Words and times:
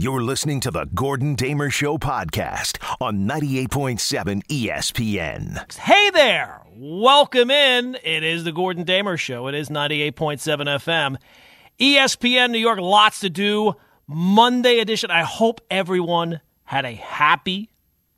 You're 0.00 0.22
listening 0.22 0.60
to 0.60 0.70
the 0.70 0.84
Gordon 0.84 1.34
Damer 1.34 1.70
Show 1.70 1.98
podcast 1.98 2.78
on 3.00 3.26
98.7 3.26 4.46
ESPN. 4.46 5.72
Hey 5.76 6.10
there. 6.10 6.62
Welcome 6.76 7.50
in. 7.50 7.98
It 8.04 8.22
is 8.22 8.44
the 8.44 8.52
Gordon 8.52 8.84
Damer 8.84 9.16
Show. 9.16 9.48
It 9.48 9.56
is 9.56 9.70
98.7 9.70 10.12
FM. 10.38 11.16
ESPN 11.80 12.52
New 12.52 12.60
York, 12.60 12.78
lots 12.78 13.18
to 13.18 13.28
do. 13.28 13.74
Monday 14.06 14.78
edition. 14.78 15.10
I 15.10 15.24
hope 15.24 15.62
everyone 15.68 16.42
had 16.62 16.84
a 16.84 16.94
happy, 16.94 17.68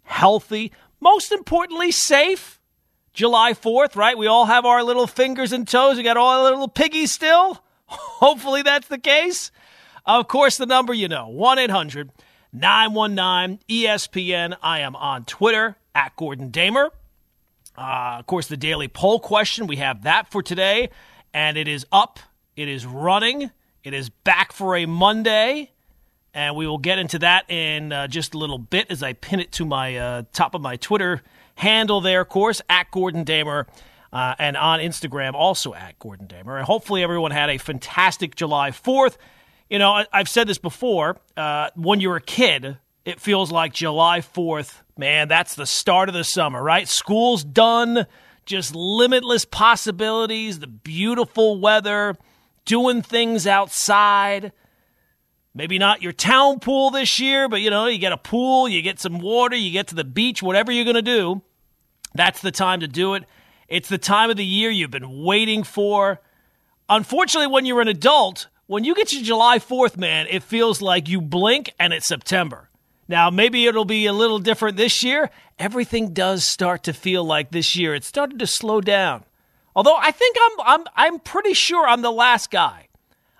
healthy, 0.03 0.73
most 1.01 1.33
importantly, 1.33 1.93
safe 1.93 2.61
July 3.15 3.55
4th, 3.55 3.97
right? 3.97 4.19
We 4.19 4.27
all 4.27 4.45
have 4.45 4.67
our 4.67 4.85
little 4.85 5.07
fingers 5.07 5.51
and 5.51 5.67
toes. 5.67 5.97
We 5.97 6.03
got 6.03 6.19
all 6.19 6.45
our 6.45 6.51
little 6.51 6.69
piggies 6.69 7.15
still. 7.15 7.65
Hopefully 7.87 8.61
that's 8.61 8.89
the 8.89 8.99
case. 8.99 9.51
Of 10.18 10.27
course, 10.27 10.56
the 10.56 10.66
number 10.66 10.92
you 10.92 11.06
know 11.06 11.29
1 11.29 11.61
800 11.61 12.10
919 12.52 13.60
ESPN. 13.68 14.56
I 14.60 14.80
am 14.80 14.96
on 14.96 15.24
Twitter 15.24 15.77
at 15.95 16.16
Gordon 16.16 16.51
Damer. 16.51 16.91
Uh, 17.78 18.16
of 18.18 18.27
course, 18.27 18.48
the 18.48 18.56
daily 18.56 18.88
poll 18.88 19.20
question. 19.20 19.68
We 19.68 19.77
have 19.77 20.02
that 20.02 20.28
for 20.28 20.42
today, 20.42 20.91
and 21.32 21.56
it 21.56 21.68
is 21.68 21.87
up, 21.92 22.18
it 22.56 22.68
is 22.68 22.84
running, 22.84 23.52
it 23.84 23.95
is 23.95 24.09
back 24.09 24.52
for 24.52 24.74
a 24.74 24.84
Monday. 24.84 25.70
And 26.34 26.56
we 26.56 26.66
will 26.66 26.79
get 26.79 26.98
into 26.98 27.20
that 27.20 27.48
in 27.48 27.92
uh, 27.92 28.09
just 28.09 28.34
a 28.34 28.38
little 28.38 28.59
bit 28.59 28.90
as 28.90 29.04
I 29.04 29.12
pin 29.12 29.38
it 29.38 29.52
to 29.52 29.65
my 29.65 29.96
uh, 29.96 30.23
top 30.32 30.56
of 30.56 30.60
my 30.60 30.74
Twitter 30.74 31.23
handle 31.54 32.01
there, 32.01 32.23
of 32.23 32.29
course, 32.29 32.60
at 32.68 32.90
Gordon 32.90 33.23
Damer. 33.23 33.68
Uh, 34.12 34.34
and 34.40 34.56
on 34.56 34.80
Instagram, 34.80 35.34
also 35.34 35.73
at 35.73 35.96
Gordon 36.01 36.27
Damer. 36.27 36.56
And 36.56 36.66
hopefully, 36.66 37.04
everyone 37.04 37.30
had 37.30 37.48
a 37.48 37.59
fantastic 37.59 38.34
July 38.34 38.73
4th. 38.73 39.16
You 39.70 39.79
know, 39.79 39.92
I, 39.92 40.06
have 40.12 40.29
said 40.29 40.48
this 40.48 40.59
before. 40.59 41.16
Uh, 41.37 41.70
when 41.77 42.01
you're 42.01 42.16
a 42.16 42.20
kid, 42.20 42.77
it 43.05 43.20
feels 43.20 43.52
like 43.52 43.73
July 43.73 44.19
4th, 44.19 44.83
man, 44.98 45.29
that's 45.29 45.55
the 45.55 45.65
start 45.65 46.09
of 46.09 46.15
the 46.15 46.24
summer, 46.24 46.60
right? 46.60 46.88
School's 46.88 47.45
done, 47.45 48.07
just 48.45 48.74
limitless 48.74 49.45
possibilities, 49.45 50.59
the 50.59 50.66
beautiful 50.66 51.60
weather, 51.60 52.16
doing 52.65 53.01
things 53.01 53.46
outside. 53.46 54.51
Maybe 55.54 55.79
not 55.79 56.02
your 56.02 56.13
town 56.13 56.59
pool 56.59 56.91
this 56.91 57.21
year, 57.21 57.48
but 57.48 57.60
you 57.60 57.71
know, 57.71 57.87
you 57.87 57.98
get 57.98 58.13
a 58.13 58.16
pool, 58.16 58.68
you 58.68 58.82
get 58.82 58.98
some 58.98 59.21
water, 59.21 59.54
you 59.54 59.71
get 59.71 59.87
to 59.88 59.95
the 59.95 60.02
beach, 60.02 60.43
whatever 60.43 60.73
you're 60.73 60.85
going 60.85 60.96
to 60.96 61.02
do. 61.02 61.43
That's 62.15 62.41
the 62.41 62.51
time 62.51 62.80
to 62.80 62.88
do 62.88 63.15
it. 63.15 63.23
It's 63.68 63.88
the 63.88 63.98
time 63.98 64.31
of 64.31 64.37
the 64.37 64.44
year 64.44 64.69
you've 64.71 64.91
been 64.91 65.22
waiting 65.22 65.62
for. 65.62 66.21
Unfortunately, 66.88 67.47
when 67.47 67.66
you're 67.66 67.81
an 67.81 67.87
adult, 67.87 68.48
when 68.71 68.84
you 68.84 68.94
get 68.94 69.09
to 69.09 69.21
July 69.21 69.59
4th, 69.59 69.97
man, 69.97 70.28
it 70.31 70.44
feels 70.44 70.81
like 70.81 71.09
you 71.09 71.21
blink 71.21 71.75
and 71.81 71.93
it's 71.93 72.06
September. 72.06 72.71
Now, 73.09 73.28
maybe 73.28 73.66
it'll 73.66 73.84
be 73.84 74.06
a 74.06 74.12
little 74.12 74.38
different 74.38 74.76
this 74.76 75.03
year. 75.03 75.28
Everything 75.59 76.12
does 76.12 76.44
start 76.44 76.84
to 76.84 76.93
feel 76.93 77.25
like 77.25 77.50
this 77.50 77.75
year. 77.75 77.97
It 77.97 78.04
started 78.04 78.38
to 78.38 78.47
slow 78.47 78.81
down. 78.81 79.25
Although 79.75 79.97
I 79.97 80.12
think 80.12 80.37
I'm 80.41 80.60
I'm 80.65 80.87
I'm 80.94 81.19
pretty 81.19 81.53
sure 81.53 81.84
I'm 81.84 82.03
the 82.03 82.12
last 82.12 82.53
guy. 82.53 82.87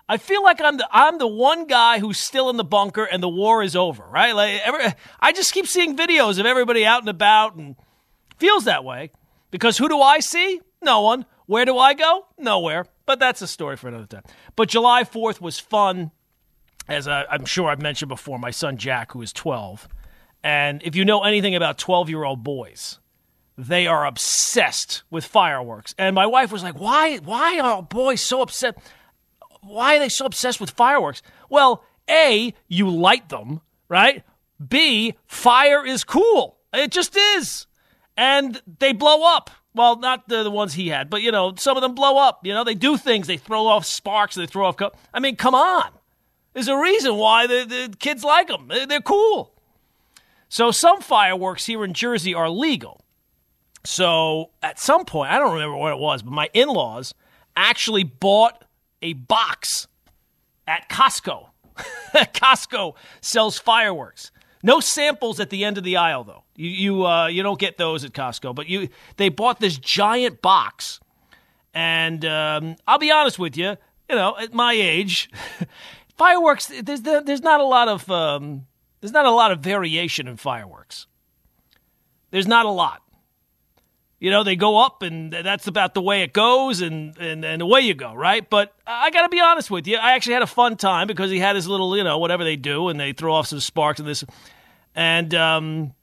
I 0.09 0.17
feel 0.17 0.43
like 0.43 0.59
I'm 0.59 0.75
the 0.75 0.87
I'm 0.91 1.17
the 1.17 1.27
one 1.27 1.65
guy 1.65 1.99
who's 1.99 2.19
still 2.19 2.49
in 2.49 2.57
the 2.57 2.65
bunker 2.65 3.05
and 3.05 3.23
the 3.23 3.29
war 3.29 3.63
is 3.63 3.73
over, 3.73 4.03
right? 4.03 4.35
Like 4.35 4.59
every, 4.65 4.83
I 5.21 5.31
just 5.31 5.53
keep 5.53 5.65
seeing 5.65 5.95
videos 5.95 6.39
of 6.39 6.45
everybody 6.45 6.85
out 6.85 7.03
and 7.03 7.09
about 7.09 7.55
and 7.55 7.77
feels 8.37 8.65
that 8.65 8.83
way. 8.83 9.11
Because 9.49 9.77
who 9.77 9.87
do 9.87 10.01
I 10.01 10.19
see? 10.19 10.59
No 10.81 11.03
one. 11.03 11.25
Where 11.45 11.63
do 11.63 11.77
I 11.77 11.93
go? 11.93 12.25
Nowhere. 12.37 12.85
But 13.11 13.19
that's 13.19 13.41
a 13.41 13.47
story 13.47 13.75
for 13.75 13.89
another 13.89 14.05
time. 14.05 14.23
But 14.55 14.69
July 14.69 15.03
4th 15.03 15.41
was 15.41 15.59
fun. 15.59 16.11
As 16.87 17.09
I, 17.09 17.25
I'm 17.25 17.43
sure 17.43 17.69
I've 17.69 17.81
mentioned 17.81 18.07
before, 18.07 18.39
my 18.39 18.51
son 18.51 18.77
Jack, 18.77 19.11
who 19.11 19.21
is 19.21 19.33
12. 19.33 19.89
And 20.45 20.81
if 20.81 20.95
you 20.95 21.03
know 21.03 21.23
anything 21.25 21.53
about 21.53 21.77
12 21.77 22.09
year 22.09 22.23
old 22.23 22.41
boys, 22.41 22.99
they 23.57 23.85
are 23.85 24.05
obsessed 24.05 25.03
with 25.09 25.25
fireworks. 25.25 25.93
And 25.97 26.15
my 26.15 26.25
wife 26.25 26.53
was 26.53 26.63
like, 26.63 26.79
Why, 26.79 27.17
why 27.17 27.59
are 27.59 27.83
boys 27.83 28.21
so 28.21 28.41
upset? 28.41 28.77
Why 29.59 29.97
are 29.97 29.99
they 29.99 30.07
so 30.07 30.25
obsessed 30.25 30.61
with 30.61 30.69
fireworks? 30.69 31.21
Well, 31.49 31.83
A, 32.09 32.53
you 32.69 32.89
light 32.89 33.27
them, 33.27 33.59
right? 33.89 34.23
B, 34.65 35.17
fire 35.27 35.85
is 35.85 36.05
cool. 36.05 36.59
It 36.71 36.93
just 36.93 37.17
is 37.17 37.67
and 38.15 38.61
they 38.79 38.93
blow 38.93 39.23
up. 39.35 39.49
Well, 39.73 39.97
not 39.97 40.27
the, 40.27 40.43
the 40.43 40.51
ones 40.51 40.73
he 40.73 40.89
had, 40.89 41.09
but 41.09 41.21
you 41.21 41.31
know, 41.31 41.53
some 41.55 41.77
of 41.77 41.81
them 41.81 41.95
blow 41.95 42.17
up. 42.17 42.45
You 42.45 42.53
know, 42.53 42.63
they 42.63 42.75
do 42.75 42.97
things. 42.97 43.27
They 43.27 43.37
throw 43.37 43.67
off 43.67 43.85
sparks. 43.85 44.35
They 44.35 44.45
throw 44.45 44.65
off. 44.65 44.77
Co- 44.77 44.91
I 45.13 45.19
mean, 45.19 45.35
come 45.35 45.55
on. 45.55 45.91
There's 46.53 46.67
a 46.67 46.77
reason 46.77 47.15
why 47.15 47.47
the, 47.47 47.65
the 47.65 47.95
kids 47.97 48.23
like 48.23 48.47
them. 48.47 48.67
They're, 48.67 48.85
they're 48.85 49.01
cool. 49.01 49.53
So 50.49 50.71
some 50.71 50.99
fireworks 50.99 51.65
here 51.65 51.85
in 51.85 51.93
Jersey 51.93 52.33
are 52.33 52.49
legal. 52.49 53.05
So 53.85 54.51
at 54.61 54.79
some 54.79 55.05
point, 55.05 55.31
I 55.31 55.39
don't 55.39 55.53
remember 55.53 55.77
what 55.77 55.93
it 55.93 55.99
was, 55.99 56.21
but 56.21 56.33
my 56.33 56.49
in-laws 56.53 57.13
actually 57.55 58.03
bought 58.03 58.65
a 59.01 59.13
box 59.13 59.87
at 60.67 60.89
Costco. 60.89 61.47
Costco 62.13 62.95
sells 63.21 63.57
fireworks. 63.57 64.31
No 64.61 64.79
samples 64.79 65.39
at 65.39 65.49
the 65.49 65.63
end 65.63 65.77
of 65.77 65.83
the 65.83 65.97
aisle, 65.97 66.23
though. 66.23 66.43
You 66.61 66.69
you 66.69 67.07
uh, 67.07 67.27
you 67.27 67.41
don't 67.41 67.59
get 67.59 67.77
those 67.77 68.05
at 68.05 68.11
Costco, 68.11 68.53
but 68.53 68.67
you 68.67 68.89
they 69.17 69.29
bought 69.29 69.59
this 69.59 69.77
giant 69.77 70.41
box, 70.41 70.99
and 71.73 72.23
um, 72.23 72.75
I'll 72.87 72.99
be 72.99 73.11
honest 73.11 73.39
with 73.39 73.57
you, 73.57 73.77
you 74.07 74.15
know, 74.15 74.37
at 74.37 74.53
my 74.53 74.73
age, 74.73 75.31
fireworks 76.17 76.71
there's 76.83 77.01
there's 77.01 77.41
not 77.41 77.59
a 77.59 77.65
lot 77.65 77.87
of 77.87 78.09
um, 78.11 78.67
there's 78.99 79.11
not 79.11 79.25
a 79.25 79.31
lot 79.31 79.51
of 79.51 79.61
variation 79.61 80.27
in 80.27 80.37
fireworks. 80.37 81.07
There's 82.29 82.47
not 82.47 82.67
a 82.67 82.69
lot. 82.69 83.01
You 84.19 84.29
know, 84.29 84.43
they 84.43 84.55
go 84.55 84.77
up, 84.77 85.01
and 85.01 85.33
that's 85.33 85.65
about 85.65 85.95
the 85.95 86.01
way 86.01 86.21
it 86.21 86.31
goes, 86.31 86.81
and, 86.81 87.17
and, 87.17 87.43
and 87.43 87.59
away 87.59 87.81
you 87.81 87.95
go, 87.95 88.13
right? 88.13 88.47
But 88.47 88.71
I 88.85 89.09
got 89.09 89.23
to 89.23 89.29
be 89.29 89.39
honest 89.39 89.71
with 89.71 89.87
you. 89.87 89.97
I 89.97 90.11
actually 90.11 90.33
had 90.33 90.43
a 90.43 90.47
fun 90.47 90.77
time 90.77 91.07
because 91.07 91.31
he 91.31 91.39
had 91.39 91.55
his 91.55 91.67
little, 91.67 91.97
you 91.97 92.03
know, 92.03 92.19
whatever 92.19 92.43
they 92.43 92.55
do, 92.55 92.89
and 92.89 92.99
they 92.99 93.13
throw 93.13 93.33
off 93.33 93.47
some 93.47 93.59
sparks 93.59 93.99
and 93.99 94.07
this. 94.07 94.23
And 94.93 95.33
um, 95.33 95.93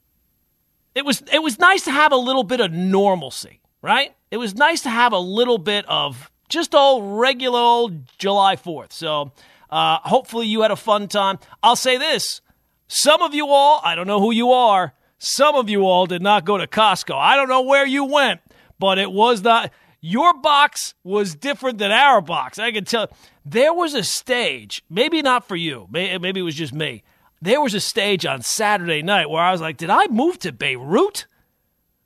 it 0.99 1.05
was 1.05 1.23
it 1.31 1.41
was 1.41 1.57
nice 1.59 1.85
to 1.85 1.91
have 1.91 2.11
a 2.11 2.17
little 2.17 2.43
bit 2.43 2.59
of 2.59 2.73
normalcy, 2.73 3.61
right? 3.81 4.13
It 4.31 4.37
was 4.37 4.53
nice 4.53 4.81
to 4.81 4.89
have 4.89 5.13
a 5.13 5.17
little 5.17 5.57
bit 5.57 5.85
of 5.87 6.29
just 6.49 6.75
old 6.75 7.17
regular 7.17 7.57
old 7.57 8.05
July 8.17 8.57
4th. 8.57 8.91
So 8.91 9.31
uh, 9.69 9.99
hopefully 10.03 10.47
you 10.47 10.61
had 10.61 10.71
a 10.71 10.75
fun 10.75 11.07
time. 11.07 11.39
I'll 11.63 11.77
say 11.77 11.97
this 11.97 12.41
some 12.89 13.21
of 13.21 13.33
you 13.33 13.47
all, 13.47 13.79
I 13.81 13.95
don't 13.95 14.07
know 14.07 14.19
who 14.19 14.33
you 14.33 14.51
are, 14.51 14.93
some 15.19 15.55
of 15.55 15.69
you 15.69 15.85
all 15.85 16.05
did 16.05 16.21
not 16.21 16.43
go 16.43 16.57
to 16.57 16.67
Costco. 16.67 17.15
I 17.15 17.37
don't 17.37 17.47
know 17.47 17.61
where 17.61 17.85
you 17.85 18.03
went, 18.03 18.41
but 18.77 18.97
it 18.97 19.09
was 19.09 19.41
not. 19.41 19.71
Your 20.01 20.33
box 20.33 20.95
was 21.03 21.33
different 21.33 21.77
than 21.77 21.91
our 21.91 22.19
box. 22.19 22.59
I 22.59 22.73
can 22.73 22.83
tell. 22.83 23.09
There 23.45 23.73
was 23.73 23.93
a 23.93 24.03
stage, 24.03 24.83
maybe 24.89 25.21
not 25.21 25.47
for 25.47 25.55
you, 25.55 25.87
maybe 25.91 26.41
it 26.41 26.43
was 26.43 26.55
just 26.55 26.73
me. 26.73 27.03
There 27.41 27.61
was 27.61 27.73
a 27.73 27.79
stage 27.79 28.25
on 28.25 28.41
Saturday 28.41 29.01
night 29.01 29.29
where 29.29 29.41
I 29.41 29.51
was 29.51 29.61
like, 29.61 29.77
did 29.77 29.89
I 29.89 30.07
move 30.07 30.39
to 30.39 30.51
Beirut? 30.51 31.25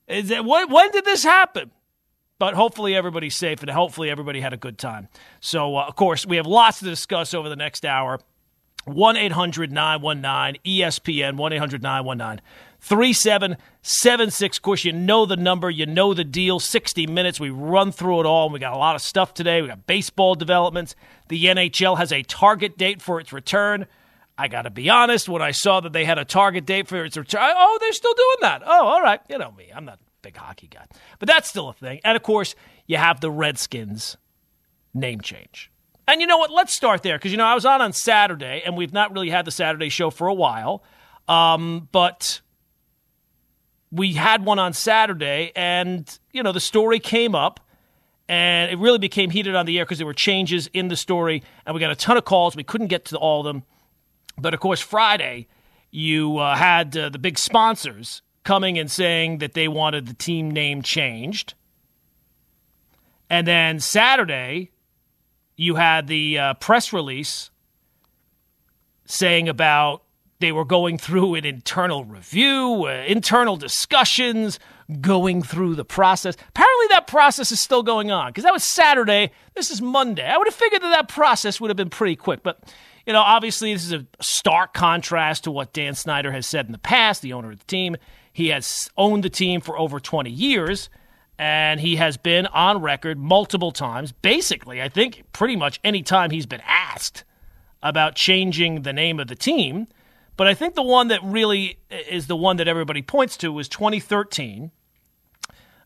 Is 0.07 0.29
that, 0.29 0.45
when, 0.45 0.71
when 0.71 0.91
did 0.91 1.05
this 1.05 1.23
happen? 1.23 1.71
But 2.37 2.53
hopefully 2.55 2.95
everybody's 2.95 3.35
safe 3.35 3.61
and 3.61 3.69
hopefully 3.71 4.09
everybody 4.09 4.41
had 4.41 4.53
a 4.53 4.57
good 4.57 4.77
time. 4.77 5.07
So, 5.39 5.77
uh, 5.77 5.85
of 5.85 5.95
course, 5.95 6.25
we 6.25 6.35
have 6.37 6.45
lots 6.45 6.79
to 6.79 6.85
discuss 6.85 7.33
over 7.33 7.49
the 7.49 7.55
next 7.55 7.85
hour. 7.85 8.19
1 8.85 9.15
800 9.15 9.71
919 9.71 10.61
ESPN, 10.65 11.37
1 11.37 11.53
800 11.53 11.81
919 11.81 12.41
3776. 12.81 14.57
Of 14.57 14.61
course, 14.61 14.83
you 14.83 14.91
know 14.91 15.25
the 15.25 15.37
number, 15.37 15.69
you 15.69 15.85
know 15.85 16.13
the 16.13 16.25
deal. 16.25 16.59
60 16.59 17.07
minutes. 17.07 17.39
We 17.39 17.49
run 17.49 17.93
through 17.93 18.19
it 18.19 18.25
all. 18.25 18.49
We 18.49 18.59
got 18.59 18.73
a 18.73 18.77
lot 18.77 18.95
of 18.95 19.01
stuff 19.01 19.33
today. 19.33 19.61
We 19.61 19.69
got 19.69 19.87
baseball 19.87 20.35
developments. 20.35 20.95
The 21.29 21.45
NHL 21.45 21.97
has 21.97 22.11
a 22.11 22.23
target 22.23 22.77
date 22.77 23.01
for 23.01 23.21
its 23.21 23.31
return. 23.31 23.87
I 24.37 24.47
got 24.47 24.63
to 24.63 24.71
be 24.71 24.89
honest, 24.89 25.29
when 25.29 25.41
I 25.41 25.51
saw 25.51 25.79
that 25.81 25.93
they 25.93 26.05
had 26.05 26.17
a 26.17 26.25
target 26.25 26.65
date 26.65 26.87
for 26.87 27.03
its 27.05 27.17
return, 27.17 27.41
oh, 27.43 27.77
they're 27.79 27.91
still 27.93 28.13
doing 28.13 28.37
that. 28.41 28.63
Oh, 28.65 28.87
all 28.87 29.01
right. 29.01 29.19
You 29.29 29.37
know 29.37 29.51
me, 29.51 29.71
I'm 29.73 29.85
not 29.85 29.95
a 29.95 29.99
big 30.21 30.35
hockey 30.35 30.67
guy. 30.67 30.85
But 31.19 31.27
that's 31.27 31.49
still 31.49 31.69
a 31.69 31.73
thing. 31.73 31.99
And 32.03 32.15
of 32.15 32.23
course, 32.23 32.55
you 32.87 32.97
have 32.97 33.21
the 33.21 33.29
Redskins 33.29 34.17
name 34.93 35.21
change. 35.21 35.71
And 36.07 36.19
you 36.19 36.27
know 36.27 36.37
what? 36.37 36.51
Let's 36.51 36.75
start 36.75 37.03
there 37.03 37.17
because, 37.17 37.31
you 37.31 37.37
know, 37.37 37.45
I 37.45 37.53
was 37.53 37.65
on 37.65 37.81
on 37.81 37.93
Saturday, 37.93 38.61
and 38.65 38.75
we've 38.75 38.91
not 38.91 39.13
really 39.13 39.29
had 39.29 39.45
the 39.45 39.51
Saturday 39.51 39.89
show 39.89 40.09
for 40.09 40.27
a 40.27 40.33
while. 40.33 40.83
Um, 41.27 41.87
but 41.91 42.41
we 43.91 44.13
had 44.13 44.43
one 44.43 44.59
on 44.59 44.73
Saturday, 44.73 45.51
and, 45.55 46.19
you 46.31 46.43
know, 46.43 46.51
the 46.51 46.59
story 46.59 46.99
came 46.99 47.35
up 47.35 47.59
and 48.27 48.71
it 48.71 48.79
really 48.79 48.97
became 48.97 49.29
heated 49.29 49.53
on 49.53 49.65
the 49.65 49.77
air 49.77 49.85
because 49.85 49.97
there 49.97 50.07
were 50.07 50.13
changes 50.13 50.67
in 50.73 50.87
the 50.87 50.95
story, 50.95 51.43
and 51.65 51.73
we 51.75 51.79
got 51.79 51.91
a 51.91 51.95
ton 51.95 52.17
of 52.17 52.25
calls. 52.25 52.55
We 52.55 52.63
couldn't 52.63 52.87
get 52.87 53.05
to 53.05 53.17
all 53.17 53.41
of 53.41 53.45
them. 53.45 53.63
But 54.37 54.53
of 54.53 54.59
course, 54.59 54.79
Friday, 54.79 55.47
you 55.91 56.37
uh, 56.37 56.55
had 56.55 56.95
uh, 56.97 57.09
the 57.09 57.19
big 57.19 57.37
sponsors 57.37 58.21
coming 58.43 58.77
and 58.77 58.89
saying 58.89 59.37
that 59.37 59.53
they 59.53 59.67
wanted 59.67 60.07
the 60.07 60.13
team 60.13 60.51
name 60.51 60.81
changed. 60.81 61.53
And 63.29 63.47
then 63.47 63.79
Saturday, 63.79 64.71
you 65.55 65.75
had 65.75 66.07
the 66.07 66.37
uh, 66.37 66.53
press 66.55 66.91
release 66.93 67.51
saying 69.05 69.49
about 69.49 70.03
they 70.39 70.51
were 70.51 70.65
going 70.65 70.97
through 70.97 71.35
an 71.35 71.45
internal 71.45 72.03
review, 72.03 72.85
uh, 72.87 73.03
internal 73.07 73.55
discussions, 73.55 74.59
going 74.99 75.41
through 75.41 75.75
the 75.75 75.85
process. 75.85 76.35
Apparently, 76.49 76.87
that 76.89 77.07
process 77.07 77.51
is 77.51 77.61
still 77.61 77.81
going 77.81 78.11
on 78.11 78.29
because 78.29 78.43
that 78.43 78.51
was 78.51 78.67
Saturday. 78.67 79.31
This 79.55 79.71
is 79.71 79.81
Monday. 79.81 80.27
I 80.27 80.37
would 80.37 80.47
have 80.47 80.55
figured 80.55 80.81
that 80.81 80.89
that 80.89 81.07
process 81.07 81.61
would 81.61 81.69
have 81.69 81.77
been 81.77 81.89
pretty 81.89 82.15
quick, 82.15 82.43
but. 82.43 82.59
You 83.05 83.13
know, 83.13 83.21
obviously, 83.21 83.73
this 83.73 83.83
is 83.85 83.91
a 83.91 84.05
stark 84.21 84.73
contrast 84.73 85.43
to 85.43 85.51
what 85.51 85.73
Dan 85.73 85.93
Snyder 85.93 86.31
has 86.31 86.47
said 86.47 86.67
in 86.67 86.71
the 86.71 86.77
past, 86.77 87.21
the 87.21 87.33
owner 87.33 87.51
of 87.51 87.59
the 87.59 87.65
team. 87.65 87.97
He 88.31 88.47
has 88.47 88.89
owned 88.97 89.23
the 89.23 89.29
team 89.29 89.59
for 89.59 89.77
over 89.77 89.99
20 89.99 90.29
years, 90.29 90.89
and 91.37 91.81
he 91.81 91.97
has 91.97 92.15
been 92.15 92.47
on 92.47 92.81
record 92.81 93.17
multiple 93.19 93.71
times. 93.71 94.11
Basically, 94.11 94.81
I 94.81 94.87
think 94.87 95.23
pretty 95.33 95.55
much 95.55 95.79
any 95.83 96.01
time 96.01 96.31
he's 96.31 96.45
been 96.45 96.63
asked 96.65 97.25
about 97.81 98.15
changing 98.15 98.83
the 98.83 98.93
name 98.93 99.19
of 99.19 99.27
the 99.27 99.35
team. 99.35 99.87
But 100.37 100.47
I 100.47 100.53
think 100.53 100.73
the 100.73 100.81
one 100.81 101.09
that 101.09 101.19
really 101.23 101.77
is 101.89 102.27
the 102.27 102.35
one 102.35 102.57
that 102.57 102.67
everybody 102.67 103.01
points 103.01 103.37
to 103.37 103.51
was 103.51 103.67
2013. 103.67 104.71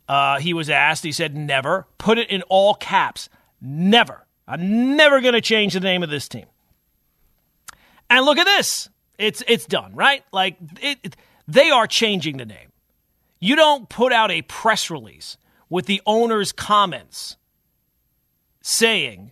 Uh, 0.07 0.39
he 0.39 0.53
was 0.53 0.69
asked, 0.69 1.03
he 1.03 1.11
said, 1.11 1.35
never. 1.35 1.87
Put 1.97 2.17
it 2.17 2.29
in 2.29 2.43
all 2.43 2.75
caps. 2.75 3.27
Never. 3.59 4.25
I'm 4.47 4.95
never 4.95 5.19
going 5.19 5.33
to 5.33 5.41
change 5.41 5.73
the 5.73 5.81
name 5.81 6.03
of 6.03 6.09
this 6.09 6.29
team. 6.29 6.45
And 8.09 8.25
look 8.25 8.37
at 8.37 8.45
this. 8.45 8.89
It's 9.17 9.43
it's 9.47 9.65
done, 9.65 9.95
right? 9.95 10.23
Like 10.31 10.57
it, 10.81 10.99
it, 11.03 11.15
they 11.47 11.69
are 11.69 11.87
changing 11.87 12.37
the 12.37 12.45
name. 12.45 12.71
You 13.39 13.55
don't 13.55 13.89
put 13.89 14.11
out 14.11 14.31
a 14.31 14.41
press 14.43 14.89
release 14.89 15.37
with 15.69 15.85
the 15.85 16.01
owner's 16.05 16.51
comments 16.51 17.37
saying 18.61 19.31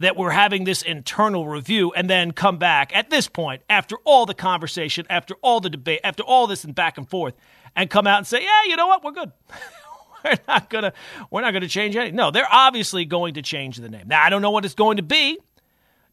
that 0.00 0.16
we're 0.16 0.30
having 0.30 0.64
this 0.64 0.82
internal 0.82 1.48
review 1.48 1.92
and 1.92 2.08
then 2.08 2.32
come 2.32 2.56
back 2.56 2.94
at 2.94 3.10
this 3.10 3.26
point 3.26 3.62
after 3.68 3.96
all 4.04 4.26
the 4.26 4.34
conversation, 4.34 5.06
after 5.10 5.34
all 5.42 5.60
the 5.60 5.70
debate, 5.70 6.00
after 6.04 6.22
all 6.22 6.46
this 6.46 6.64
and 6.64 6.74
back 6.74 6.98
and 6.98 7.08
forth 7.08 7.34
and 7.74 7.90
come 7.90 8.06
out 8.06 8.18
and 8.18 8.26
say, 8.26 8.42
"Yeah, 8.42 8.64
you 8.66 8.76
know 8.76 8.86
what? 8.86 9.02
We're 9.02 9.12
good." 9.12 9.32
we're 10.24 10.34
not 10.46 10.70
to 10.70 10.92
we're 11.30 11.40
not 11.40 11.50
to 11.52 11.68
change 11.68 11.96
anything. 11.96 12.16
No, 12.16 12.30
they're 12.30 12.48
obviously 12.50 13.04
going 13.04 13.34
to 13.34 13.42
change 13.42 13.76
the 13.76 13.88
name. 13.88 14.08
Now, 14.08 14.22
I 14.22 14.30
don't 14.30 14.42
know 14.42 14.50
what 14.50 14.64
it's 14.64 14.74
going 14.74 14.98
to 14.98 15.02
be. 15.02 15.38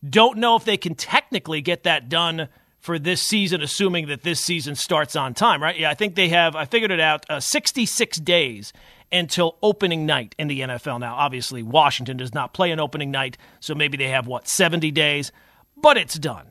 Don't 0.08 0.38
know 0.38 0.56
if 0.56 0.66
they 0.66 0.78
can 0.78 0.96
technically 0.96 1.62
get 1.62 1.84
that 1.84 2.10
done 2.10 2.50
for 2.80 3.00
this 3.00 3.22
season, 3.22 3.62
assuming 3.62 4.08
that 4.08 4.22
this 4.22 4.40
season 4.40 4.76
starts 4.76 5.16
on 5.16 5.34
time, 5.34 5.62
right? 5.62 5.78
Yeah, 5.78 5.90
I 5.90 5.96
think 5.96 6.14
they 6.14 6.30
have, 6.30 6.56
I 6.56 6.66
figured 6.66 6.92
it 6.92 7.00
out, 7.00 7.26
uh, 7.30 7.40
66 7.40 8.20
days 8.20 8.74
until 9.12 9.58
opening 9.64 10.06
night 10.06 10.36
in 10.38 10.48
the 10.48 10.62
NFL. 10.62 11.00
Now, 11.00 11.16
obviously, 11.16 11.64
Washington 11.64 12.18
does 12.18 12.34
not 12.34 12.54
play 12.54 12.72
an 12.72 12.80
opening 12.80 13.10
night, 13.10 13.38
so 13.60 13.74
maybe 13.74 13.98
they 13.98 14.10
have, 14.10 14.28
what, 14.28 14.48
70 14.48 14.92
days? 14.92 15.32
But 15.76 15.98
it's 15.98 16.20
done, 16.20 16.48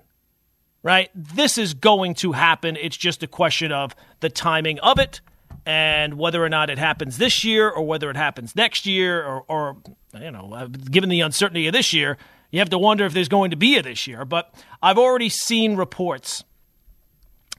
right? 0.82 1.08
This 1.14 1.56
is 1.56 1.72
going 1.72 2.14
to 2.14 2.32
happen. 2.32 2.76
It's 2.76 2.96
just 2.96 3.22
a 3.22 3.28
question 3.28 3.70
of 3.70 3.94
the 4.18 4.28
timing 4.28 4.80
of 4.80 4.98
it 4.98 5.20
and 5.66 6.18
whether 6.18 6.44
or 6.44 6.48
not 6.48 6.68
it 6.68 6.78
happens 6.78 7.16
this 7.16 7.44
year 7.44 7.70
or 7.70 7.86
whether 7.86 8.10
it 8.10 8.16
happens 8.16 8.54
next 8.54 8.86
year 8.86 9.24
or, 9.24 9.44
or 9.48 9.76
you 10.20 10.30
know, 10.30 10.52
uh, 10.52 10.66
given 10.66 11.08
the 11.08 11.20
uncertainty 11.20 11.66
of 11.66 11.72
this 11.72 11.92
year, 11.92 12.18
you 12.54 12.60
have 12.60 12.70
to 12.70 12.78
wonder 12.78 13.04
if 13.04 13.12
there's 13.12 13.28
going 13.28 13.50
to 13.50 13.56
be 13.56 13.78
a 13.78 13.82
this 13.82 14.06
year. 14.06 14.24
But 14.24 14.54
I've 14.80 14.96
already 14.96 15.28
seen 15.28 15.74
reports 15.74 16.44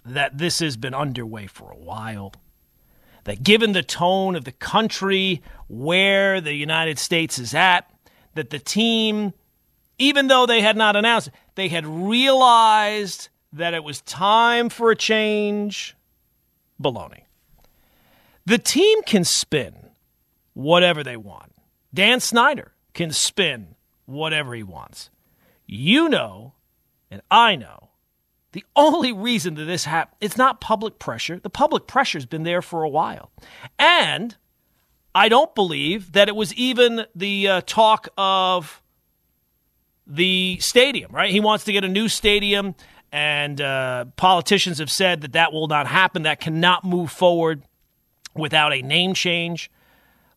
that 0.05 0.37
this 0.37 0.59
has 0.59 0.77
been 0.77 0.93
underway 0.93 1.47
for 1.47 1.69
a 1.69 1.75
while. 1.75 2.31
That 3.25 3.43
given 3.43 3.73
the 3.73 3.83
tone 3.83 4.37
of 4.37 4.45
the 4.45 4.53
country, 4.53 5.43
where 5.67 6.39
the 6.39 6.53
United 6.53 6.97
States 6.97 7.37
is 7.37 7.53
at, 7.53 7.91
that 8.35 8.51
the 8.51 8.59
team, 8.59 9.33
even 9.97 10.27
though 10.27 10.45
they 10.45 10.61
had 10.61 10.77
not 10.77 10.95
announced 10.95 11.27
it, 11.27 11.33
they 11.55 11.67
had 11.67 11.85
realized 11.85 13.27
that 13.51 13.73
it 13.73 13.83
was 13.83 13.99
time 13.99 14.69
for 14.69 14.91
a 14.91 14.95
change. 14.95 15.93
Baloney. 16.81 17.23
The 18.45 18.59
team 18.59 19.03
can 19.03 19.25
spin 19.25 19.75
whatever 20.53 21.03
they 21.03 21.17
want. 21.17 21.51
Dan 21.93 22.21
Snyder 22.21 22.71
can 22.93 23.11
spin 23.11 23.74
whatever 24.05 24.53
he 24.53 24.63
wants. 24.63 25.09
You 25.65 26.09
know, 26.09 26.53
and 27.09 27.21
I 27.31 27.55
know, 27.55 27.89
the 28.51 28.63
only 28.75 29.11
reason 29.11 29.55
that 29.55 29.65
this 29.65 29.85
happened, 29.85 30.17
it's 30.21 30.37
not 30.37 30.61
public 30.61 30.97
pressure. 30.99 31.39
The 31.39 31.49
public 31.49 31.87
pressure's 31.87 32.25
been 32.25 32.43
there 32.43 32.61
for 32.61 32.83
a 32.83 32.89
while. 32.89 33.31
And 33.77 34.37
I 35.13 35.27
don't 35.27 35.53
believe 35.55 36.13
that 36.13 36.29
it 36.29 36.35
was 36.35 36.53
even 36.53 37.05
the 37.15 37.47
uh, 37.47 37.61
talk 37.65 38.07
of 38.17 38.81
the 40.07 40.57
stadium, 40.59 41.11
right? 41.11 41.31
He 41.31 41.39
wants 41.39 41.63
to 41.65 41.71
get 41.71 41.83
a 41.83 41.89
new 41.89 42.07
stadium, 42.07 42.75
and 43.11 43.59
uh, 43.59 44.05
politicians 44.17 44.79
have 44.79 44.91
said 44.91 45.21
that 45.21 45.33
that 45.33 45.51
will 45.51 45.67
not 45.67 45.87
happen. 45.87 46.23
That 46.23 46.39
cannot 46.39 46.83
move 46.83 47.11
forward 47.11 47.63
without 48.35 48.73
a 48.73 48.81
name 48.81 49.13
change. 49.13 49.71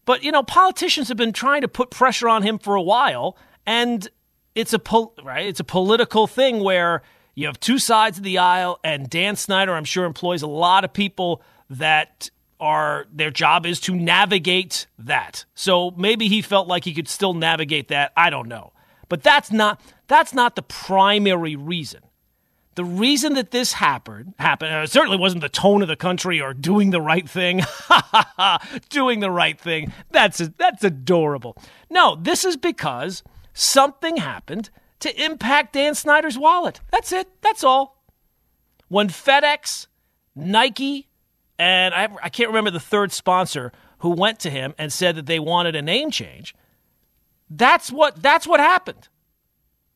But, 0.04 0.24
you 0.24 0.32
know, 0.32 0.42
politicians 0.42 1.08
have 1.08 1.16
been 1.16 1.32
trying 1.32 1.60
to 1.60 1.68
put 1.68 1.90
pressure 1.90 2.28
on 2.28 2.42
him 2.42 2.58
for 2.58 2.76
a 2.76 2.82
while 2.82 3.36
and 3.68 4.08
it's 4.54 4.72
a 4.72 4.78
pol- 4.78 5.14
right. 5.22 5.46
It's 5.46 5.60
a 5.60 5.64
political 5.64 6.26
thing 6.26 6.60
where 6.60 7.02
you 7.34 7.46
have 7.46 7.60
two 7.60 7.78
sides 7.78 8.16
of 8.16 8.24
the 8.24 8.38
aisle, 8.38 8.80
and 8.82 9.08
Dan 9.08 9.36
Snyder, 9.36 9.74
I'm 9.74 9.84
sure, 9.84 10.06
employs 10.06 10.42
a 10.42 10.48
lot 10.48 10.84
of 10.84 10.92
people 10.92 11.42
that 11.70 12.30
are 12.58 13.06
their 13.12 13.30
job 13.30 13.66
is 13.66 13.78
to 13.78 13.94
navigate 13.94 14.86
that. 14.98 15.44
So 15.54 15.92
maybe 15.92 16.28
he 16.28 16.40
felt 16.42 16.66
like 16.66 16.84
he 16.84 16.94
could 16.94 17.08
still 17.08 17.34
navigate 17.34 17.88
that. 17.88 18.12
I 18.16 18.30
don't 18.30 18.48
know, 18.48 18.72
but 19.08 19.22
that's 19.22 19.52
not 19.52 19.80
that's 20.08 20.32
not 20.32 20.56
the 20.56 20.62
primary 20.62 21.54
reason. 21.54 22.00
The 22.74 22.84
reason 22.84 23.34
that 23.34 23.50
this 23.50 23.74
happened 23.74 24.34
happened 24.38 24.72
uh, 24.72 24.86
certainly 24.86 25.18
wasn't 25.18 25.42
the 25.42 25.48
tone 25.48 25.82
of 25.82 25.88
the 25.88 25.96
country 25.96 26.40
or 26.40 26.54
doing 26.54 26.90
the 26.90 27.00
right 27.00 27.28
thing. 27.28 27.62
doing 28.88 29.20
the 29.20 29.30
right 29.30 29.60
thing. 29.60 29.92
That's 30.10 30.38
that's 30.56 30.82
adorable. 30.82 31.56
No, 31.90 32.16
this 32.16 32.44
is 32.44 32.56
because 32.56 33.22
something 33.58 34.18
happened 34.18 34.70
to 35.00 35.24
impact 35.24 35.72
Dan 35.72 35.94
Snyder's 35.94 36.38
wallet. 36.38 36.80
That's 36.92 37.12
it. 37.12 37.28
That's 37.40 37.64
all. 37.64 38.04
When 38.88 39.08
FedEx, 39.08 39.86
Nike, 40.34 41.08
and 41.58 41.92
I, 41.94 42.08
I 42.22 42.28
can't 42.28 42.48
remember 42.48 42.70
the 42.70 42.80
third 42.80 43.12
sponsor 43.12 43.72
who 43.98 44.10
went 44.10 44.38
to 44.40 44.50
him 44.50 44.74
and 44.78 44.92
said 44.92 45.16
that 45.16 45.26
they 45.26 45.40
wanted 45.40 45.74
a 45.74 45.82
name 45.82 46.10
change, 46.10 46.54
that's 47.50 47.90
what 47.90 48.22
that's 48.22 48.46
what 48.46 48.60
happened. 48.60 49.08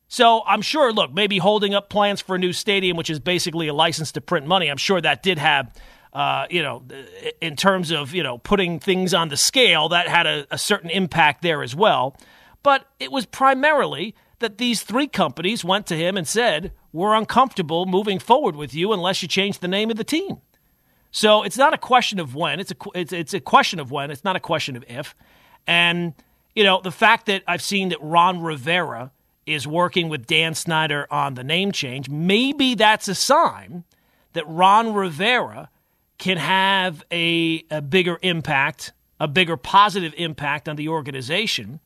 So 0.07 0.43
I'm 0.45 0.61
sure, 0.61 0.91
look, 0.91 1.13
maybe 1.13 1.37
holding 1.37 1.73
up 1.73 1.89
plans 1.89 2.21
for 2.21 2.35
a 2.35 2.39
new 2.39 2.53
stadium, 2.53 2.97
which 2.97 3.09
is 3.09 3.19
basically 3.19 3.67
a 3.67 3.73
license 3.73 4.11
to 4.11 4.21
print 4.21 4.45
money, 4.45 4.69
I'm 4.69 4.77
sure 4.77 5.01
that 5.01 5.23
did 5.23 5.39
have, 5.39 5.73
uh, 6.11 6.45
you 6.49 6.61
know, 6.61 6.83
in 7.41 7.55
terms 7.55 7.91
of, 7.91 8.13
you 8.13 8.21
know, 8.21 8.37
putting 8.37 8.79
things 8.79 9.13
on 9.13 9.29
the 9.29 9.37
scale, 9.37 9.89
that 9.89 10.07
had 10.07 10.27
a, 10.27 10.45
a 10.51 10.57
certain 10.57 10.89
impact 10.89 11.41
there 11.41 11.63
as 11.63 11.75
well. 11.75 12.15
But 12.63 12.87
it 12.99 13.11
was 13.11 13.25
primarily 13.25 14.15
that 14.39 14.57
these 14.57 14.83
three 14.83 15.07
companies 15.07 15.63
went 15.63 15.85
to 15.87 15.95
him 15.95 16.17
and 16.17 16.27
said, 16.27 16.71
We're 16.91 17.13
uncomfortable 17.13 17.85
moving 17.85 18.19
forward 18.19 18.55
with 18.55 18.73
you 18.73 18.93
unless 18.93 19.21
you 19.21 19.27
change 19.27 19.59
the 19.59 19.67
name 19.67 19.91
of 19.91 19.97
the 19.97 20.03
team. 20.03 20.37
So 21.11 21.43
it's 21.43 21.57
not 21.57 21.73
a 21.73 21.77
question 21.77 22.19
of 22.19 22.33
when, 22.33 22.59
it's 22.59 22.71
a, 22.71 22.75
it's, 22.95 23.13
it's 23.13 23.33
a 23.35 23.39
question 23.39 23.79
of 23.79 23.91
when, 23.91 24.09
it's 24.09 24.23
not 24.23 24.35
a 24.35 24.39
question 24.39 24.75
of 24.75 24.83
if. 24.87 25.13
And, 25.67 26.13
you 26.55 26.63
know, 26.63 26.81
the 26.81 26.91
fact 26.91 27.27
that 27.27 27.43
I've 27.47 27.61
seen 27.61 27.89
that 27.89 28.01
Ron 28.01 28.41
Rivera 28.41 29.11
is 29.45 29.67
working 29.67 30.09
with 30.09 30.25
Dan 30.25 30.55
Snyder 30.55 31.05
on 31.11 31.35
the 31.35 31.43
name 31.43 31.71
change, 31.71 32.09
maybe 32.09 32.73
that's 32.73 33.07
a 33.07 33.13
sign 33.13 33.83
that 34.33 34.47
Ron 34.47 34.93
Rivera 34.93 35.69
can 36.17 36.37
have 36.37 37.03
a, 37.11 37.63
a 37.69 37.81
bigger 37.81 38.17
impact, 38.23 38.91
a 39.19 39.27
bigger 39.27 39.55
positive 39.55 40.13
impact 40.17 40.67
on 40.67 40.77
the 40.77 40.87
organization 40.87 41.79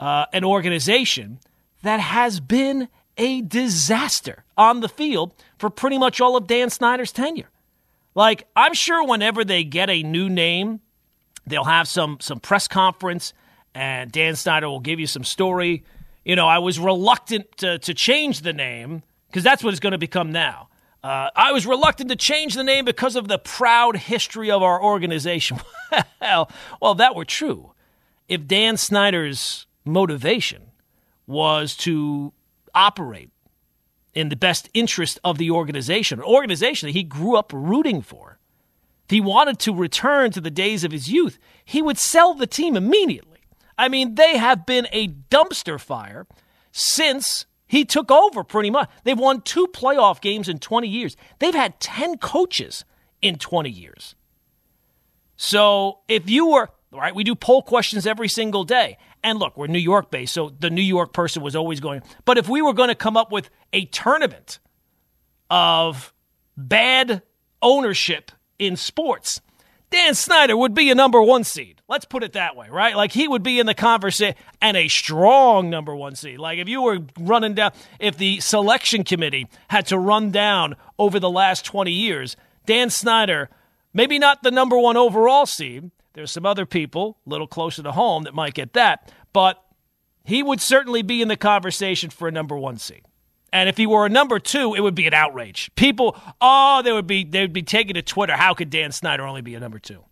uh, 0.00 0.26
an 0.32 0.44
organization 0.44 1.38
that 1.82 2.00
has 2.00 2.40
been 2.40 2.88
a 3.16 3.40
disaster 3.42 4.44
on 4.56 4.80
the 4.80 4.88
field 4.88 5.32
for 5.58 5.70
pretty 5.70 5.98
much 5.98 6.20
all 6.20 6.36
of 6.36 6.46
Dan 6.46 6.70
Snyder's 6.70 7.12
tenure. 7.12 7.50
Like, 8.14 8.46
I'm 8.56 8.74
sure 8.74 9.06
whenever 9.06 9.44
they 9.44 9.64
get 9.64 9.90
a 9.90 10.02
new 10.02 10.28
name, 10.28 10.80
they'll 11.46 11.64
have 11.64 11.88
some 11.88 12.18
some 12.20 12.40
press 12.40 12.66
conference 12.66 13.32
and 13.76 14.10
Dan 14.10 14.36
Snyder 14.36 14.68
will 14.68 14.80
give 14.80 14.98
you 14.98 15.06
some 15.06 15.22
story. 15.22 15.84
You 16.24 16.34
know, 16.34 16.48
I 16.48 16.58
was 16.58 16.78
reluctant 16.78 17.58
to, 17.58 17.78
to 17.80 17.92
change 17.92 18.40
the 18.40 18.54
name 18.54 19.02
because 19.28 19.44
that's 19.44 19.62
what 19.62 19.70
it's 19.70 19.80
going 19.80 19.92
to 19.92 19.98
become 19.98 20.32
now. 20.32 20.70
Uh, 21.04 21.28
I 21.36 21.52
was 21.52 21.66
reluctant 21.66 22.08
to 22.08 22.16
change 22.16 22.54
the 22.54 22.64
name 22.64 22.86
because 22.86 23.16
of 23.16 23.28
the 23.28 23.38
proud 23.38 23.96
history 23.96 24.50
of 24.50 24.62
our 24.62 24.82
organization. 24.82 25.60
well, 26.20 26.50
well, 26.80 26.94
that 26.94 27.14
were 27.14 27.26
true. 27.26 27.72
If 28.28 28.46
Dan 28.46 28.78
Snyder's 28.78 29.65
motivation 29.86 30.70
was 31.26 31.76
to 31.76 32.32
operate 32.74 33.30
in 34.14 34.28
the 34.28 34.36
best 34.36 34.68
interest 34.72 35.18
of 35.22 35.38
the 35.38 35.50
organization, 35.50 36.18
an 36.18 36.24
organization 36.24 36.86
that 36.86 36.92
he 36.92 37.02
grew 37.02 37.36
up 37.36 37.52
rooting 37.54 38.00
for. 38.02 38.38
If 39.04 39.10
he 39.10 39.20
wanted 39.20 39.58
to 39.60 39.74
return 39.74 40.30
to 40.32 40.40
the 40.40 40.50
days 40.50 40.84
of 40.84 40.92
his 40.92 41.10
youth, 41.10 41.38
he 41.64 41.82
would 41.82 41.98
sell 41.98 42.34
the 42.34 42.46
team 42.46 42.76
immediately. 42.76 43.40
I 43.78 43.88
mean, 43.88 44.14
they 44.14 44.38
have 44.38 44.66
been 44.66 44.88
a 44.90 45.08
dumpster 45.08 45.78
fire 45.80 46.26
since 46.72 47.46
He 47.66 47.84
took 47.84 48.10
over 48.10 48.44
pretty 48.44 48.70
much. 48.70 48.88
They've 49.04 49.18
won 49.18 49.40
two 49.42 49.66
playoff 49.66 50.20
games 50.20 50.48
in 50.48 50.58
20 50.58 50.86
years. 50.86 51.16
They've 51.40 51.54
had 51.54 51.80
10 51.80 52.18
coaches 52.18 52.84
in 53.20 53.36
20 53.36 53.68
years. 53.70 54.14
So 55.36 55.98
if 56.08 56.30
you 56.30 56.50
were, 56.50 56.70
right, 56.92 57.14
we 57.14 57.24
do 57.24 57.34
poll 57.34 57.62
questions 57.62 58.06
every 58.06 58.28
single 58.28 58.64
day. 58.64 58.98
And 59.26 59.40
look, 59.40 59.56
we're 59.56 59.66
New 59.66 59.80
York 59.80 60.12
based, 60.12 60.34
so 60.34 60.50
the 60.60 60.70
New 60.70 60.80
York 60.80 61.12
person 61.12 61.42
was 61.42 61.56
always 61.56 61.80
going. 61.80 62.02
But 62.24 62.38
if 62.38 62.48
we 62.48 62.62
were 62.62 62.72
going 62.72 62.90
to 62.90 62.94
come 62.94 63.16
up 63.16 63.32
with 63.32 63.50
a 63.72 63.86
tournament 63.86 64.60
of 65.50 66.14
bad 66.56 67.22
ownership 67.60 68.30
in 68.56 68.76
sports, 68.76 69.40
Dan 69.90 70.14
Snyder 70.14 70.56
would 70.56 70.74
be 70.74 70.92
a 70.92 70.94
number 70.94 71.20
one 71.20 71.42
seed. 71.42 71.82
Let's 71.88 72.04
put 72.04 72.22
it 72.22 72.34
that 72.34 72.54
way, 72.54 72.68
right? 72.70 72.94
Like 72.94 73.10
he 73.10 73.26
would 73.26 73.42
be 73.42 73.58
in 73.58 73.66
the 73.66 73.74
conversation 73.74 74.36
and 74.62 74.76
a 74.76 74.86
strong 74.86 75.70
number 75.70 75.96
one 75.96 76.14
seed. 76.14 76.38
Like 76.38 76.60
if 76.60 76.68
you 76.68 76.82
were 76.82 77.00
running 77.18 77.54
down, 77.54 77.72
if 77.98 78.16
the 78.16 78.38
selection 78.38 79.02
committee 79.02 79.48
had 79.66 79.86
to 79.86 79.98
run 79.98 80.30
down 80.30 80.76
over 81.00 81.18
the 81.18 81.28
last 81.28 81.64
20 81.64 81.90
years, 81.90 82.36
Dan 82.64 82.90
Snyder, 82.90 83.50
maybe 83.92 84.20
not 84.20 84.44
the 84.44 84.52
number 84.52 84.78
one 84.78 84.96
overall 84.96 85.46
seed. 85.46 85.90
There's 86.16 86.32
some 86.32 86.46
other 86.46 86.64
people 86.64 87.18
a 87.26 87.30
little 87.30 87.46
closer 87.46 87.82
to 87.82 87.92
home 87.92 88.22
that 88.22 88.32
might 88.32 88.54
get 88.54 88.72
that, 88.72 89.12
but 89.34 89.62
he 90.24 90.42
would 90.42 90.62
certainly 90.62 91.02
be 91.02 91.20
in 91.20 91.28
the 91.28 91.36
conversation 91.36 92.08
for 92.08 92.26
a 92.26 92.32
number 92.32 92.56
one 92.56 92.78
seed. 92.78 93.02
And 93.52 93.68
if 93.68 93.76
he 93.76 93.86
were 93.86 94.06
a 94.06 94.08
number 94.08 94.38
two, 94.38 94.74
it 94.74 94.80
would 94.80 94.94
be 94.94 95.06
an 95.06 95.12
outrage. 95.12 95.70
People, 95.76 96.16
oh, 96.40 96.80
they 96.82 96.90
would 96.90 97.06
be 97.06 97.22
they 97.22 97.42
would 97.42 97.52
be 97.52 97.62
taking 97.62 97.94
to 97.94 98.02
Twitter. 98.02 98.32
How 98.32 98.54
could 98.54 98.70
Dan 98.70 98.92
Snyder 98.92 99.24
only 99.26 99.42
be 99.42 99.54
a 99.54 99.60
number 99.60 99.78
two? 99.78 100.04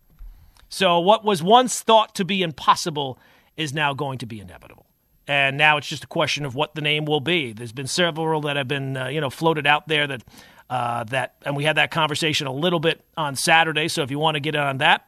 So 0.69 0.99
what 0.99 1.25
was 1.25 1.41
once 1.41 1.81
thought 1.81 2.13
to 2.15 2.23
be 2.23 2.43
impossible 2.43 3.17
is 3.57 3.73
now 3.73 3.95
going 3.95 4.19
to 4.19 4.27
be 4.27 4.39
inevitable. 4.39 4.85
And 5.27 5.57
now 5.57 5.77
it's 5.77 5.87
just 5.87 6.03
a 6.03 6.07
question 6.07 6.45
of 6.45 6.53
what 6.53 6.75
the 6.75 6.81
name 6.81 7.05
will 7.05 7.19
be. 7.19 7.51
There's 7.51 7.71
been 7.71 7.87
several 7.87 8.41
that 8.41 8.57
have 8.57 8.67
been 8.67 8.95
uh, 8.95 9.07
you 9.07 9.21
know 9.21 9.31
floated 9.31 9.65
out 9.65 9.87
there 9.87 10.05
that 10.05 10.23
uh, 10.69 11.03
that, 11.05 11.33
and 11.43 11.55
we 11.55 11.63
had 11.63 11.77
that 11.77 11.89
conversation 11.89 12.45
a 12.45 12.53
little 12.53 12.79
bit 12.79 13.03
on 13.17 13.35
Saturday. 13.35 13.87
So 13.87 14.03
if 14.03 14.11
you 14.11 14.19
want 14.19 14.35
to 14.35 14.39
get 14.39 14.55
on 14.55 14.77
that, 14.77 15.07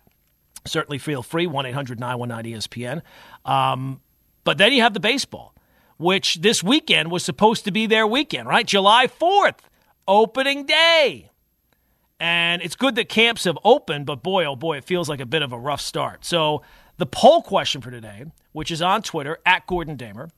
certainly 0.68 0.98
feel 0.98 1.24
free. 1.24 1.48
One 1.48 1.66
800 1.66 2.00
919 2.00 2.56
ESPN. 2.58 3.02
Um, 3.46 4.02
but 4.44 4.58
then 4.58 4.72
you 4.74 4.82
have 4.82 4.94
the 4.94 5.00
baseball 5.00 5.54
which 5.98 6.36
this 6.36 6.64
weekend 6.64 7.12
was 7.12 7.24
supposed 7.24 7.66
to 7.66 7.72
be 7.72 7.88
their 7.88 8.08
weekend, 8.08 8.48
right? 8.48 8.66
July 8.66 9.08
4th, 9.08 9.60
opening 10.08 10.66
day. 10.66 11.30
And 12.20 12.62
it's 12.62 12.76
good 12.76 12.96
that 12.96 13.10
camps 13.10 13.44
have 13.44 13.58
opened, 13.64 14.06
but 14.06 14.24
boy, 14.24 14.46
oh 14.46 14.56
boy, 14.56 14.78
it 14.78 14.86
feels 14.86 15.10
like 15.10 15.20
a 15.20 15.26
bit 15.26 15.42
of 15.42 15.52
a 15.52 15.60
rough 15.60 15.82
start. 15.82 16.26
So 16.26 16.64
the 16.98 17.06
poll 17.06 17.42
question 17.42 17.82
for 17.82 17.92
today, 17.92 18.26
which 18.54 18.72
is 18.72 18.82
on 18.82 19.02
Twitter, 19.02 19.38
at 19.46 19.68
Gordon 19.68 19.98
Damer, 19.98 20.30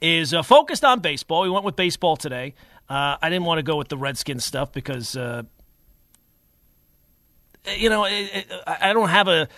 is 0.00 0.34
uh, 0.34 0.42
focused 0.42 0.84
on 0.84 1.00
baseball. 1.00 1.42
We 1.42 1.50
went 1.50 1.64
with 1.64 1.76
baseball 1.76 2.16
today. 2.16 2.54
Uh, 2.88 3.16
I 3.20 3.30
didn't 3.30 3.44
want 3.44 3.58
to 3.58 3.62
go 3.62 3.76
with 3.76 3.88
the 3.88 3.96
Redskins 3.96 4.44
stuff 4.44 4.72
because, 4.72 5.16
uh, 5.16 5.42
you 7.76 7.88
know, 7.88 8.04
I 8.04 8.92
don't 8.92 9.08
have 9.08 9.28
a 9.28 9.48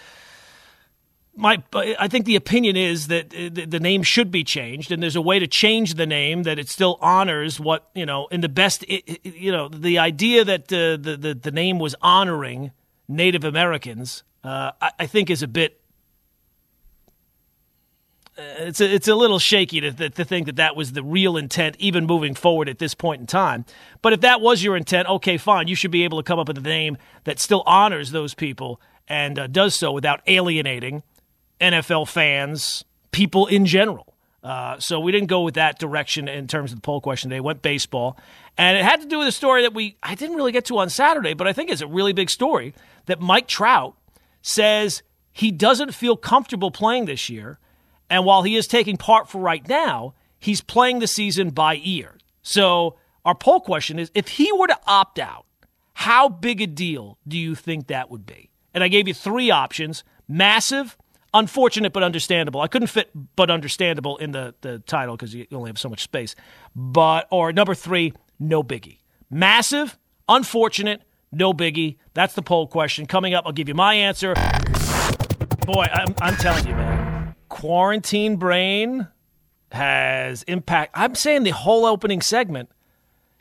my 1.37 1.63
I 1.75 2.09
think 2.09 2.25
the 2.25 2.37
opinion 2.37 2.77
is 2.77 3.09
that 3.09 3.31
the 3.31 3.81
name 3.81 4.03
should 4.03 4.31
be 4.31 4.43
changed, 4.43 4.91
and 4.91 5.03
there's 5.03 5.17
a 5.17 5.21
way 5.21 5.39
to 5.39 5.47
change 5.47 5.95
the 5.95 6.07
name 6.07 6.45
that 6.45 6.59
it 6.59 6.69
still 6.69 6.99
honors 7.01 7.61
what 7.61 7.91
you 7.95 8.07
know 8.07 8.27
in 8.29 8.41
the 8.41 8.49
best. 8.49 8.85
You 8.89 9.53
know, 9.53 9.69
the 9.69 9.99
idea 9.99 10.45
that 10.45 10.73
uh, 10.73 10.97
the, 10.97 11.17
the 11.21 11.35
the 11.35 11.51
name 11.51 11.79
was 11.79 11.95
honoring 12.01 12.73
Native 13.07 13.45
Americans, 13.45 14.25
uh, 14.43 14.73
I, 14.81 14.91
I, 15.01 15.07
think, 15.07 15.31
is 15.31 15.43
a 15.43 15.49
bit. 15.49 15.81
Uh, 18.39 18.43
it's 18.59 18.81
a, 18.81 18.95
it's 18.95 19.09
a 19.09 19.15
little 19.15 19.39
shaky 19.39 19.81
to, 19.81 20.11
to 20.11 20.25
think 20.25 20.47
that 20.47 20.57
that 20.57 20.77
was 20.77 20.93
the 20.93 21.03
real 21.03 21.37
intent, 21.37 21.75
even 21.79 22.05
moving 22.05 22.35
forward 22.35 22.69
at 22.69 22.79
this 22.79 22.95
point 22.95 23.21
in 23.21 23.27
time. 23.27 23.65
But 24.03 24.13
if 24.13 24.21
that 24.21 24.41
was 24.41 24.63
your 24.63 24.77
intent, 24.77 25.09
okay, 25.09 25.39
fine. 25.39 25.69
You 25.69 25.75
should 25.75 25.91
be 25.91 26.05
able 26.05 26.19
to 26.19 26.23
come 26.23 26.39
up 26.39 26.49
with 26.49 26.59
a 26.59 26.61
name 26.61 26.99
that 27.25 27.39
still 27.39 27.63
honors 27.67 28.11
those 28.11 28.35
people 28.35 28.81
and 29.09 29.39
uh, 29.39 29.47
does 29.47 29.75
so 29.75 29.91
without 29.93 30.21
alienating 30.27 31.03
NFL 31.61 32.09
fans, 32.09 32.85
people 33.11 33.47
in 33.47 33.65
general. 33.65 34.15
Uh, 34.43 34.79
so 34.79 35.01
we 35.01 35.11
didn't 35.11 35.29
go 35.29 35.43
with 35.43 35.55
that 35.55 35.79
direction 35.79 36.29
in 36.29 36.47
terms 36.47 36.71
of 36.71 36.79
the 36.79 36.83
poll 36.83 37.01
question 37.01 37.31
today. 37.31 37.41
Went 37.41 37.63
baseball, 37.63 38.17
and 38.57 38.77
it 38.77 38.85
had 38.85 39.01
to 39.01 39.07
do 39.09 39.19
with 39.19 39.27
a 39.27 39.33
story 39.33 39.63
that 39.63 39.75
we 39.75 39.97
I 40.03 40.15
didn't 40.15 40.37
really 40.37 40.53
get 40.53 40.67
to 40.67 40.79
on 40.79 40.89
Saturday, 40.89 41.35
but 41.35 41.49
I 41.49 41.53
think 41.53 41.69
it's 41.69 41.81
a 41.81 41.87
really 41.87 42.13
big 42.13 42.31
story 42.31 42.73
that 43.07 43.21
Mike 43.21 43.49
Trout 43.49 43.97
says 44.43 45.03
he 45.33 45.51
doesn't 45.51 45.95
feel 45.95 46.17
comfortable 46.17 46.71
playing 46.71 47.07
this 47.07 47.29
year, 47.29 47.59
and 48.09 48.25
while 48.25 48.43
he 48.43 48.57
is 48.57 48.67
taking 48.67 48.97
part 48.97 49.29
for 49.29 49.39
right 49.39 49.67
now, 49.69 50.15
he's 50.39 50.61
playing 50.61 51.01
the 51.01 51.07
season 51.07 51.51
by 51.51 51.81
ear. 51.83 52.17
So 52.43 52.97
our 53.25 53.35
poll 53.35 53.61
question 53.61 53.99
is: 53.99 54.11
If 54.15 54.29
he 54.29 54.53
were 54.53 54.67
to 54.69 54.79
opt 54.87 55.19
out, 55.19 55.47
how 55.95 56.29
big 56.29 56.61
a 56.61 56.67
deal 56.67 57.19
do 57.27 57.39
you 57.39 57.55
think 57.55 57.89
that 57.89 58.11
would 58.11 58.27
be? 58.27 58.51
And 58.75 58.85
I 58.85 58.89
gave 58.89 59.09
you 59.09 59.15
three 59.15 59.51
options: 59.51 60.05
massive 60.29 60.97
unfortunate 61.37 61.93
but 61.93 62.03
understandable. 62.03 62.61
I 62.61 62.69
couldn't 62.69 62.89
fit 62.89 63.11
but 63.37 63.51
understandable 63.51 64.17
in 64.17 64.33
the, 64.33 64.55
the 64.63 64.79
title 64.81 65.17
because 65.17 65.35
you 65.35 65.47
only 65.53 65.69
have 65.69 65.79
so 65.79 65.89
much 65.89 66.03
space. 66.03 66.35
But 66.75 67.29
or 67.31 67.53
number 67.53 67.75
three, 67.75 68.13
no 68.41 68.63
biggie. 68.63 68.99
Massive, 69.31 69.99
unfortunate, 70.29 71.03
no 71.31 71.53
biggie. 71.53 71.97
That's 72.15 72.35
the 72.35 72.43
poll 72.43 72.67
question. 72.67 73.07
Coming 73.07 73.35
up, 73.35 73.45
I'll 73.47 73.53
give 73.53 73.69
you 73.69 73.75
my 73.75 73.95
answer. 73.95 74.35
Boy, 75.67 75.87
I'm, 75.93 76.15
I'm 76.21 76.37
telling 76.37 76.67
you, 76.67 76.75
man, 76.75 76.96
quarantine 77.57 78.37
brain 78.37 79.09
has 79.73 80.43
impact. 80.43 80.93
I'm 80.95 81.15
saying 81.15 81.45
the 81.45 81.51
whole 81.51 81.87
opening 81.87 82.21
segment. 82.21 82.69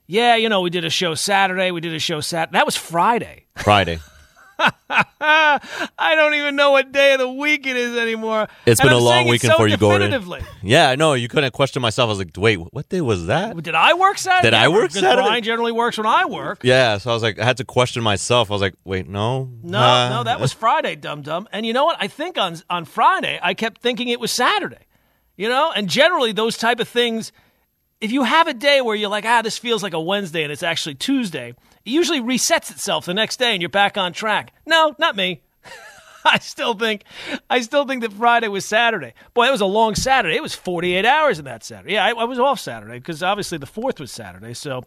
Yeah, 0.08 0.38
you 0.38 0.48
know, 0.48 0.62
we 0.62 0.70
did 0.70 0.86
a 0.86 0.90
show 0.90 1.16
Saturday. 1.16 1.70
We 1.72 1.82
did 1.82 1.94
a 1.94 2.00
show 2.00 2.22
Saturday. 2.22 2.58
That 2.58 2.66
was 2.66 2.78
Friday. 2.78 3.46
Friday. 3.58 4.00
I 5.20 6.14
don't 6.16 6.34
even 6.36 6.56
know 6.56 6.72
what 6.72 6.92
day 6.92 7.14
of 7.14 7.20
the 7.20 7.30
week 7.30 7.66
it 7.68 7.76
is 7.76 7.98
anymore. 7.98 8.48
It's 8.66 8.80
and 8.80 8.88
been 8.88 8.96
I'm 8.96 9.02
a 9.02 9.06
long 9.06 9.28
weekend 9.28 9.52
so 9.54 9.58
for 9.58 9.68
you, 9.68 9.78
Gordon. 9.78 10.14
Yeah, 10.62 10.90
I 10.90 10.96
know. 10.96 11.14
You 11.14 11.28
couldn't 11.28 11.52
question 11.54 11.82
myself. 11.82 12.08
I 12.08 12.10
was 12.10 12.20
like, 12.20 12.32
wait, 12.38 12.58
what 12.58 12.88
day 12.90 13.02
was 13.02 13.28
that? 13.28 13.62
Did 13.62 13.76
I 13.76 13.94
work 13.94 14.18
Saturday? 14.18 14.48
Did 14.48 14.54
I 14.54 14.68
work 14.70 14.90
Because 14.90 15.02
Saturday? 15.02 15.28
Brian 15.28 15.44
generally 15.44 15.72
works 15.72 15.98
when 15.98 16.08
I 16.08 16.26
work. 16.26 16.60
Yeah, 16.64 16.98
so 16.98 17.12
I 17.12 17.14
was 17.14 17.24
like, 17.24 17.40
I 17.40 17.46
had 17.46 17.58
to 17.58 17.66
question 17.66 18.04
myself. 18.04 18.50
I 18.50 18.54
was 18.54 18.62
like, 18.62 18.76
wait, 18.84 19.08
no, 19.08 19.50
No, 19.64 19.80
Uh, 19.80 20.10
no, 20.10 20.24
that 20.24 20.40
was 20.40 20.54
Friday, 20.54 20.96
dum 20.96 21.22
dum. 21.22 21.48
And 21.52 21.66
you 21.66 21.74
know 21.74 21.86
what? 21.86 21.98
I 22.00 22.08
think 22.08 22.38
on 22.38 22.58
on 22.70 22.86
Friday, 22.86 23.40
I 23.42 23.54
kept 23.54 23.82
thinking 23.82 24.08
it 24.10 24.20
was 24.20 24.32
Saturday. 24.32 24.86
You 25.38 25.50
know, 25.50 25.72
and 25.76 25.90
generally 25.90 26.32
those 26.32 26.58
type 26.58 26.80
of 26.80 26.88
things, 26.88 27.34
if 28.00 28.12
you 28.12 28.24
have 28.24 28.48
a 28.48 28.54
day 28.54 28.80
where 28.82 28.96
you're 28.96 29.10
like, 29.10 29.26
ah, 29.26 29.42
this 29.42 29.58
feels 29.58 29.84
like 29.84 29.94
a 29.94 30.00
Wednesday 30.00 30.44
and 30.44 30.52
it's 30.52 30.64
actually 30.64 30.96
Tuesday, 30.96 31.54
it 31.86 31.89
usually 31.92 32.20
resets 32.20 32.72
itself 32.72 33.06
the 33.06 33.13
next 33.13 33.38
day 33.38 33.54
and 33.54 33.62
you're 33.62 33.70
back 33.70 33.98
on 33.98 34.12
track. 34.13 34.54
No, 34.65 34.96
not 34.98 35.15
me. 35.15 35.42
I 36.25 36.39
still 36.39 36.74
think, 36.74 37.04
I 37.50 37.62
still 37.62 37.86
think 37.86 38.01
that 38.01 38.12
Friday 38.12 38.48
was 38.48 38.65
Saturday. 38.65 39.13
Boy, 39.34 39.48
it 39.48 39.51
was 39.51 39.62
a 39.62 39.65
long 39.65 39.94
Saturday. 39.94 40.36
It 40.36 40.42
was 40.42 40.56
48 40.56 41.06
hours 41.06 41.38
in 41.38 41.46
that 41.46 41.63
Saturday. 41.63 41.94
Yeah, 41.94 42.06
I, 42.06 42.10
I 42.12 42.24
was 42.24 42.39
off 42.39 42.60
Saturday 42.60 42.98
because 42.98 43.22
obviously 43.22 43.60
the 43.60 43.68
fourth 43.68 44.00
was 44.00 44.12
Saturday. 44.12 44.56
So, 44.56 44.84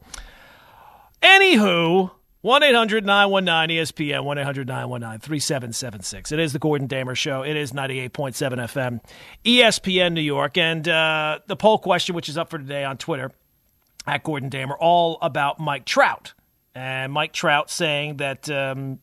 anywho, 1.22 2.10
1 2.40 2.62
800 2.62 3.06
919 3.06 3.76
ESPN, 3.76 4.24
1 4.24 4.38
800 4.38 4.66
919 4.66 5.20
3776. 5.20 6.32
It 6.32 6.40
is 6.40 6.52
the 6.52 6.58
Gordon 6.58 6.88
Damer 6.88 7.14
Show. 7.14 7.42
It 7.42 7.56
is 7.56 7.72
98.7 7.72 8.10
FM, 8.10 9.00
ESPN 9.44 10.12
New 10.14 10.20
York. 10.20 10.58
And 10.58 10.88
uh, 10.88 11.38
the 11.46 11.56
poll 11.56 11.78
question, 11.78 12.16
which 12.16 12.28
is 12.28 12.36
up 12.36 12.50
for 12.50 12.58
today 12.58 12.84
on 12.84 12.96
Twitter, 12.96 13.30
at 14.06 14.24
Gordon 14.24 14.48
Damer, 14.48 14.76
all 14.76 15.18
about 15.20 15.60
Mike 15.60 15.84
Trout. 15.84 16.32
And 16.78 17.12
Mike 17.12 17.32
Trout 17.32 17.72
saying 17.72 18.18
that 18.18 18.48
um, 18.48 19.00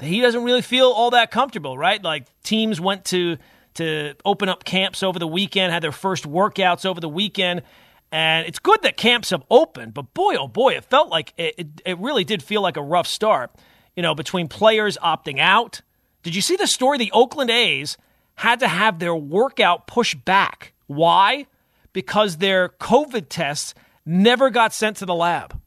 he 0.00 0.22
doesn't 0.22 0.44
really 0.44 0.62
feel 0.62 0.86
all 0.86 1.10
that 1.10 1.30
comfortable, 1.30 1.76
right? 1.76 2.02
Like 2.02 2.24
teams 2.42 2.80
went 2.80 3.04
to 3.06 3.36
to 3.74 4.14
open 4.24 4.48
up 4.48 4.64
camps 4.64 5.02
over 5.02 5.18
the 5.18 5.26
weekend, 5.26 5.74
had 5.74 5.82
their 5.82 5.92
first 5.92 6.26
workouts 6.26 6.86
over 6.86 7.00
the 7.00 7.10
weekend, 7.10 7.64
and 8.10 8.46
it's 8.46 8.58
good 8.58 8.80
that 8.80 8.96
camps 8.96 9.28
have 9.28 9.42
opened. 9.50 9.92
But 9.92 10.14
boy, 10.14 10.36
oh 10.36 10.48
boy, 10.48 10.72
it 10.72 10.86
felt 10.86 11.10
like 11.10 11.34
it, 11.36 11.54
it, 11.58 11.66
it 11.84 11.98
really 11.98 12.24
did 12.24 12.42
feel 12.42 12.62
like 12.62 12.78
a 12.78 12.82
rough 12.82 13.06
start. 13.06 13.50
You 13.94 14.02
know, 14.02 14.14
between 14.14 14.48
players 14.48 14.96
opting 15.04 15.38
out. 15.38 15.82
Did 16.22 16.34
you 16.34 16.40
see 16.40 16.56
the 16.56 16.66
story? 16.66 16.96
The 16.96 17.12
Oakland 17.12 17.50
A's 17.50 17.98
had 18.36 18.58
to 18.60 18.68
have 18.68 19.00
their 19.00 19.14
workout 19.14 19.86
pushed 19.86 20.24
back. 20.24 20.72
Why? 20.86 21.46
Because 21.92 22.38
their 22.38 22.70
COVID 22.70 23.26
tests 23.28 23.74
never 24.06 24.48
got 24.48 24.72
sent 24.72 24.96
to 24.96 25.04
the 25.04 25.14
lab. 25.14 25.61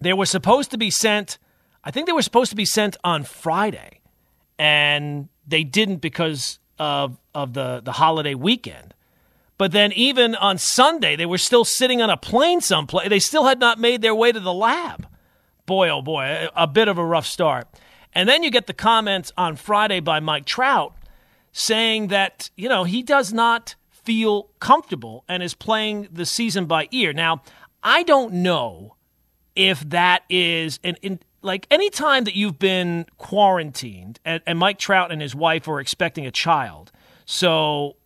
They 0.00 0.12
were 0.12 0.26
supposed 0.26 0.70
to 0.72 0.78
be 0.78 0.90
sent 0.90 1.38
I 1.84 1.90
think 1.90 2.06
they 2.06 2.12
were 2.12 2.22
supposed 2.22 2.50
to 2.50 2.56
be 2.56 2.64
sent 2.64 2.96
on 3.04 3.24
Friday, 3.24 4.00
and 4.58 5.28
they 5.46 5.64
didn't 5.64 5.96
because 5.96 6.58
of 6.78 7.18
of 7.34 7.52
the 7.52 7.82
the 7.84 7.92
holiday 7.92 8.34
weekend. 8.34 8.94
But 9.58 9.70
then 9.70 9.92
even 9.92 10.34
on 10.34 10.58
Sunday, 10.58 11.14
they 11.14 11.26
were 11.26 11.38
still 11.38 11.64
sitting 11.64 12.02
on 12.02 12.10
a 12.10 12.16
plane 12.16 12.60
someplace. 12.60 13.08
They 13.08 13.20
still 13.20 13.44
had 13.44 13.60
not 13.60 13.78
made 13.78 14.02
their 14.02 14.14
way 14.14 14.32
to 14.32 14.40
the 14.40 14.52
lab. 14.52 15.06
Boy, 15.66 15.88
oh 15.90 16.02
boy, 16.02 16.24
a, 16.24 16.64
a 16.64 16.66
bit 16.66 16.88
of 16.88 16.98
a 16.98 17.04
rough 17.04 17.26
start. 17.26 17.68
And 18.14 18.28
then 18.28 18.42
you 18.42 18.50
get 18.50 18.66
the 18.66 18.74
comments 18.74 19.32
on 19.36 19.56
Friday 19.56 20.00
by 20.00 20.20
Mike 20.20 20.44
Trout 20.44 20.94
saying 21.52 22.08
that, 22.08 22.50
you 22.56 22.68
know, 22.68 22.84
he 22.84 23.02
does 23.02 23.32
not 23.32 23.76
feel 23.90 24.50
comfortable 24.58 25.24
and 25.28 25.42
is 25.42 25.54
playing 25.54 26.08
the 26.10 26.26
season 26.26 26.66
by 26.66 26.88
ear. 26.90 27.12
Now, 27.12 27.42
I 27.82 28.02
don't 28.02 28.34
know 28.34 28.96
if 29.56 29.80
that 29.90 30.22
is 30.28 30.80
an 30.82 30.96
in, 31.02 31.20
like 31.42 31.66
anytime 31.70 32.24
that 32.24 32.34
you've 32.34 32.58
been 32.58 33.06
quarantined 33.18 34.18
and, 34.24 34.42
and 34.46 34.58
Mike 34.58 34.78
Trout 34.78 35.12
and 35.12 35.20
his 35.20 35.34
wife 35.34 35.68
are 35.68 35.80
expecting 35.80 36.26
a 36.26 36.30
child. 36.30 36.90
So 37.26 37.96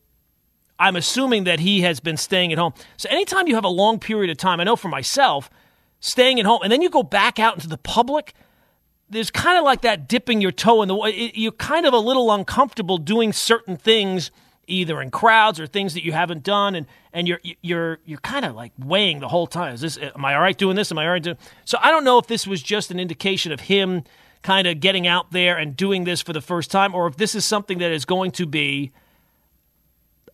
I'm 0.78 0.96
assuming 0.96 1.44
that 1.44 1.60
he 1.60 1.80
has 1.82 2.00
been 2.00 2.16
staying 2.16 2.52
at 2.52 2.58
home. 2.58 2.72
So 2.96 3.08
anytime 3.10 3.48
you 3.48 3.54
have 3.54 3.64
a 3.64 3.68
long 3.68 3.98
period 3.98 4.30
of 4.30 4.36
time, 4.36 4.60
I 4.60 4.64
know 4.64 4.76
for 4.76 4.88
myself, 4.88 5.50
staying 6.00 6.38
at 6.38 6.46
home, 6.46 6.60
and 6.62 6.70
then 6.70 6.82
you 6.82 6.90
go 6.90 7.02
back 7.02 7.38
out 7.38 7.54
into 7.54 7.68
the 7.68 7.78
public, 7.78 8.34
there's 9.10 9.30
kind 9.30 9.58
of 9.58 9.64
like 9.64 9.80
that 9.82 10.08
dipping 10.08 10.40
your 10.40 10.52
toe 10.52 10.82
in 10.82 10.88
the. 10.88 11.30
You're 11.34 11.52
kind 11.52 11.86
of 11.86 11.94
a 11.94 11.98
little 11.98 12.30
uncomfortable 12.30 12.98
doing 12.98 13.32
certain 13.32 13.76
things, 13.76 14.30
either 14.68 15.00
in 15.00 15.10
crowds 15.10 15.58
or 15.58 15.66
things 15.66 15.94
that 15.94 16.04
you 16.04 16.12
haven't 16.12 16.42
done, 16.42 16.74
and 16.74 16.86
and 17.12 17.26
you're 17.26 17.40
you're 17.62 17.98
you're 18.04 18.18
kind 18.18 18.44
of 18.44 18.54
like 18.54 18.72
weighing 18.78 19.20
the 19.20 19.28
whole 19.28 19.46
time. 19.46 19.74
Is 19.74 19.80
this? 19.80 19.98
Am 19.98 20.24
I 20.24 20.34
all 20.34 20.40
right 20.40 20.56
doing 20.56 20.76
this? 20.76 20.90
Am 20.92 20.98
I 20.98 21.04
all 21.04 21.12
right 21.12 21.22
doing? 21.22 21.38
So 21.64 21.78
I 21.80 21.90
don't 21.90 22.04
know 22.04 22.18
if 22.18 22.26
this 22.26 22.46
was 22.46 22.62
just 22.62 22.90
an 22.90 23.00
indication 23.00 23.52
of 23.52 23.60
him 23.60 24.04
kind 24.42 24.66
of 24.68 24.80
getting 24.80 25.06
out 25.06 25.32
there 25.32 25.56
and 25.56 25.76
doing 25.76 26.04
this 26.04 26.22
for 26.22 26.32
the 26.32 26.40
first 26.40 26.70
time, 26.70 26.94
or 26.94 27.06
if 27.06 27.16
this 27.16 27.34
is 27.34 27.44
something 27.44 27.78
that 27.78 27.90
is 27.90 28.04
going 28.04 28.30
to 28.32 28.46
be 28.46 28.92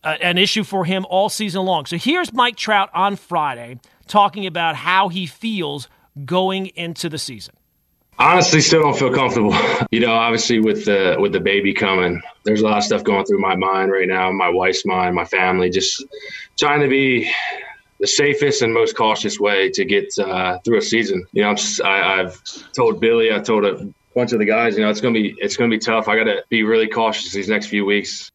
uh, 0.03 0.17
an 0.21 0.37
issue 0.37 0.63
for 0.63 0.85
him 0.85 1.05
all 1.09 1.29
season 1.29 1.65
long. 1.65 1.85
So 1.85 1.97
here's 1.97 2.31
Mike 2.31 2.55
Trout 2.55 2.89
on 2.93 3.15
Friday 3.15 3.79
talking 4.07 4.45
about 4.45 4.75
how 4.75 5.09
he 5.09 5.25
feels 5.25 5.89
going 6.25 6.67
into 6.67 7.09
the 7.09 7.17
season. 7.17 7.55
Honestly, 8.17 8.61
still 8.61 8.81
don't 8.81 8.97
feel 8.97 9.13
comfortable. 9.13 9.55
You 9.91 10.01
know, 10.01 10.13
obviously 10.13 10.59
with 10.59 10.83
the 10.83 11.15
with 11.19 11.31
the 11.31 11.39
baby 11.39 11.73
coming, 11.73 12.21
there's 12.43 12.59
a 12.59 12.65
lot 12.65 12.77
of 12.77 12.83
stuff 12.83 13.03
going 13.03 13.23
through 13.25 13.39
my 13.39 13.55
mind 13.55 13.91
right 13.91 14.07
now, 14.07 14.29
my 14.31 14.49
wife's 14.49 14.85
mind, 14.85 15.15
my 15.15 15.23
family, 15.23 15.69
just 15.69 16.03
trying 16.57 16.81
to 16.81 16.89
be 16.89 17.31
the 17.99 18.07
safest 18.07 18.61
and 18.61 18.73
most 18.73 18.97
cautious 18.97 19.39
way 19.39 19.69
to 19.69 19.85
get 19.85 20.07
uh, 20.19 20.57
through 20.65 20.79
a 20.79 20.81
season. 20.81 21.25
You 21.31 21.43
know, 21.43 21.49
I'm, 21.49 21.57
I, 21.85 22.21
i've 22.21 22.41
told 22.73 22.99
Billy, 22.99 23.31
I 23.31 23.39
told 23.39 23.63
a 23.63 23.87
bunch 24.15 24.33
of 24.33 24.39
the 24.39 24.45
guys, 24.45 24.75
you 24.75 24.83
know, 24.83 24.89
it's 24.89 24.99
gonna 24.99 25.13
be 25.13 25.35
it's 25.37 25.55
gonna 25.55 25.69
be 25.69 25.77
tough. 25.77 26.09
I 26.09 26.17
got 26.17 26.25
to 26.25 26.43
be 26.49 26.63
really 26.63 26.87
cautious 26.87 27.31
these 27.31 27.47
next 27.47 27.67
few 27.67 27.85
weeks. 27.85 28.31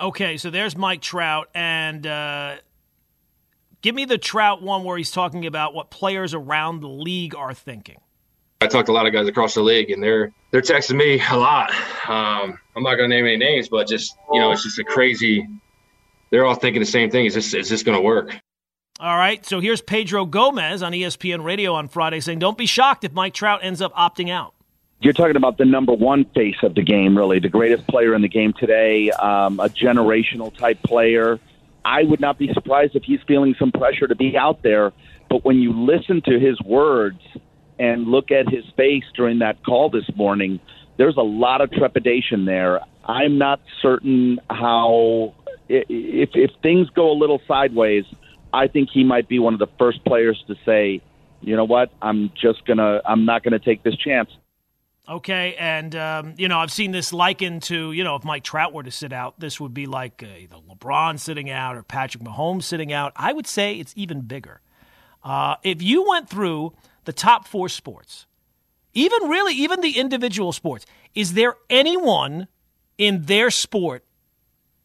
Okay, 0.00 0.36
so 0.38 0.48
there's 0.48 0.76
Mike 0.76 1.02
Trout, 1.02 1.48
and 1.54 2.06
uh, 2.06 2.56
give 3.82 3.94
me 3.94 4.04
the 4.06 4.18
Trout 4.18 4.62
one 4.62 4.84
where 4.84 4.96
he's 4.96 5.10
talking 5.10 5.44
about 5.44 5.74
what 5.74 5.90
players 5.90 6.32
around 6.32 6.80
the 6.80 6.88
league 6.88 7.34
are 7.34 7.52
thinking. 7.52 8.00
I 8.62 8.68
talked 8.68 8.86
to 8.86 8.92
a 8.92 8.94
lot 8.94 9.06
of 9.06 9.12
guys 9.12 9.26
across 9.26 9.54
the 9.54 9.60
league, 9.60 9.90
and 9.90 10.00
they're 10.00 10.32
they're 10.52 10.62
texting 10.62 10.96
me 10.96 11.20
a 11.30 11.36
lot. 11.36 11.72
Um, 12.08 12.58
I'm 12.76 12.82
not 12.84 12.94
going 12.94 13.10
to 13.10 13.16
name 13.16 13.26
any 13.26 13.36
names, 13.36 13.68
but 13.68 13.88
just 13.88 14.16
you 14.32 14.38
know, 14.38 14.52
it's 14.52 14.62
just 14.62 14.78
a 14.78 14.84
crazy. 14.84 15.48
They're 16.30 16.46
all 16.46 16.54
thinking 16.54 16.80
the 16.80 16.86
same 16.86 17.10
thing. 17.10 17.26
Is 17.26 17.34
this 17.34 17.54
is 17.54 17.68
this 17.68 17.82
going 17.82 17.98
to 17.98 18.02
work? 18.02 18.36
All 19.00 19.16
right. 19.16 19.44
So 19.44 19.58
here's 19.58 19.80
Pedro 19.80 20.26
Gomez 20.26 20.80
on 20.80 20.92
ESPN 20.92 21.42
Radio 21.42 21.74
on 21.74 21.88
Friday 21.88 22.20
saying, 22.20 22.38
"Don't 22.38 22.56
be 22.56 22.66
shocked 22.66 23.02
if 23.02 23.12
Mike 23.12 23.34
Trout 23.34 23.60
ends 23.64 23.82
up 23.82 23.92
opting 23.94 24.30
out." 24.30 24.54
You're 25.00 25.12
talking 25.12 25.34
about 25.34 25.58
the 25.58 25.64
number 25.64 25.92
one 25.92 26.24
face 26.26 26.62
of 26.62 26.76
the 26.76 26.82
game, 26.82 27.18
really, 27.18 27.40
the 27.40 27.48
greatest 27.48 27.88
player 27.88 28.14
in 28.14 28.22
the 28.22 28.28
game 28.28 28.52
today, 28.52 29.10
um, 29.10 29.58
a 29.58 29.68
generational 29.68 30.56
type 30.56 30.80
player. 30.84 31.40
I 31.84 32.04
would 32.04 32.20
not 32.20 32.38
be 32.38 32.52
surprised 32.52 32.94
if 32.94 33.02
he's 33.02 33.18
feeling 33.26 33.56
some 33.58 33.72
pressure 33.72 34.06
to 34.06 34.14
be 34.14 34.36
out 34.36 34.62
there. 34.62 34.92
But 35.28 35.44
when 35.44 35.56
you 35.56 35.72
listen 35.72 36.22
to 36.26 36.38
his 36.38 36.60
words 36.60 37.18
and 37.82 38.06
look 38.06 38.30
at 38.30 38.48
his 38.48 38.64
face 38.76 39.02
during 39.16 39.40
that 39.40 39.64
call 39.64 39.90
this 39.90 40.08
morning, 40.14 40.60
there's 40.98 41.16
a 41.16 41.22
lot 41.22 41.60
of 41.60 41.72
trepidation 41.72 42.44
there. 42.44 42.80
I'm 43.04 43.38
not 43.38 43.60
certain 43.82 44.38
how 44.48 45.34
if 45.68 46.28
if 46.32 46.52
things 46.62 46.88
go 46.90 47.10
a 47.10 47.18
little 47.18 47.42
sideways, 47.48 48.04
I 48.52 48.68
think 48.68 48.90
he 48.94 49.02
might 49.02 49.28
be 49.28 49.40
one 49.40 49.52
of 49.52 49.58
the 49.58 49.66
first 49.80 50.04
players 50.04 50.40
to 50.46 50.54
say, 50.64 51.00
"You 51.40 51.56
know 51.56 51.64
what? 51.64 51.90
I'm 52.00 52.30
just 52.40 52.64
gonna 52.66 53.00
I'm 53.04 53.24
not 53.24 53.42
gonna 53.42 53.58
take 53.58 53.82
this 53.82 53.96
chance." 53.96 54.30
Okay, 55.08 55.56
and 55.58 55.96
um, 55.96 56.34
you 56.38 56.46
know 56.46 56.60
I've 56.60 56.70
seen 56.70 56.92
this 56.92 57.12
likened 57.12 57.64
to 57.64 57.90
you 57.90 58.04
know 58.04 58.14
if 58.14 58.22
Mike 58.22 58.44
Trout 58.44 58.72
were 58.72 58.84
to 58.84 58.92
sit 58.92 59.12
out, 59.12 59.40
this 59.40 59.58
would 59.58 59.74
be 59.74 59.86
like 59.86 60.22
uh, 60.22 60.38
either 60.38 60.56
LeBron 60.70 61.18
sitting 61.18 61.50
out 61.50 61.74
or 61.74 61.82
Patrick 61.82 62.22
Mahomes 62.22 62.62
sitting 62.62 62.92
out. 62.92 63.12
I 63.16 63.32
would 63.32 63.48
say 63.48 63.74
it's 63.74 63.92
even 63.96 64.20
bigger. 64.20 64.60
Uh, 65.24 65.56
if 65.64 65.82
you 65.82 66.08
went 66.08 66.28
through 66.28 66.74
the 67.04 67.12
top 67.12 67.46
four 67.46 67.68
sports, 67.68 68.26
even 68.94 69.28
really 69.28 69.54
even 69.54 69.80
the 69.80 69.98
individual 69.98 70.52
sports, 70.52 70.86
is 71.14 71.34
there 71.34 71.56
anyone 71.70 72.48
in 72.98 73.22
their 73.22 73.50
sport 73.50 74.04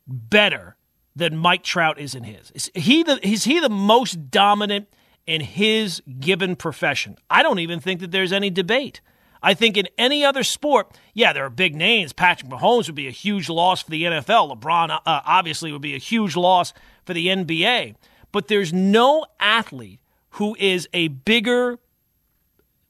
better 0.08 0.76
than 1.16 1.38
Mike 1.38 1.64
Trout 1.64 2.00
is 2.00 2.16
in 2.16 2.24
his? 2.24 2.52
Is 2.52 2.72
he 2.74 3.04
the 3.04 3.20
is 3.28 3.44
he 3.44 3.60
the 3.60 3.70
most 3.70 4.30
dominant 4.32 4.88
in 5.26 5.42
his 5.42 6.02
given 6.20 6.56
profession? 6.56 7.18
I 7.30 7.44
don't 7.44 7.60
even 7.60 7.80
think 7.80 8.00
that 8.00 8.12
there's 8.12 8.32
any 8.32 8.50
debate. 8.50 9.02
I 9.42 9.54
think 9.54 9.78
in 9.78 9.88
any 9.98 10.26
other 10.26 10.44
sport, 10.44 10.98
yeah, 11.14 11.34
there 11.34 11.46
are 11.46 11.50
big 11.50 11.76
names. 11.76 12.14
Patrick 12.14 12.50
Mahomes 12.52 12.88
would 12.88 12.96
be 12.96 13.08
a 13.08 13.12
huge 13.12 13.50
loss 13.50 13.84
for 13.84 13.92
the 13.92 14.04
NFL. 14.04 14.58
LeBron 14.58 14.90
uh, 14.90 15.00
obviously 15.06 15.72
would 15.72 15.82
be 15.82 15.96
a 15.96 16.00
huge 16.00 16.36
loss 16.36 16.74
for 17.06 17.14
the 17.14 17.28
NBA. 17.28 17.96
But 18.32 18.48
there's 18.48 18.74
no 18.74 19.26
athlete 19.40 20.00
who 20.32 20.56
is 20.60 20.88
a 20.94 21.10
bigger, 21.10 21.80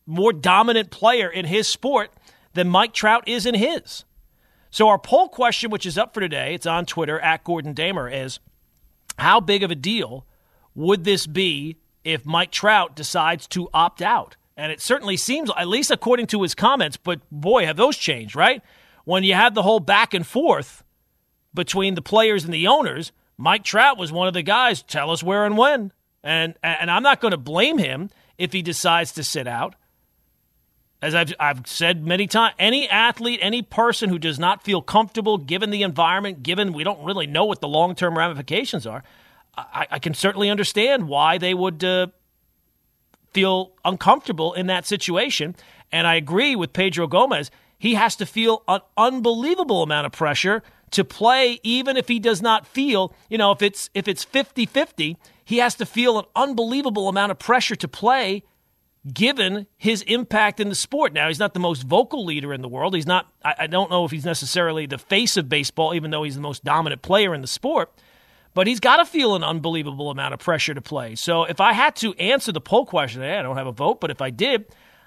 more 0.08 0.34
dominant 0.34 0.90
player 0.90 1.30
in 1.30 1.46
his 1.46 1.68
sport 1.68 2.12
than 2.54 2.68
Mike 2.68 2.94
Trout 2.94 3.28
is 3.28 3.46
in 3.46 3.54
his. 3.54 4.06
So 4.72 4.88
our 4.88 4.98
poll 4.98 5.30
question, 5.30 5.70
which 5.70 5.86
is 5.86 5.98
up 5.98 6.14
for 6.14 6.22
today, 6.22 6.54
it's 6.54 6.66
on 6.66 6.86
Twitter 6.86 7.20
at 7.20 7.44
Gordon 7.44 7.74
Damer, 7.74 8.10
is 8.10 8.40
how 9.20 9.40
big 9.40 9.64
of 9.64 9.72
a 9.72 9.76
deal 9.76 10.26
would 10.76 11.04
this 11.04 11.28
be 11.28 11.78
if 12.04 12.26
Mike 12.26 12.52
Trout 12.52 12.96
decides 12.96 13.48
to 13.48 13.70
opt 13.74 14.02
out? 14.02 14.36
And 14.56 14.72
it 14.72 14.82
certainly 14.82 15.18
seems, 15.18 15.52
at 15.56 15.68
least 15.68 15.92
according 15.92 16.28
to 16.28 16.42
his 16.42 16.56
comments, 16.56 16.98
but 16.98 17.22
boy, 17.32 17.66
have 17.66 17.78
those 17.78 17.98
changed, 17.98 18.36
right? 18.36 18.62
When 19.06 19.24
you 19.24 19.36
had 19.36 19.56
the 19.56 19.64
whole 19.64 19.80
back 19.80 20.14
and 20.14 20.26
forth 20.26 20.84
between 21.54 21.96
the 21.96 22.02
players 22.02 22.44
and 22.44 22.54
the 22.54 22.68
owners, 22.68 23.12
Mike 23.38 23.64
Trout 23.64 23.98
was 23.98 24.12
one 24.12 24.28
of 24.28 24.34
the 24.34 24.42
guys, 24.42 24.82
tell 24.82 25.12
us 25.12 25.22
where 25.22 25.46
and 25.46 25.58
when. 25.58 25.92
And, 26.24 26.56
and 26.64 26.90
I'm 26.90 27.04
not 27.04 27.22
going 27.22 27.32
to 27.32 27.38
blame 27.38 27.78
him 27.78 28.10
if 28.38 28.52
he 28.52 28.62
decides 28.62 29.12
to 29.14 29.24
sit 29.24 29.48
out. 29.48 29.76
As 31.02 31.14
I've, 31.14 31.34
I've 31.40 31.68
said 31.68 32.06
many 32.06 32.26
times, 32.26 32.56
any 32.58 32.90
athlete, 32.90 33.40
any 33.44 33.62
person 33.62 34.10
who 34.10 34.18
does 34.18 34.40
not 34.40 34.64
feel 34.64 34.82
comfortable 34.82 35.38
given 35.38 35.70
the 35.70 35.84
environment, 35.84 36.42
given 36.42 36.74
we 36.74 36.84
don't 36.84 37.04
really 37.04 37.28
know 37.28 37.46
what 37.46 37.62
the 37.62 37.68
long 37.68 37.94
term 37.94 38.18
ramifications 38.18 38.88
are, 38.88 39.04
I, 39.56 39.88
I, 39.92 40.00
can 40.00 40.14
certainly 40.16 40.50
understand 40.50 41.08
why 41.08 41.38
they 41.38 41.54
would 41.54 41.84
uh, 41.84 42.08
feel 43.32 43.74
uncomfortable 43.86 44.54
in 44.54 44.68
that 44.68 44.88
situation. 44.88 45.56
And 45.92 46.08
I 46.08 46.16
agree 46.16 46.56
with 46.56 46.74
Pedro 46.74 47.08
Gomez. 47.08 47.52
He 47.78 47.94
has 47.94 48.16
to 48.16 48.26
feel 48.26 48.64
an 48.68 48.82
unbelievable 48.98 49.84
amount 49.84 50.08
of 50.08 50.12
pressure 50.12 50.64
to 50.92 51.04
play 51.04 51.60
even 51.64 51.98
if 51.98 52.08
he 52.08 52.18
does 52.18 52.42
not 52.42 52.66
feel, 52.66 53.14
you 53.30 53.38
know, 53.38 53.52
if 53.52 53.62
it's 53.62 53.90
if 53.94 54.08
it's 54.08 54.26
50-50, 54.26 55.18
he 55.44 55.58
has 55.58 55.76
to 55.76 55.86
feel 55.86 56.18
an 56.18 56.26
unbelievable 56.36 57.08
amount 57.08 57.32
of 57.32 57.40
pressure 57.40 57.76
to 57.76 57.88
play 57.88 58.44
given 59.14 59.68
his 59.78 60.02
impact 60.04 60.60
in 60.60 60.70
the 60.70 60.76
sport. 60.76 61.14
Now, 61.14 61.28
he's 61.28 61.40
not 61.40 61.54
the 61.54 61.60
most 61.60 61.84
vocal 61.84 62.26
leader 62.26 62.54
in 62.54 62.62
the 62.62 62.68
world. 62.68 62.96
He's 62.96 63.08
not 63.08 63.28
I, 63.44 63.56
I 63.60 63.68
don't 63.68 63.90
know 63.90 64.06
if 64.06 64.12
he's 64.12 64.26
necessarily 64.26 64.86
the 64.86 64.98
face 64.98 65.38
of 65.38 65.50
baseball 65.50 65.94
even 65.94 66.12
though 66.12 66.24
he's 66.24 66.36
the 66.36 66.42
most 66.42 66.64
dominant 66.64 67.02
player 67.02 67.34
in 67.34 67.42
the 67.42 67.48
sport 67.48 67.92
but 68.58 68.66
he's 68.66 68.80
got 68.80 68.98
to 68.98 69.06
feel 69.06 69.36
an 69.36 69.44
unbelievable 69.44 70.10
amount 70.10 70.34
of 70.34 70.40
pressure 70.40 70.74
to 70.74 70.82
play. 70.82 71.14
So 71.14 71.44
if 71.44 71.62
I 71.62 71.74
had 71.74 71.96
to 71.98 72.16
answer 72.16 72.52
the 72.52 72.60
poll 72.60 72.88
question, 72.88 73.22
I 73.22 73.44
don't 73.44 73.56
have 73.56 73.68
a 73.68 73.72
vote, 73.72 74.02
but 74.02 74.10
if 74.10 74.20
I 74.20 74.32
did, 74.32 74.66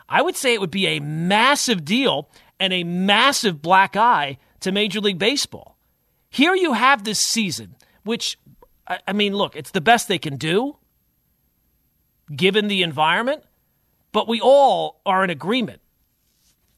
I 0.08 0.22
would 0.22 0.36
say 0.36 0.54
it 0.54 0.60
would 0.60 0.70
be 0.70 0.86
a 0.86 1.00
massive 1.00 1.84
deal 1.84 2.30
and 2.60 2.72
a 2.72 2.84
massive 2.84 3.60
black 3.60 3.96
eye 3.96 4.38
to 4.60 4.70
Major 4.70 5.00
League 5.00 5.18
Baseball. 5.18 5.76
Here 6.28 6.54
you 6.54 6.74
have 6.74 7.02
this 7.02 7.18
season, 7.18 7.74
which, 8.04 8.38
I 8.86 9.12
mean, 9.12 9.34
look, 9.34 9.56
it's 9.56 9.72
the 9.72 9.80
best 9.80 10.06
they 10.06 10.20
can 10.20 10.36
do 10.36 10.76
given 12.34 12.68
the 12.68 12.84
environment, 12.84 13.42
but 14.12 14.28
we 14.28 14.40
all 14.40 15.00
are 15.06 15.24
in 15.24 15.30
agreement. 15.30 15.80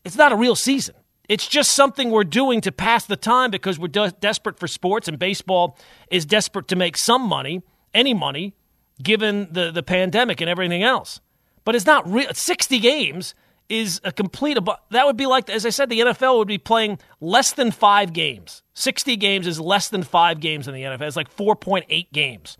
It's 0.04 0.16
not 0.16 0.32
a 0.32 0.36
real 0.36 0.56
season. 0.56 0.94
It's 1.28 1.46
just 1.46 1.72
something 1.72 2.10
we're 2.10 2.24
doing 2.24 2.60
to 2.62 2.72
pass 2.72 3.06
the 3.06 3.16
time 3.16 3.50
because 3.50 3.78
we're 3.78 3.88
de- 3.88 4.14
desperate 4.20 4.58
for 4.58 4.66
sports, 4.66 5.08
and 5.08 5.18
baseball 5.18 5.78
is 6.10 6.26
desperate 6.26 6.68
to 6.68 6.76
make 6.76 6.96
some 6.96 7.22
money, 7.22 7.62
any 7.94 8.12
money, 8.12 8.54
given 9.02 9.48
the, 9.50 9.70
the 9.70 9.82
pandemic 9.82 10.40
and 10.40 10.50
everything 10.50 10.82
else. 10.82 11.20
But 11.64 11.74
it's 11.74 11.86
not 11.86 12.10
real. 12.10 12.28
60 12.32 12.78
games 12.80 13.34
is 13.68 14.00
a 14.04 14.12
complete. 14.12 14.58
That 14.90 15.06
would 15.06 15.16
be 15.16 15.26
like, 15.26 15.48
as 15.48 15.64
I 15.64 15.70
said, 15.70 15.88
the 15.88 16.00
NFL 16.00 16.38
would 16.38 16.48
be 16.48 16.58
playing 16.58 16.98
less 17.20 17.52
than 17.52 17.70
five 17.70 18.12
games. 18.12 18.62
60 18.74 19.16
games 19.16 19.46
is 19.46 19.60
less 19.60 19.88
than 19.88 20.02
five 20.02 20.40
games 20.40 20.68
in 20.68 20.74
the 20.74 20.82
NFL. 20.82 21.02
It's 21.02 21.16
like 21.16 21.34
4.8 21.34 22.12
games. 22.12 22.58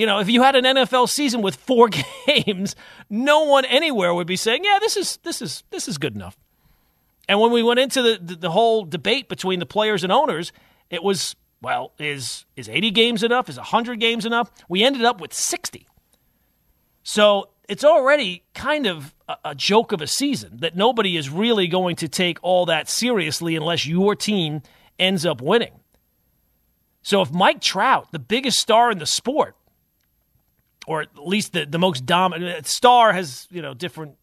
You 0.00 0.06
know, 0.06 0.18
if 0.18 0.30
you 0.30 0.42
had 0.42 0.56
an 0.56 0.64
NFL 0.64 1.10
season 1.10 1.42
with 1.42 1.56
four 1.56 1.90
games, 2.26 2.74
no 3.10 3.44
one 3.44 3.66
anywhere 3.66 4.14
would 4.14 4.26
be 4.26 4.36
saying, 4.36 4.64
"Yeah, 4.64 4.78
this 4.80 4.96
is 4.96 5.18
this 5.24 5.42
is 5.42 5.62
this 5.68 5.88
is 5.88 5.98
good 5.98 6.14
enough." 6.14 6.38
And 7.28 7.38
when 7.38 7.52
we 7.52 7.62
went 7.62 7.80
into 7.80 8.00
the, 8.00 8.18
the, 8.18 8.34
the 8.34 8.50
whole 8.50 8.86
debate 8.86 9.28
between 9.28 9.58
the 9.58 9.66
players 9.66 10.02
and 10.02 10.10
owners, 10.10 10.52
it 10.88 11.02
was 11.02 11.36
Well, 11.60 11.92
is 11.98 12.46
is 12.56 12.66
80 12.66 12.92
games 12.92 13.22
enough? 13.22 13.50
Is 13.50 13.58
100 13.58 14.00
games 14.00 14.24
enough? 14.24 14.50
We 14.70 14.82
ended 14.82 15.04
up 15.04 15.20
with 15.20 15.34
60. 15.34 15.86
So 17.02 17.50
it's 17.68 17.84
already 17.84 18.44
kind 18.54 18.86
of 18.86 19.14
a, 19.28 19.36
a 19.44 19.54
joke 19.54 19.92
of 19.92 20.00
a 20.00 20.06
season 20.06 20.60
that 20.60 20.74
nobody 20.74 21.18
is 21.18 21.28
really 21.28 21.68
going 21.68 21.96
to 21.96 22.08
take 22.08 22.38
all 22.40 22.64
that 22.64 22.88
seriously 22.88 23.54
unless 23.54 23.84
your 23.84 24.16
team 24.16 24.62
ends 24.98 25.26
up 25.26 25.42
winning. 25.42 25.78
So 27.02 27.20
if 27.20 27.30
Mike 27.30 27.60
Trout, 27.60 28.08
the 28.12 28.18
biggest 28.18 28.58
star 28.58 28.90
in 28.90 28.96
the 28.96 29.04
sport, 29.04 29.56
or 30.90 31.02
at 31.02 31.16
least 31.16 31.52
the, 31.52 31.64
the 31.64 31.78
most 31.78 32.04
dominant 32.04 32.66
star 32.66 33.12
has, 33.12 33.46
you 33.48 33.62
know, 33.62 33.72
different 33.72 34.16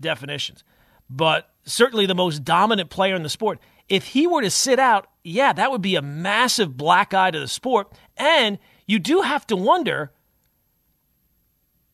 definitions, 0.00 0.64
but 1.10 1.50
certainly 1.66 2.06
the 2.06 2.14
most 2.14 2.44
dominant 2.44 2.88
player 2.88 3.14
in 3.14 3.22
the 3.22 3.28
sport, 3.28 3.58
if 3.90 4.06
he 4.06 4.26
were 4.26 4.40
to 4.40 4.48
sit 4.48 4.78
out, 4.78 5.06
yeah, 5.22 5.52
that 5.52 5.70
would 5.70 5.82
be 5.82 5.96
a 5.96 6.00
massive 6.00 6.78
black 6.78 7.12
eye 7.12 7.30
to 7.30 7.38
the 7.38 7.46
sport. 7.46 7.92
And 8.16 8.58
you 8.86 8.98
do 8.98 9.20
have 9.20 9.46
to 9.48 9.56
wonder 9.56 10.10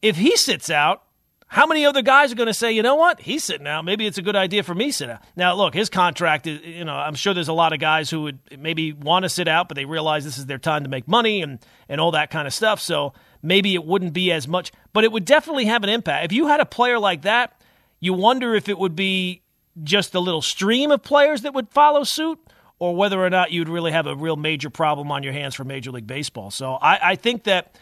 if 0.00 0.14
he 0.14 0.37
sits 0.37 0.70
out, 0.70 1.03
how 1.48 1.66
many 1.66 1.85
other 1.85 2.03
guys 2.03 2.33
are 2.33 2.37
going 2.37 2.46
to 2.46 2.55
say, 2.55 2.70
you 2.72 2.83
know 2.83 2.94
what, 2.94 3.20
he's 3.20 3.42
sitting 3.42 3.66
out. 3.66 3.85
Maybe 3.85 4.07
it's 4.07 4.18
a 4.18 4.22
good 4.22 4.37
idea 4.37 4.62
for 4.62 4.74
me 4.74 4.87
to 4.87 4.92
sit 4.92 5.11
out. 5.11 5.22
Now, 5.37 5.55
look, 5.55 5.74
his 5.74 5.88
contract 5.88 6.46
is, 6.46 6.61
you 6.62 6.85
know, 6.85 6.94
I'm 6.94 7.14
sure 7.14 7.35
there's 7.35 7.48
a 7.48 7.53
lot 7.53 7.72
of 7.72 7.81
guys 7.81 8.11
who 8.11 8.22
would 8.22 8.38
maybe 8.59 8.92
want 8.92 9.24
to 9.24 9.29
sit 9.29 9.48
out, 9.48 9.68
but 9.68 9.77
they 9.77 9.85
realize 9.85 10.24
this 10.24 10.38
is 10.38 10.46
their 10.46 10.59
time 10.59 10.85
to 10.85 10.88
make 10.88 11.09
money 11.09 11.42
and, 11.42 11.59
and 11.88 12.00
all 12.00 12.12
that 12.12 12.31
kind 12.31 12.46
of 12.46 12.55
stuff. 12.55 12.81
So 12.81 13.12
maybe 13.44 13.74
it 13.74 13.85
wouldn't 13.85 14.12
be 14.12 14.33
as 14.33 14.48
much, 14.48 14.72
but 14.92 15.04
it 15.04 15.12
would 15.12 15.24
definitely 15.24 15.66
have 15.66 15.85
an 15.85 15.90
impact. 15.90 16.24
If 16.24 16.33
you 16.33 16.46
had 16.46 16.61
a 16.61 16.66
player 16.66 16.98
like 16.98 17.22
that, 17.22 17.61
you 18.00 18.14
wonder 18.14 18.54
if 18.54 18.68
it 18.68 18.78
would 18.78 18.96
be 18.96 19.42
just 19.83 20.14
a 20.14 20.20
little 20.20 20.42
stream 20.42 20.90
of 20.90 21.02
players 21.02 21.42
that 21.42 21.54
would 21.54 21.68
follow 21.68 22.04
suit 22.04 22.38
or 22.78 22.96
whether 22.96 23.22
or 23.22 23.30
not 23.30 23.52
you'd 23.52 23.68
really 23.68 23.92
have 23.92 24.07
a 24.07 24.16
real 24.16 24.37
major 24.37 24.70
problem 24.70 25.12
on 25.12 25.22
your 25.22 25.33
hands 25.33 25.54
for 25.54 25.64
Major 25.64 25.90
League 25.90 26.07
Baseball. 26.07 26.50
So 26.50 26.74
I, 26.74 27.11
I 27.12 27.16
think 27.16 27.44
that 27.44 27.78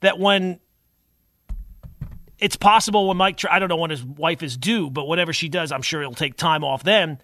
that 0.00 0.18
when 0.18 0.60
it's 2.38 2.56
possible 2.56 3.08
when 3.08 3.16
Mike, 3.16 3.40
I 3.50 3.58
don't 3.58 3.68
know 3.68 3.76
when 3.76 3.90
his 3.90 4.04
wife 4.04 4.42
is 4.42 4.56
due, 4.56 4.90
but 4.90 5.06
whatever 5.06 5.32
she 5.32 5.48
does, 5.48 5.72
I'm 5.72 5.82
sure 5.82 6.00
he'll 6.02 6.12
take 6.12 6.36
time 6.36 6.62
off 6.62 6.84
then. 6.84 7.20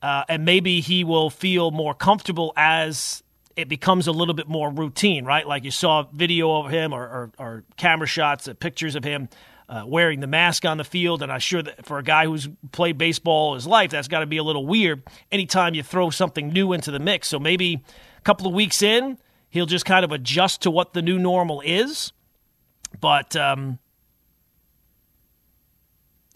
Uh, 0.00 0.24
and 0.28 0.44
maybe 0.44 0.80
he 0.80 1.04
will 1.04 1.30
feel 1.30 1.70
more 1.70 1.94
comfortable 1.94 2.52
as 2.56 3.22
it 3.56 3.68
becomes 3.68 4.06
a 4.06 4.12
little 4.12 4.34
bit 4.34 4.48
more 4.48 4.70
routine, 4.70 5.24
right? 5.24 5.46
Like 5.46 5.64
you 5.64 5.70
saw 5.70 6.04
video 6.12 6.56
of 6.56 6.70
him 6.70 6.92
or, 6.92 7.02
or, 7.02 7.30
or 7.38 7.64
camera 7.76 8.06
shots, 8.06 8.48
uh, 8.48 8.54
pictures 8.54 8.96
of 8.96 9.04
him 9.04 9.28
uh, 9.68 9.84
wearing 9.86 10.20
the 10.20 10.26
mask 10.26 10.64
on 10.64 10.76
the 10.76 10.84
field. 10.84 11.22
And 11.22 11.30
I'm 11.30 11.40
sure 11.40 11.62
that 11.62 11.86
for 11.86 11.98
a 11.98 12.02
guy 12.02 12.26
who's 12.26 12.48
played 12.72 12.98
baseball 12.98 13.54
his 13.54 13.66
life, 13.66 13.90
that's 13.90 14.08
got 14.08 14.20
to 14.20 14.26
be 14.26 14.36
a 14.38 14.42
little 14.42 14.66
weird 14.66 15.02
anytime 15.30 15.74
you 15.74 15.82
throw 15.82 16.10
something 16.10 16.48
new 16.48 16.72
into 16.72 16.90
the 16.90 16.98
mix. 16.98 17.28
So 17.28 17.38
maybe 17.38 17.82
a 18.18 18.20
couple 18.22 18.46
of 18.46 18.54
weeks 18.54 18.82
in, 18.82 19.18
he'll 19.50 19.66
just 19.66 19.84
kind 19.84 20.04
of 20.04 20.12
adjust 20.12 20.62
to 20.62 20.70
what 20.70 20.92
the 20.92 21.02
new 21.02 21.18
normal 21.18 21.60
is. 21.64 22.12
But 23.00 23.36
um, 23.36 23.78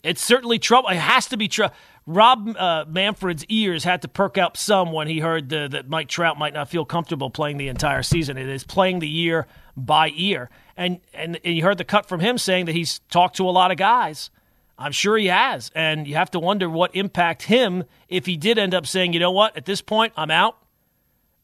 it's 0.03 0.25
certainly 0.25 0.59
trouble. 0.59 0.89
It 0.89 0.97
has 0.97 1.27
to 1.27 1.37
be 1.37 1.49
trouble. 1.49 1.75
Rob 2.09 2.57
uh, 2.57 2.87
Manfred's 2.89 3.45
ears 3.51 3.85
had 3.85 4.01
to 4.01 4.09
perk 4.09 4.39
up 4.39 4.57
some 4.57 4.93
when 4.93 5.09
he 5.09 5.19
heard 5.19 5.51
the, 5.51 5.69
that 5.69 5.91
Mike 5.91 6.09
Trout 6.09 6.39
might 6.39 6.55
not 6.55 6.71
feel 6.71 6.87
comfortable 6.87 7.29
playing 7.29 7.59
the 7.59 7.69
entire 7.69 8.03
season. 8.03 8.39
It 8.39 8.49
is 8.49 8.65
playing 8.65 9.01
the 9.01 9.09
year 9.09 9.47
by 9.77 10.13
ear, 10.17 10.49
and, 10.75 11.01
and 11.13 11.39
and 11.45 11.55
you 11.55 11.63
heard 11.63 11.77
the 11.77 11.85
cut 11.85 12.09
from 12.09 12.21
him 12.21 12.39
saying 12.39 12.65
that 12.65 12.75
he's 12.75 13.01
talked 13.11 13.37
to 13.37 13.47
a 13.47 13.53
lot 13.53 13.71
of 13.71 13.77
guys. 13.77 14.31
I'm 14.79 14.93
sure 14.93 15.19
he 15.19 15.27
has, 15.27 15.71
and 15.75 16.09
you 16.09 16.15
have 16.15 16.31
to 16.31 16.39
wonder 16.39 16.71
what 16.71 16.97
impact 16.97 17.43
him 17.43 17.85
if 18.09 18.25
he 18.25 18.39
did 18.39 18.57
end 18.57 18.73
up 18.73 18.87
saying, 18.87 19.13
you 19.13 19.21
know 19.21 19.33
what, 19.33 19.55
at 19.55 19.67
this 19.67 19.83
point 19.83 20.15
I'm 20.17 20.31
out. 20.31 20.57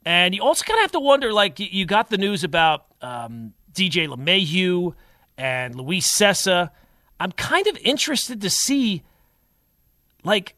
And 0.06 0.34
you 0.34 0.42
also 0.42 0.64
kind 0.64 0.78
of 0.78 0.82
have 0.82 0.92
to 0.92 1.00
wonder, 1.00 1.30
like 1.30 1.60
you 1.60 1.84
got 1.84 2.08
the 2.08 2.16
news 2.16 2.42
about 2.42 2.86
um, 3.02 3.52
DJ 3.70 4.08
LeMahieu 4.08 4.94
and 5.36 5.74
Luis 5.74 6.10
Cessa. 6.18 6.70
I'm 7.20 7.32
kind 7.32 7.66
of 7.66 7.76
interested 7.78 8.40
to 8.40 8.48
see 8.48 9.02
like 10.24 10.54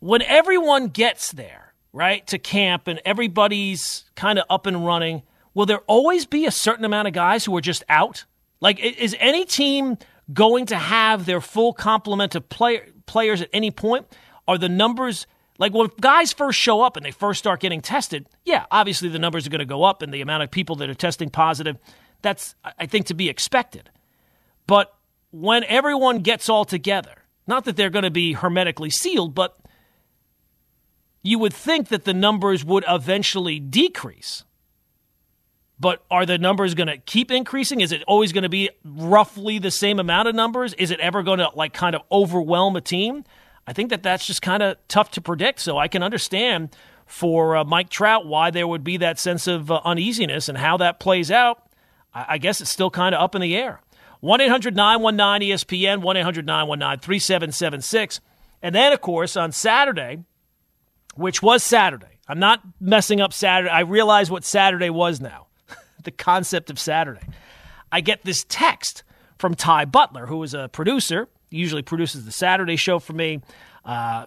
when 0.00 0.22
everyone 0.22 0.88
gets 0.88 1.32
there, 1.32 1.74
right, 1.92 2.26
to 2.28 2.38
camp 2.38 2.88
and 2.88 3.00
everybody's 3.04 4.04
kind 4.16 4.38
of 4.38 4.44
up 4.50 4.66
and 4.66 4.84
running, 4.84 5.22
will 5.54 5.66
there 5.66 5.80
always 5.86 6.26
be 6.26 6.46
a 6.46 6.50
certain 6.50 6.84
amount 6.84 7.08
of 7.08 7.14
guys 7.14 7.44
who 7.44 7.56
are 7.56 7.60
just 7.60 7.84
out? 7.88 8.24
Like, 8.60 8.80
is 8.80 9.16
any 9.20 9.44
team 9.44 9.98
going 10.32 10.66
to 10.66 10.76
have 10.76 11.26
their 11.26 11.40
full 11.40 11.72
complement 11.72 12.34
of 12.34 12.48
play, 12.48 12.82
players 13.06 13.40
at 13.40 13.48
any 13.52 13.70
point? 13.70 14.06
Are 14.46 14.58
the 14.58 14.68
numbers 14.68 15.26
like 15.58 15.74
when 15.74 15.90
guys 16.00 16.32
first 16.32 16.58
show 16.58 16.80
up 16.80 16.96
and 16.96 17.04
they 17.04 17.10
first 17.10 17.38
start 17.38 17.60
getting 17.60 17.80
tested? 17.80 18.28
Yeah, 18.44 18.64
obviously 18.70 19.08
the 19.08 19.18
numbers 19.18 19.46
are 19.46 19.50
going 19.50 19.58
to 19.58 19.66
go 19.66 19.84
up, 19.84 20.02
and 20.02 20.14
the 20.14 20.20
amount 20.20 20.42
of 20.44 20.50
people 20.50 20.76
that 20.76 20.88
are 20.88 20.94
testing 20.94 21.30
positive, 21.30 21.76
that's 22.22 22.54
I 22.78 22.86
think 22.86 23.06
to 23.06 23.14
be 23.14 23.28
expected. 23.28 23.90
But 24.66 24.94
when 25.30 25.64
everyone 25.64 26.20
gets 26.20 26.48
all 26.48 26.64
together, 26.64 27.17
not 27.48 27.64
that 27.64 27.76
they're 27.76 27.90
going 27.90 28.04
to 28.04 28.10
be 28.10 28.34
hermetically 28.34 28.90
sealed, 28.90 29.34
but 29.34 29.58
you 31.22 31.38
would 31.38 31.54
think 31.54 31.88
that 31.88 32.04
the 32.04 32.14
numbers 32.14 32.64
would 32.64 32.84
eventually 32.88 33.58
decrease. 33.58 34.44
But 35.80 36.04
are 36.10 36.26
the 36.26 36.38
numbers 36.38 36.74
going 36.74 36.88
to 36.88 36.98
keep 36.98 37.30
increasing? 37.30 37.80
Is 37.80 37.92
it 37.92 38.02
always 38.06 38.32
going 38.32 38.42
to 38.42 38.48
be 38.48 38.70
roughly 38.84 39.58
the 39.58 39.70
same 39.70 39.98
amount 39.98 40.28
of 40.28 40.34
numbers? 40.34 40.74
Is 40.74 40.90
it 40.90 40.98
ever 41.00 41.22
going 41.22 41.38
to 41.38 41.50
like 41.54 41.72
kind 41.72 41.94
of 41.94 42.02
overwhelm 42.10 42.76
a 42.76 42.80
team? 42.80 43.24
I 43.66 43.72
think 43.72 43.90
that 43.90 44.02
that's 44.02 44.26
just 44.26 44.42
kind 44.42 44.62
of 44.62 44.76
tough 44.88 45.10
to 45.12 45.20
predict. 45.20 45.60
So 45.60 45.78
I 45.78 45.88
can 45.88 46.02
understand 46.02 46.74
for 47.06 47.56
uh, 47.56 47.64
Mike 47.64 47.90
Trout 47.90 48.26
why 48.26 48.50
there 48.50 48.66
would 48.66 48.82
be 48.82 48.96
that 48.98 49.18
sense 49.18 49.46
of 49.46 49.70
uh, 49.70 49.80
uneasiness 49.84 50.48
and 50.48 50.58
how 50.58 50.76
that 50.78 51.00
plays 51.00 51.30
out. 51.30 51.62
I, 52.12 52.26
I 52.30 52.38
guess 52.38 52.60
it's 52.60 52.70
still 52.70 52.90
kind 52.90 53.14
of 53.14 53.20
up 53.20 53.34
in 53.34 53.40
the 53.40 53.56
air. 53.56 53.80
1 54.20 54.40
800 54.40 54.74
919 54.74 55.50
ESPN, 55.50 56.02
1 56.02 56.16
800 56.16 56.46
919 56.46 57.00
3776. 57.00 58.20
And 58.62 58.74
then, 58.74 58.92
of 58.92 59.00
course, 59.00 59.36
on 59.36 59.52
Saturday, 59.52 60.24
which 61.14 61.42
was 61.42 61.62
Saturday, 61.62 62.18
I'm 62.28 62.38
not 62.38 62.60
messing 62.80 63.20
up 63.20 63.32
Saturday. 63.32 63.70
I 63.70 63.80
realize 63.80 64.30
what 64.30 64.44
Saturday 64.44 64.90
was 64.90 65.20
now, 65.20 65.46
the 66.04 66.10
concept 66.10 66.70
of 66.70 66.78
Saturday. 66.78 67.26
I 67.90 68.00
get 68.00 68.22
this 68.22 68.44
text 68.48 69.04
from 69.38 69.54
Ty 69.54 69.86
Butler, 69.86 70.26
who 70.26 70.42
is 70.42 70.52
a 70.52 70.68
producer, 70.68 71.28
usually 71.50 71.82
produces 71.82 72.24
the 72.24 72.32
Saturday 72.32 72.76
show 72.76 72.98
for 72.98 73.12
me. 73.12 73.40
Uh, 73.84 74.26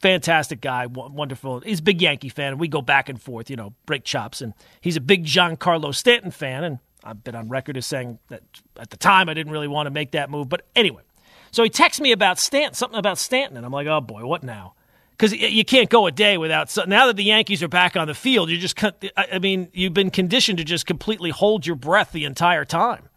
fantastic 0.00 0.60
guy, 0.60 0.86
wonderful. 0.86 1.60
He's 1.60 1.80
a 1.80 1.82
big 1.82 2.02
Yankee 2.02 2.28
fan, 2.28 2.52
and 2.52 2.60
we 2.60 2.68
go 2.68 2.82
back 2.82 3.08
and 3.08 3.20
forth, 3.20 3.50
you 3.50 3.56
know, 3.56 3.72
break 3.86 4.04
chops. 4.04 4.40
And 4.40 4.52
he's 4.80 4.96
a 4.96 5.00
big 5.00 5.24
Giancarlo 5.24 5.94
Stanton 5.94 6.30
fan, 6.30 6.64
and 6.64 6.78
I've 7.08 7.24
been 7.24 7.34
on 7.34 7.48
record 7.48 7.76
as 7.76 7.86
saying 7.86 8.18
that 8.28 8.42
at 8.78 8.90
the 8.90 8.96
time 8.96 9.28
I 9.28 9.34
didn't 9.34 9.52
really 9.52 9.68
want 9.68 9.86
to 9.86 9.90
make 9.90 10.12
that 10.12 10.30
move. 10.30 10.48
But 10.48 10.66
anyway, 10.76 11.02
so 11.50 11.62
he 11.62 11.70
texts 11.70 12.00
me 12.00 12.12
about 12.12 12.38
Stanton, 12.38 12.74
something 12.74 12.98
about 12.98 13.18
Stanton, 13.18 13.56
and 13.56 13.64
I'm 13.64 13.72
like, 13.72 13.86
oh 13.86 14.00
boy, 14.00 14.24
what 14.26 14.42
now? 14.42 14.74
Because 15.12 15.32
you 15.32 15.64
can't 15.64 15.90
go 15.90 16.06
a 16.06 16.12
day 16.12 16.38
without. 16.38 16.72
Now 16.86 17.06
that 17.06 17.16
the 17.16 17.24
Yankees 17.24 17.60
are 17.62 17.68
back 17.68 17.96
on 17.96 18.06
the 18.06 18.14
field, 18.14 18.50
you 18.50 18.58
just, 18.58 18.78
I 19.16 19.40
mean, 19.40 19.68
you've 19.72 19.94
been 19.94 20.10
conditioned 20.10 20.58
to 20.58 20.64
just 20.64 20.86
completely 20.86 21.30
hold 21.30 21.66
your 21.66 21.74
breath 21.74 22.12
the 22.12 22.24
entire 22.24 22.64
time. 22.64 23.08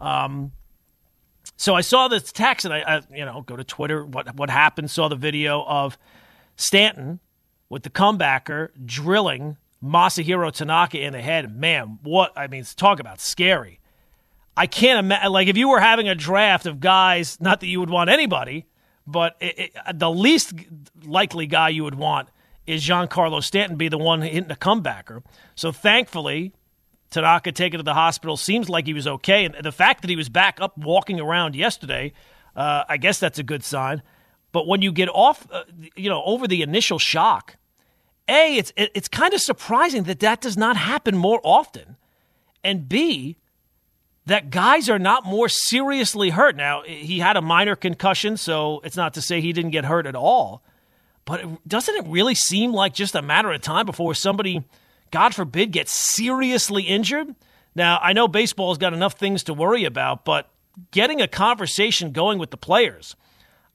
Um, 0.00 0.52
so 1.56 1.74
I 1.74 1.82
saw 1.82 2.08
this 2.08 2.32
text, 2.32 2.64
and 2.64 2.72
I, 2.72 2.80
I, 2.80 3.02
you 3.14 3.24
know, 3.26 3.42
go 3.42 3.56
to 3.56 3.64
Twitter. 3.64 4.04
What 4.04 4.34
what 4.36 4.48
happened? 4.48 4.90
Saw 4.90 5.08
the 5.08 5.16
video 5.16 5.64
of 5.64 5.98
Stanton 6.56 7.20
with 7.68 7.82
the 7.82 7.90
comebacker 7.90 8.70
drilling 8.84 9.58
Masahiro 9.84 10.50
Tanaka 10.50 10.98
in 10.98 11.12
the 11.12 11.20
head. 11.20 11.54
Man, 11.54 11.98
what 12.02 12.32
I 12.36 12.46
mean, 12.46 12.64
talk 12.76 13.00
about 13.00 13.20
scary. 13.20 13.80
I 14.56 14.66
can't 14.66 14.98
imagine. 14.98 15.32
Like 15.32 15.48
if 15.48 15.56
you 15.56 15.68
were 15.68 15.80
having 15.80 16.08
a 16.08 16.14
draft 16.14 16.66
of 16.66 16.80
guys, 16.80 17.40
not 17.40 17.60
that 17.60 17.66
you 17.66 17.80
would 17.80 17.90
want 17.90 18.08
anybody, 18.08 18.66
but 19.06 19.36
it, 19.40 19.58
it, 19.58 19.98
the 19.98 20.10
least 20.10 20.54
likely 21.04 21.46
guy 21.46 21.68
you 21.68 21.84
would 21.84 21.96
want 21.96 22.28
is 22.66 22.86
Giancarlo 22.86 23.42
Stanton 23.42 23.76
be 23.76 23.88
the 23.88 23.98
one 23.98 24.22
hitting 24.22 24.50
a 24.50 24.56
comebacker. 24.56 25.22
So 25.54 25.70
thankfully, 25.70 26.54
Tanaka 27.10 27.52
taken 27.52 27.78
to 27.78 27.84
the 27.84 27.94
hospital 27.94 28.36
seems 28.36 28.70
like 28.70 28.86
he 28.86 28.94
was 28.94 29.06
okay, 29.06 29.44
and 29.44 29.54
the 29.62 29.72
fact 29.72 30.00
that 30.00 30.08
he 30.08 30.16
was 30.16 30.30
back 30.30 30.60
up 30.60 30.78
walking 30.78 31.20
around 31.20 31.54
yesterday, 31.54 32.12
uh, 32.56 32.84
I 32.88 32.96
guess 32.96 33.18
that's 33.18 33.38
a 33.38 33.42
good 33.42 33.64
sign. 33.64 34.02
But 34.52 34.66
when 34.66 34.82
you 34.82 34.92
get 34.92 35.08
off, 35.08 35.46
uh, 35.50 35.64
you 35.94 36.08
know, 36.08 36.22
over 36.24 36.46
the 36.46 36.62
initial 36.62 36.98
shock 36.98 37.56
a, 38.28 38.56
it's 38.56 38.72
it's 38.76 39.08
kind 39.08 39.34
of 39.34 39.40
surprising 39.40 40.04
that 40.04 40.20
that 40.20 40.40
does 40.40 40.56
not 40.56 40.76
happen 40.76 41.16
more 41.16 41.40
often, 41.44 41.96
and 42.62 42.88
B, 42.88 43.36
that 44.26 44.50
guys 44.50 44.88
are 44.88 44.98
not 44.98 45.26
more 45.26 45.48
seriously 45.48 46.30
hurt. 46.30 46.56
Now 46.56 46.82
he 46.86 47.18
had 47.18 47.36
a 47.36 47.42
minor 47.42 47.76
concussion, 47.76 48.36
so 48.36 48.80
it's 48.84 48.96
not 48.96 49.14
to 49.14 49.22
say 49.22 49.40
he 49.40 49.52
didn't 49.52 49.72
get 49.72 49.84
hurt 49.84 50.06
at 50.06 50.16
all, 50.16 50.62
but 51.24 51.44
doesn't 51.68 51.94
it 51.94 52.06
really 52.08 52.34
seem 52.34 52.72
like 52.72 52.94
just 52.94 53.14
a 53.14 53.22
matter 53.22 53.52
of 53.52 53.60
time 53.60 53.84
before 53.84 54.14
somebody, 54.14 54.64
God 55.10 55.34
forbid, 55.34 55.72
gets 55.72 55.92
seriously 55.92 56.84
injured? 56.84 57.34
Now 57.74 57.98
I 58.02 58.14
know 58.14 58.26
baseball's 58.26 58.78
got 58.78 58.94
enough 58.94 59.14
things 59.14 59.42
to 59.44 59.54
worry 59.54 59.84
about, 59.84 60.24
but 60.24 60.48
getting 60.92 61.20
a 61.20 61.28
conversation 61.28 62.12
going 62.12 62.38
with 62.38 62.50
the 62.50 62.56
players 62.56 63.16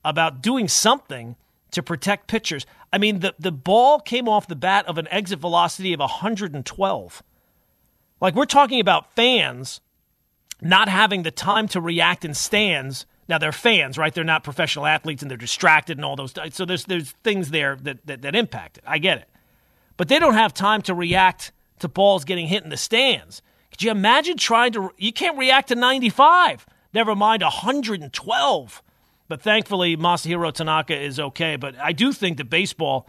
about 0.04 0.42
doing 0.42 0.66
something 0.66 1.36
to 1.72 1.82
protect 1.82 2.26
pitchers. 2.26 2.66
I 2.92 2.98
mean, 2.98 3.20
the, 3.20 3.34
the 3.38 3.52
ball 3.52 4.00
came 4.00 4.28
off 4.28 4.46
the 4.46 4.56
bat 4.56 4.86
of 4.86 4.98
an 4.98 5.08
exit 5.10 5.38
velocity 5.38 5.92
of 5.92 6.00
112. 6.00 7.22
Like, 8.20 8.34
we're 8.34 8.44
talking 8.44 8.80
about 8.80 9.14
fans 9.14 9.80
not 10.60 10.88
having 10.88 11.22
the 11.22 11.30
time 11.30 11.68
to 11.68 11.80
react 11.80 12.24
in 12.24 12.34
stands. 12.34 13.06
Now, 13.28 13.38
they're 13.38 13.52
fans, 13.52 13.96
right? 13.96 14.12
They're 14.12 14.24
not 14.24 14.44
professional 14.44 14.86
athletes 14.86 15.22
and 15.22 15.30
they're 15.30 15.38
distracted 15.38 15.96
and 15.96 16.04
all 16.04 16.16
those. 16.16 16.34
So 16.50 16.64
there's, 16.64 16.84
there's 16.84 17.12
things 17.24 17.50
there 17.50 17.76
that, 17.82 18.06
that, 18.06 18.22
that 18.22 18.34
impact 18.34 18.78
it. 18.78 18.84
I 18.86 18.98
get 18.98 19.18
it. 19.18 19.28
But 19.96 20.08
they 20.08 20.18
don't 20.18 20.34
have 20.34 20.52
time 20.52 20.82
to 20.82 20.94
react 20.94 21.52
to 21.78 21.88
balls 21.88 22.24
getting 22.24 22.46
hit 22.46 22.64
in 22.64 22.70
the 22.70 22.76
stands. 22.76 23.42
Could 23.70 23.82
you 23.82 23.90
imagine 23.90 24.36
trying 24.36 24.72
to? 24.72 24.90
You 24.96 25.12
can't 25.12 25.38
react 25.38 25.68
to 25.68 25.74
95, 25.74 26.66
never 26.92 27.14
mind 27.14 27.42
112. 27.42 28.82
But 29.30 29.40
thankfully, 29.42 29.96
Masahiro 29.96 30.52
Tanaka 30.52 31.00
is 31.00 31.20
okay. 31.20 31.54
But 31.54 31.78
I 31.78 31.92
do 31.92 32.12
think 32.12 32.36
that 32.38 32.50
baseball, 32.50 33.08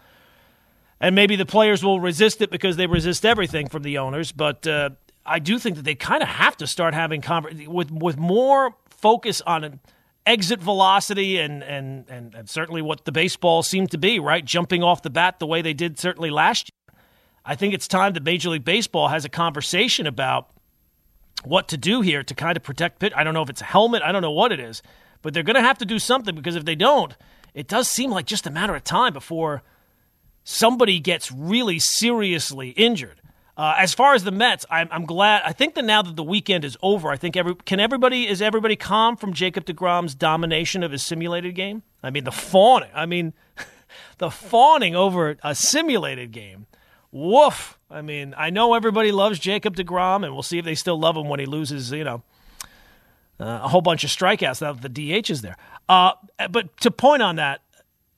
and 0.99 1.15
maybe 1.15 1.35
the 1.35 1.47
players 1.47 1.83
will 1.83 1.99
resist 1.99 2.43
it 2.43 2.51
because 2.51 2.77
they 2.77 2.85
resist 2.85 3.25
everything 3.25 3.67
from 3.67 3.81
the 3.81 3.97
owners. 3.97 4.31
But 4.31 4.67
uh, 4.67 4.91
I 5.25 5.39
do 5.39 5.57
think 5.57 5.77
that 5.77 5.81
they 5.81 5.95
kind 5.95 6.21
of 6.21 6.29
have 6.29 6.55
to 6.57 6.67
start 6.67 6.93
having 6.93 7.23
conver- 7.23 7.67
with 7.67 7.89
with 7.89 8.17
more 8.17 8.75
focus 8.91 9.41
on 9.47 9.79
exit 10.27 10.61
velocity 10.61 11.39
and, 11.39 11.63
and 11.63 12.07
and 12.07 12.35
and 12.35 12.47
certainly 12.47 12.83
what 12.83 13.05
the 13.05 13.11
baseball 13.11 13.63
seemed 13.63 13.89
to 13.89 13.97
be 13.97 14.19
right, 14.19 14.45
jumping 14.45 14.83
off 14.83 15.01
the 15.01 15.09
bat 15.09 15.39
the 15.39 15.47
way 15.47 15.63
they 15.63 15.73
did 15.73 15.97
certainly 15.97 16.29
last 16.29 16.69
year. 16.69 16.99
I 17.43 17.55
think 17.55 17.73
it's 17.73 17.87
time 17.87 18.13
that 18.13 18.21
Major 18.21 18.51
League 18.51 18.63
Baseball 18.63 19.07
has 19.07 19.25
a 19.25 19.29
conversation 19.29 20.05
about 20.05 20.51
what 21.43 21.67
to 21.69 21.77
do 21.77 22.01
here 22.01 22.21
to 22.21 22.35
kind 22.35 22.55
of 22.55 22.61
protect 22.61 22.99
pit. 22.99 23.11
I 23.15 23.23
don't 23.23 23.33
know 23.33 23.41
if 23.41 23.49
it's 23.49 23.61
a 23.61 23.65
helmet. 23.65 24.03
I 24.03 24.11
don't 24.11 24.21
know 24.21 24.29
what 24.29 24.51
it 24.51 24.59
is 24.59 24.83
but 25.21 25.33
they're 25.33 25.43
going 25.43 25.55
to 25.55 25.61
have 25.61 25.77
to 25.79 25.85
do 25.85 25.99
something 25.99 26.35
because 26.35 26.55
if 26.55 26.65
they 26.65 26.75
don't, 26.75 27.15
it 27.53 27.67
does 27.67 27.89
seem 27.89 28.11
like 28.11 28.25
just 28.25 28.47
a 28.47 28.51
matter 28.51 28.75
of 28.75 28.83
time 28.83 29.13
before 29.13 29.63
somebody 30.43 30.99
gets 30.99 31.31
really 31.31 31.79
seriously 31.79 32.69
injured. 32.69 33.21
Uh, 33.57 33.75
as 33.77 33.93
far 33.93 34.15
as 34.15 34.23
the 34.23 34.31
Mets, 34.31 34.65
I'm, 34.71 34.87
I'm, 34.91 35.05
glad. 35.05 35.41
I 35.45 35.51
think 35.51 35.75
that 35.75 35.85
now 35.85 36.01
that 36.01 36.15
the 36.15 36.23
weekend 36.23 36.63
is 36.65 36.77
over, 36.81 37.09
I 37.09 37.17
think 37.17 37.35
every 37.35 37.53
can 37.53 37.79
everybody 37.79 38.27
is 38.27 38.41
everybody 38.41 38.75
calm 38.75 39.17
from 39.17 39.33
Jacob 39.33 39.65
Degrom's 39.65 40.15
domination 40.15 40.83
of 40.83 40.91
his 40.91 41.03
simulated 41.03 41.53
game. 41.53 41.83
I 42.01 42.09
mean 42.09 42.23
the 42.23 42.31
fawning. 42.31 42.89
I 42.95 43.05
mean 43.05 43.33
the 44.17 44.31
fawning 44.31 44.95
over 44.95 45.37
a 45.43 45.53
simulated 45.53 46.31
game. 46.31 46.65
Woof. 47.11 47.77
I 47.89 48.01
mean 48.01 48.33
I 48.37 48.49
know 48.49 48.73
everybody 48.73 49.11
loves 49.11 49.37
Jacob 49.37 49.75
Degrom, 49.75 50.23
and 50.23 50.33
we'll 50.33 50.43
see 50.43 50.57
if 50.57 50.65
they 50.65 50.75
still 50.75 50.99
love 50.99 51.17
him 51.17 51.27
when 51.27 51.41
he 51.41 51.45
loses. 51.45 51.91
You 51.91 52.05
know 52.05 52.23
a 53.41 53.67
whole 53.67 53.81
bunch 53.81 54.03
of 54.03 54.09
strikeouts 54.09 54.61
now 54.61 54.73
that 54.73 54.93
the 54.93 55.21
DH 55.21 55.29
is 55.29 55.41
there. 55.41 55.57
Uh, 55.89 56.13
but 56.49 56.75
to 56.81 56.91
point 56.91 57.21
on 57.21 57.37
that, 57.37 57.61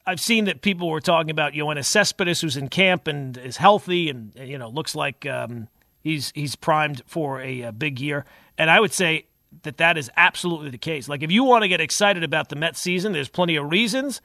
I've 0.06 0.20
seen 0.20 0.46
that 0.46 0.62
people 0.62 0.90
were 0.90 1.00
talking 1.00 1.32
about 1.32 1.54
Yoenis 1.54 1.86
Cespedes, 1.86 2.42
who's 2.42 2.58
in 2.58 2.68
camp 2.68 3.08
and 3.08 3.38
is 3.38 3.58
healthy, 3.58 4.10
and 4.10 4.34
you 4.36 4.58
know 4.58 4.70
looks 4.70 4.96
like 4.96 5.26
um, 5.26 5.70
he's 6.04 6.32
he's 6.36 6.56
primed 6.56 7.02
for 7.06 7.42
a, 7.42 7.62
a, 7.62 7.72
big 7.72 8.00
year. 8.00 8.26
And 8.58 8.70
I 8.70 8.80
would 8.80 8.94
say 8.94 9.26
that 9.64 9.78
that 9.78 9.98
is 9.98 10.12
absolutely 10.18 10.70
the 10.72 10.78
case. 10.78 11.08
Like 11.08 11.24
if 11.24 11.32
you 11.32 11.44
want 11.44 11.64
to 11.64 11.68
get 11.68 11.80
excited 11.80 12.24
about 12.24 12.50
the 12.50 12.56
Mets 12.56 12.82
season, 12.82 13.14
there's 13.14 13.30
plenty 13.30 13.56
of 13.56 13.70
reasons, 13.70 14.22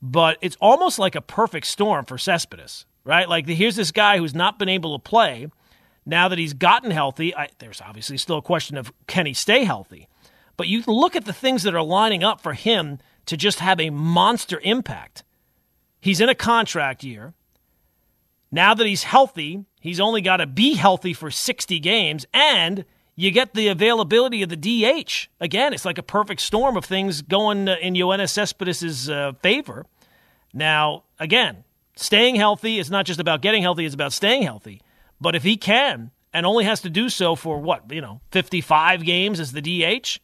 but 0.00 0.38
it's 0.40 0.56
almost 0.60 0.98
like 0.98 1.14
a 1.14 1.20
perfect 1.20 1.66
storm 1.66 2.06
for 2.06 2.16
Cespedes, 2.16 2.86
right? 3.04 3.28
Like 3.28 3.46
here's 3.46 3.76
this 3.76 3.92
guy 3.92 4.16
who's 4.16 4.34
not 4.34 4.58
been 4.58 4.68
able 4.70 4.98
to 4.98 5.02
play. 5.02 5.48
Now 6.06 6.28
that 6.28 6.38
he's 6.38 6.54
gotten 6.54 6.90
healthy, 6.90 7.36
I, 7.36 7.48
there's 7.58 7.82
obviously 7.82 8.16
still 8.16 8.38
a 8.38 8.42
question 8.42 8.78
of 8.78 8.90
can 9.06 9.26
he 9.26 9.34
stay 9.34 9.64
healthy. 9.64 10.08
But 10.60 10.68
you 10.68 10.82
look 10.86 11.16
at 11.16 11.24
the 11.24 11.32
things 11.32 11.62
that 11.62 11.74
are 11.74 11.82
lining 11.82 12.22
up 12.22 12.42
for 12.42 12.52
him 12.52 12.98
to 13.24 13.34
just 13.34 13.60
have 13.60 13.80
a 13.80 13.88
monster 13.88 14.60
impact. 14.62 15.24
He's 16.02 16.20
in 16.20 16.28
a 16.28 16.34
contract 16.34 17.02
year. 17.02 17.32
Now 18.52 18.74
that 18.74 18.86
he's 18.86 19.04
healthy, 19.04 19.64
he's 19.80 19.98
only 19.98 20.20
got 20.20 20.36
to 20.36 20.46
be 20.46 20.74
healthy 20.74 21.14
for 21.14 21.30
60 21.30 21.80
games, 21.80 22.26
and 22.34 22.84
you 23.16 23.30
get 23.30 23.54
the 23.54 23.68
availability 23.68 24.42
of 24.42 24.50
the 24.50 24.56
DH. 24.56 25.28
Again, 25.40 25.72
it's 25.72 25.86
like 25.86 25.96
a 25.96 26.02
perfect 26.02 26.42
storm 26.42 26.76
of 26.76 26.84
things 26.84 27.22
going 27.22 27.66
in 27.66 27.94
Yoenis 27.94 28.28
Cespedes' 28.28 29.08
uh, 29.08 29.32
favor. 29.42 29.86
Now, 30.52 31.04
again, 31.18 31.64
staying 31.96 32.34
healthy 32.34 32.78
is 32.78 32.90
not 32.90 33.06
just 33.06 33.18
about 33.18 33.40
getting 33.40 33.62
healthy, 33.62 33.86
it's 33.86 33.94
about 33.94 34.12
staying 34.12 34.42
healthy. 34.42 34.82
But 35.22 35.34
if 35.34 35.42
he 35.42 35.56
can, 35.56 36.10
and 36.34 36.44
only 36.44 36.64
has 36.64 36.82
to 36.82 36.90
do 36.90 37.08
so 37.08 37.34
for 37.34 37.58
what, 37.58 37.90
you 37.90 38.02
know, 38.02 38.20
55 38.30 39.06
games 39.06 39.40
as 39.40 39.52
the 39.52 39.62
DH, 39.62 40.18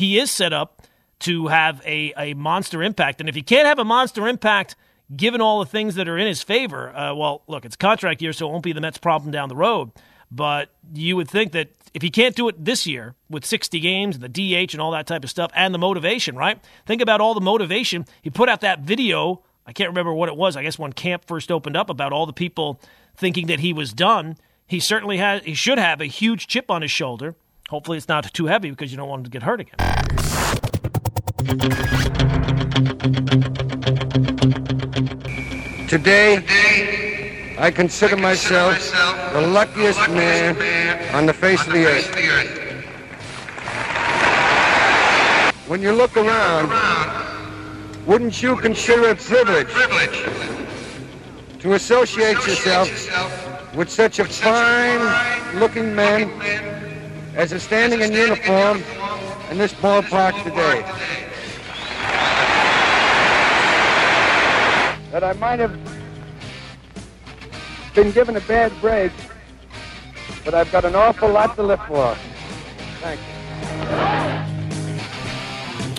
he 0.00 0.18
is 0.18 0.30
set 0.30 0.52
up 0.52 0.82
to 1.20 1.48
have 1.48 1.82
a, 1.84 2.12
a 2.16 2.34
monster 2.34 2.82
impact. 2.82 3.20
And 3.20 3.28
if 3.28 3.34
he 3.34 3.42
can't 3.42 3.66
have 3.66 3.78
a 3.78 3.84
monster 3.84 4.26
impact, 4.26 4.74
given 5.14 5.40
all 5.42 5.60
the 5.60 5.66
things 5.66 5.94
that 5.96 6.08
are 6.08 6.16
in 6.16 6.26
his 6.26 6.42
favor, 6.42 6.88
uh, 6.96 7.14
well, 7.14 7.42
look, 7.46 7.66
it's 7.66 7.76
contract 7.76 8.22
year, 8.22 8.32
so 8.32 8.48
it 8.48 8.50
won't 8.50 8.64
be 8.64 8.72
the 8.72 8.80
Mets' 8.80 8.96
problem 8.96 9.30
down 9.30 9.50
the 9.50 9.56
road. 9.56 9.90
But 10.30 10.70
you 10.94 11.16
would 11.16 11.28
think 11.28 11.52
that 11.52 11.68
if 11.92 12.00
he 12.00 12.08
can't 12.08 12.34
do 12.34 12.48
it 12.48 12.64
this 12.64 12.86
year 12.86 13.14
with 13.28 13.44
60 13.44 13.78
games 13.80 14.16
and 14.16 14.24
the 14.24 14.28
DH 14.28 14.72
and 14.72 14.80
all 14.80 14.92
that 14.92 15.06
type 15.06 15.22
of 15.22 15.28
stuff 15.28 15.50
and 15.54 15.74
the 15.74 15.78
motivation, 15.78 16.34
right? 16.34 16.58
Think 16.86 17.02
about 17.02 17.20
all 17.20 17.34
the 17.34 17.40
motivation. 17.40 18.06
He 18.22 18.30
put 18.30 18.48
out 18.48 18.62
that 18.62 18.80
video. 18.80 19.42
I 19.66 19.72
can't 19.72 19.90
remember 19.90 20.14
what 20.14 20.30
it 20.30 20.36
was. 20.36 20.56
I 20.56 20.62
guess 20.62 20.78
when 20.78 20.94
camp 20.94 21.26
first 21.26 21.52
opened 21.52 21.76
up 21.76 21.90
about 21.90 22.12
all 22.12 22.24
the 22.24 22.32
people 22.32 22.80
thinking 23.16 23.48
that 23.48 23.60
he 23.60 23.74
was 23.74 23.92
done. 23.92 24.38
He 24.66 24.80
certainly 24.80 25.18
has. 25.18 25.42
He 25.42 25.52
should 25.52 25.78
have 25.78 26.00
a 26.00 26.06
huge 26.06 26.46
chip 26.46 26.70
on 26.70 26.80
his 26.80 26.90
shoulder. 26.90 27.34
Hopefully, 27.70 27.98
it's 27.98 28.08
not 28.08 28.24
too 28.34 28.46
heavy 28.46 28.70
because 28.70 28.90
you 28.90 28.96
don't 28.96 29.08
want 29.08 29.22
to 29.22 29.30
get 29.30 29.44
hurt 29.44 29.60
again. 29.60 29.76
Today, 35.86 37.56
I 37.60 37.70
consider 37.70 38.16
myself 38.16 38.76
the 39.32 39.42
luckiest 39.42 40.00
man 40.10 40.56
on 41.14 41.26
the 41.26 41.32
face 41.32 41.64
of 41.64 41.72
the 41.72 41.86
earth. 41.86 42.08
When 45.68 45.80
you 45.80 45.92
look 45.92 46.16
around, 46.16 46.72
wouldn't 48.04 48.42
you 48.42 48.56
consider 48.56 49.10
it 49.10 49.18
privilege 49.18 49.72
to 51.60 51.74
associate 51.74 52.44
yourself 52.48 53.76
with 53.76 53.88
such 53.88 54.18
a 54.18 54.24
fine-looking 54.24 55.94
man 55.94 56.69
as 57.34 57.52
is 57.52 57.62
standing 57.62 58.00
in 58.00 58.12
uniform 58.12 58.82
in 59.50 59.58
this 59.58 59.72
ballpark 59.74 60.42
today. 60.42 60.82
That 65.12 65.24
I 65.24 65.32
might 65.34 65.58
have 65.58 65.78
been 67.94 68.12
given 68.12 68.36
a 68.36 68.40
bad 68.42 68.72
break, 68.80 69.12
but 70.44 70.54
I've 70.54 70.70
got 70.70 70.84
an 70.84 70.94
awful 70.94 71.30
lot 71.30 71.56
to 71.56 71.62
live 71.62 71.80
for. 71.86 72.16
Thank 73.00 73.20
you. 73.20 73.40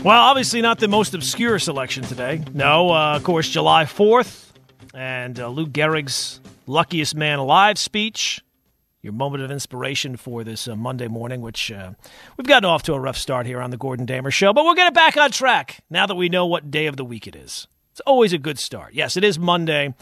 Well, 0.03 0.19
obviously 0.19 0.61
not 0.61 0.79
the 0.79 0.87
most 0.87 1.13
obscure 1.13 1.59
selection 1.59 2.03
today. 2.03 2.43
No, 2.53 2.89
uh, 2.89 3.15
of 3.17 3.23
course, 3.23 3.47
July 3.47 3.83
4th 3.83 4.51
and 4.95 5.39
uh, 5.39 5.47
Lou 5.47 5.67
Gehrig's 5.67 6.41
Luckiest 6.65 7.15
Man 7.15 7.37
Alive 7.37 7.77
speech 7.77 8.41
your 9.01 9.13
moment 9.13 9.43
of 9.43 9.49
inspiration 9.49 10.15
for 10.15 10.43
this 10.43 10.67
uh, 10.67 10.75
Monday 10.75 11.07
morning, 11.07 11.41
which 11.41 11.71
uh, 11.71 11.93
we've 12.37 12.47
gotten 12.47 12.69
off 12.69 12.83
to 12.83 12.93
a 12.93 12.99
rough 12.99 13.17
start 13.17 13.45
here 13.45 13.59
on 13.59 13.71
the 13.71 13.77
Gordon 13.77 14.05
Damer 14.05 14.31
Show, 14.31 14.53
but 14.53 14.63
we'll 14.63 14.75
get 14.75 14.87
it 14.87 14.93
back 14.93 15.17
on 15.17 15.31
track 15.31 15.83
now 15.89 16.05
that 16.05 16.15
we 16.15 16.29
know 16.29 16.45
what 16.45 16.69
day 16.69 16.85
of 16.85 16.97
the 16.97 17.05
week 17.05 17.27
it 17.27 17.35
is. 17.35 17.67
It's 17.91 18.01
always 18.01 18.31
a 18.31 18.37
good 18.37 18.59
start. 18.59 18.93
Yes, 18.93 19.17
it 19.17 19.23
is 19.23 19.39
Monday, 19.39 19.95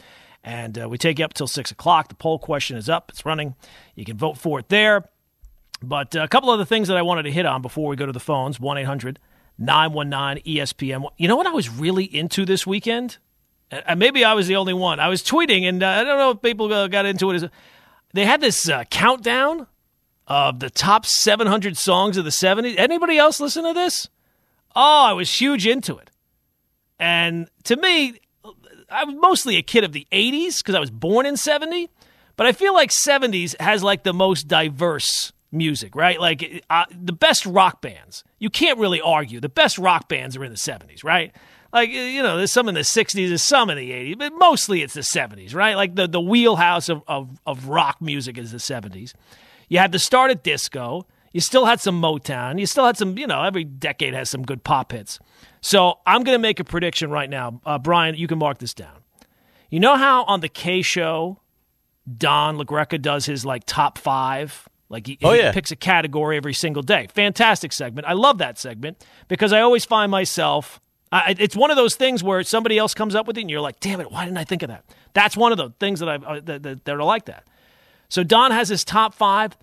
and 0.43 0.77
uh, 0.77 0.89
we 0.89 0.97
take 0.97 1.19
you 1.19 1.25
up 1.25 1.33
till 1.33 1.47
6 1.47 1.71
o'clock. 1.71 2.09
The 2.09 2.15
poll 2.15 2.39
question 2.39 2.75
is 2.75 2.89
up, 2.89 3.09
it's 3.09 3.25
running. 3.25 3.55
You 3.95 4.05
can 4.05 4.17
vote 4.17 4.37
for 4.37 4.59
it 4.59 4.69
there. 4.69 5.09
But 5.81 6.15
uh, 6.15 6.23
a 6.23 6.27
couple 6.27 6.49
other 6.49 6.65
things 6.65 6.89
that 6.89 6.97
I 6.97 7.01
wanted 7.01 7.23
to 7.23 7.31
hit 7.31 7.45
on 7.45 7.61
before 7.61 7.87
we 7.89 7.95
go 7.95 8.05
to 8.05 8.11
the 8.11 8.19
phones 8.19 8.59
1 8.59 8.77
800 8.79 9.19
919 9.57 10.43
ESPN. 10.43 11.09
You 11.17 11.27
know 11.27 11.35
what 11.35 11.47
I 11.47 11.51
was 11.51 11.69
really 11.69 12.03
into 12.03 12.45
this 12.45 12.65
weekend? 12.65 13.17
And 13.71 13.99
maybe 13.99 14.23
I 14.23 14.33
was 14.33 14.47
the 14.47 14.55
only 14.55 14.73
one. 14.73 14.99
I 14.99 15.09
was 15.09 15.21
tweeting, 15.21 15.67
and 15.67 15.83
uh, 15.83 15.87
I 15.87 16.03
don't 16.03 16.17
know 16.17 16.31
if 16.31 16.41
people 16.41 16.73
uh, 16.73 16.87
got 16.87 17.05
into 17.05 17.29
it 17.31 17.51
they 18.13 18.25
had 18.25 18.41
this 18.41 18.67
uh, 18.69 18.83
countdown 18.85 19.67
of 20.27 20.59
the 20.59 20.69
top 20.69 21.05
700 21.05 21.77
songs 21.77 22.17
of 22.17 22.23
the 22.25 22.31
70s. 22.31 22.77
Anybody 22.77 23.17
else 23.17 23.39
listen 23.39 23.63
to 23.63 23.73
this? 23.73 24.07
Oh, 24.75 25.05
I 25.05 25.13
was 25.13 25.31
huge 25.31 25.65
into 25.65 25.97
it. 25.97 26.11
And 26.99 27.49
to 27.63 27.75
me, 27.75 28.19
I 28.89 29.03
was 29.05 29.15
mostly 29.15 29.57
a 29.57 29.61
kid 29.61 29.83
of 29.83 29.91
the 29.91 30.07
80s 30.11 30.59
because 30.59 30.75
I 30.75 30.79
was 30.79 30.91
born 30.91 31.25
in 31.25 31.37
70, 31.37 31.89
but 32.35 32.45
I 32.45 32.51
feel 32.51 32.73
like 32.73 32.91
70s 32.91 33.59
has 33.59 33.83
like 33.83 34.03
the 34.03 34.13
most 34.13 34.47
diverse 34.47 35.31
music, 35.51 35.95
right? 35.95 36.19
Like 36.19 36.63
uh, 36.69 36.85
the 36.91 37.13
best 37.13 37.45
rock 37.45 37.81
bands. 37.81 38.23
You 38.37 38.49
can't 38.49 38.77
really 38.77 39.01
argue. 39.01 39.39
The 39.39 39.49
best 39.49 39.77
rock 39.77 40.07
bands 40.07 40.37
are 40.37 40.43
in 40.43 40.51
the 40.51 40.57
70s, 40.57 41.03
right? 41.03 41.33
Like 41.71 41.89
you 41.89 42.23
know, 42.23 42.37
there's 42.37 42.51
some 42.51 42.67
in 42.67 42.75
the 42.75 42.81
'60s, 42.81 43.27
there's 43.29 43.43
some 43.43 43.69
in 43.69 43.77
the 43.77 43.91
'80s, 43.91 44.17
but 44.17 44.33
mostly 44.37 44.81
it's 44.81 44.93
the 44.95 45.01
'70s, 45.01 45.53
right? 45.53 45.75
Like 45.75 45.95
the 45.95 46.07
the 46.07 46.21
wheelhouse 46.21 46.89
of 46.89 47.03
of, 47.07 47.39
of 47.45 47.67
rock 47.67 48.01
music 48.01 48.37
is 48.37 48.51
the 48.51 48.57
'70s. 48.57 49.13
You 49.67 49.77
had 49.79 49.91
the 49.91 49.99
start 49.99 50.31
of 50.31 50.41
disco. 50.41 51.05
You 51.31 51.41
still 51.41 51.65
had 51.65 51.79
some 51.79 52.01
Motown. 52.01 52.59
You 52.59 52.65
still 52.65 52.85
had 52.87 52.97
some, 52.97 53.15
you 53.19 53.27
know, 53.27 53.43
every 53.43 53.63
decade 53.63 54.15
has 54.15 54.31
some 54.31 54.41
good 54.41 54.63
pop 54.63 54.91
hits. 54.93 55.19
So 55.61 55.99
I'm 56.07 56.23
going 56.23 56.35
to 56.35 56.41
make 56.41 56.59
a 56.59 56.63
prediction 56.63 57.11
right 57.11 57.29
now. 57.29 57.61
Uh, 57.63 57.77
Brian, 57.77 58.15
you 58.15 58.25
can 58.25 58.39
mark 58.39 58.57
this 58.57 58.73
down. 58.73 59.03
You 59.69 59.79
know 59.79 59.95
how 59.95 60.23
on 60.23 60.39
the 60.39 60.49
Kay 60.49 60.81
show, 60.81 61.39
Don 62.17 62.57
LaGreca 62.57 62.99
does 62.99 63.27
his 63.27 63.45
like 63.45 63.63
top 63.67 63.99
five? 63.99 64.67
Like 64.89 65.05
he, 65.05 65.19
Oh, 65.21 65.33
he 65.33 65.39
yeah. 65.41 65.51
picks 65.51 65.69
a 65.69 65.75
category 65.75 66.35
every 66.35 66.55
single 66.55 66.81
day. 66.81 67.05
Fantastic 67.13 67.73
segment. 67.73 68.07
I 68.07 68.13
love 68.13 68.39
that 68.39 68.57
segment 68.57 69.05
because 69.27 69.53
I 69.53 69.61
always 69.61 69.85
find 69.85 70.09
myself. 70.09 70.79
I, 71.11 71.35
it's 71.39 71.55
one 71.55 71.71
of 71.71 71.77
those 71.77 71.95
things 71.95 72.23
where 72.23 72.43
somebody 72.43 72.77
else 72.77 72.93
comes 72.93 73.15
up 73.15 73.25
with 73.25 73.37
it 73.37 73.41
and 73.41 73.49
you're 73.49 73.61
like, 73.61 73.79
damn 73.79 73.99
it, 73.99 74.11
why 74.11 74.25
didn't 74.25 74.37
I 74.37 74.43
think 74.43 74.61
of 74.61 74.69
that? 74.69 74.85
That's 75.13 75.35
one 75.35 75.51
of 75.51 75.57
the 75.57 75.71
things 75.79 75.99
that 76.01 76.09
I 76.09 76.15
uh, 76.15 76.39
that, 76.43 76.63
that, 76.63 76.85
that 76.85 76.95
are 76.95 77.03
like 77.03 77.25
that. 77.25 77.47
So 78.09 78.23
Don 78.23 78.51
has 78.51 78.69
his 78.69 78.83
top 78.83 79.13
five. 79.15 79.57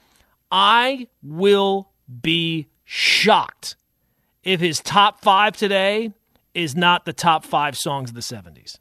I 0.51 1.09
will 1.23 1.91
be 2.23 2.69
shocked 2.85 3.77
if 4.43 4.61
his 4.61 4.81
top 4.81 5.23
five 5.23 5.57
today 5.57 6.13
is 6.55 6.75
not 6.75 7.05
the 7.05 7.13
top 7.13 7.45
five 7.45 7.77
songs 7.77 8.11
of 8.11 8.15
the 8.15 8.23
70s. 8.23 8.79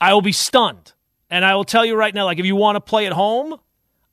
I 0.00 0.12
will 0.12 0.22
be 0.22 0.32
stunned. 0.32 0.92
And 1.30 1.44
I 1.44 1.54
will 1.54 1.64
tell 1.64 1.84
you 1.84 1.96
right 1.96 2.14
now, 2.14 2.24
like, 2.24 2.38
if 2.38 2.46
you 2.46 2.54
want 2.54 2.76
to 2.76 2.80
play 2.80 3.06
at 3.06 3.12
home, 3.12 3.58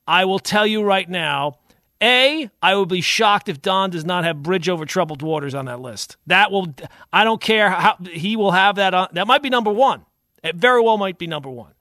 I 0.08 0.26
will 0.26 0.40
tell 0.40 0.66
you 0.66 0.82
right 0.84 1.08
now. 1.08 1.60
A, 2.04 2.50
I 2.62 2.76
will 2.76 2.86
be 2.86 3.00
shocked 3.00 3.48
if 3.48 3.62
Don 3.62 3.90
does 3.90 4.04
not 4.04 4.26
have 4.26 4.44
Bridge 4.44 4.68
Over 4.68 4.86
Troubled 4.86 5.22
Waters 5.22 5.56
on 5.56 5.66
that 5.66 5.80
list. 5.80 6.18
That 6.28 6.52
will, 6.52 6.76
I 7.14 7.24
don't 7.24 7.42
care 7.42 7.70
how, 7.70 7.96
he 8.12 8.36
will 8.36 8.52
have 8.52 8.76
that 8.76 8.94
on, 8.94 9.08
that 9.14 9.26
might 9.26 9.42
be 9.42 9.50
number 9.50 9.72
one. 9.72 10.06
It 10.44 10.58
very 10.58 10.82
well 10.82 10.98
might 10.98 11.18
be 11.18 11.28
number 11.28 11.50
one. 11.50 11.72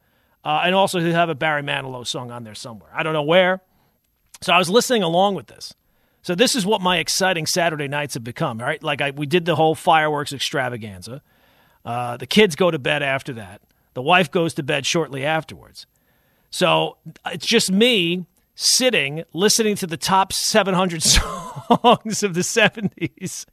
Uh, 0.45 0.63
and 0.65 0.77
also 0.77 1.01
he'll 1.01 1.13
have 1.13 1.29
a 1.29 1.35
Barry 1.35 1.63
Manilow 1.63 2.07
song 2.07 2.31
on 2.31 2.45
there 2.45 2.55
somewhere. 2.55 2.91
I 2.95 3.03
don't 3.03 3.13
know 3.13 3.23
where. 3.23 3.63
So 4.41 4.53
I 4.53 4.59
was 4.59 4.71
listening 4.71 5.03
along 5.03 5.35
with 5.35 5.49
this. 5.49 5.75
So 6.23 6.37
this 6.37 6.55
is 6.55 6.65
what 6.65 6.81
my 6.81 6.99
exciting 6.99 7.47
Saturday 7.47 7.89
nights 7.89 8.15
have 8.15 8.23
become. 8.23 8.59
Right, 8.59 8.81
like 8.81 9.01
I, 9.01 9.11
we 9.11 9.27
did 9.27 9.45
the 9.45 9.57
whole 9.57 9.75
fireworks 9.75 10.33
extravaganza. 10.33 11.21
Uh, 11.85 12.17
the 12.17 12.27
kids 12.27 12.55
go 12.55 12.71
to 12.71 12.79
bed 12.79 13.03
after 13.03 13.33
that. 13.35 13.61
The 13.95 14.03
wife 14.03 14.31
goes 14.31 14.55
to 14.55 14.63
bed 14.63 14.87
shortly 14.87 15.25
afterwards. 15.25 15.87
So 16.51 16.97
it's 17.27 17.47
just 17.47 17.73
me 17.73 18.27
sitting 18.63 19.25
listening 19.33 19.77
to 19.77 19.87
the 19.87 19.97
top 19.97 20.33
700 20.33 21.03
songs 21.03 22.23
of 22.23 22.35
the 22.35 22.41
70s 22.41 23.45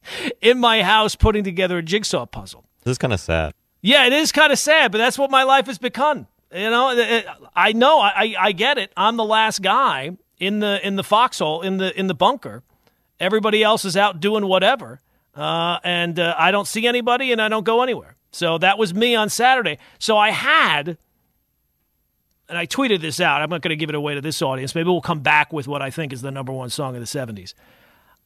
in 0.41 0.60
my 0.60 0.84
house, 0.84 1.15
putting 1.15 1.43
together 1.43 1.78
a 1.80 1.84
jigsaw 1.84 2.26
puzzle. 2.26 2.65
This 2.84 2.93
is 2.93 2.98
kind 2.98 3.13
of 3.13 3.19
sad. 3.19 3.54
Yeah, 3.82 4.06
it 4.06 4.13
is 4.13 4.32
kind 4.32 4.52
of 4.52 4.60
sad, 4.60 4.91
but 4.91 4.98
that's 4.98 5.17
what 5.17 5.32
my 5.32 5.43
life 5.43 5.67
has 5.67 5.78
become. 5.78 6.28
You 6.54 6.69
know, 6.69 6.91
it- 6.91 7.00
it- 7.00 7.26
I 7.56 7.74
know, 7.74 8.00
I, 8.00 8.36
I 8.39 8.52
get 8.52 8.78
it. 8.78 8.91
I'm 8.98 9.17
the 9.17 9.24
last 9.26 9.62
guy 9.62 10.12
in 10.39 10.60
the 10.60 10.86
in 10.86 10.95
the 10.95 11.04
foxhole 11.04 11.62
in 11.62 11.78
the 11.78 11.98
in 12.00 12.08
the 12.08 12.15
bunker. 12.15 12.63
Everybody 13.19 13.63
else 13.63 13.84
is 13.86 13.98
out 13.98 14.19
doing 14.22 14.45
whatever, 14.48 15.02
uh, 15.36 15.80
and 15.84 16.17
uh, 16.19 16.36
I 16.38 16.52
don't 16.52 16.67
see 16.67 16.88
anybody, 16.88 17.32
and 17.34 17.41
I 17.41 17.50
don't 17.50 17.65
go 17.65 17.84
anywhere. 17.84 18.15
So 18.32 18.58
that 18.60 18.78
was 18.78 18.93
me 18.93 19.13
on 19.15 19.30
Saturday. 19.30 19.78
So 20.00 20.17
I 20.17 20.30
had, 20.32 20.98
and 22.49 22.57
I 22.57 22.65
tweeted 22.65 23.01
this 23.01 23.21
out. 23.21 23.41
I'm 23.41 23.49
not 23.49 23.62
going 23.62 23.69
to 23.69 23.75
give 23.75 23.89
it 23.89 23.95
away 23.95 24.15
to 24.15 24.21
this 24.21 24.41
audience. 24.41 24.75
Maybe 24.75 24.89
we'll 24.89 25.01
come 25.01 25.21
back 25.21 25.53
with 25.53 25.67
what 25.67 25.81
I 25.81 25.89
think 25.89 26.12
is 26.12 26.21
the 26.21 26.31
number 26.31 26.51
one 26.51 26.69
song 26.69 26.95
of 26.95 27.01
the 27.01 27.07
'70s. 27.07 27.53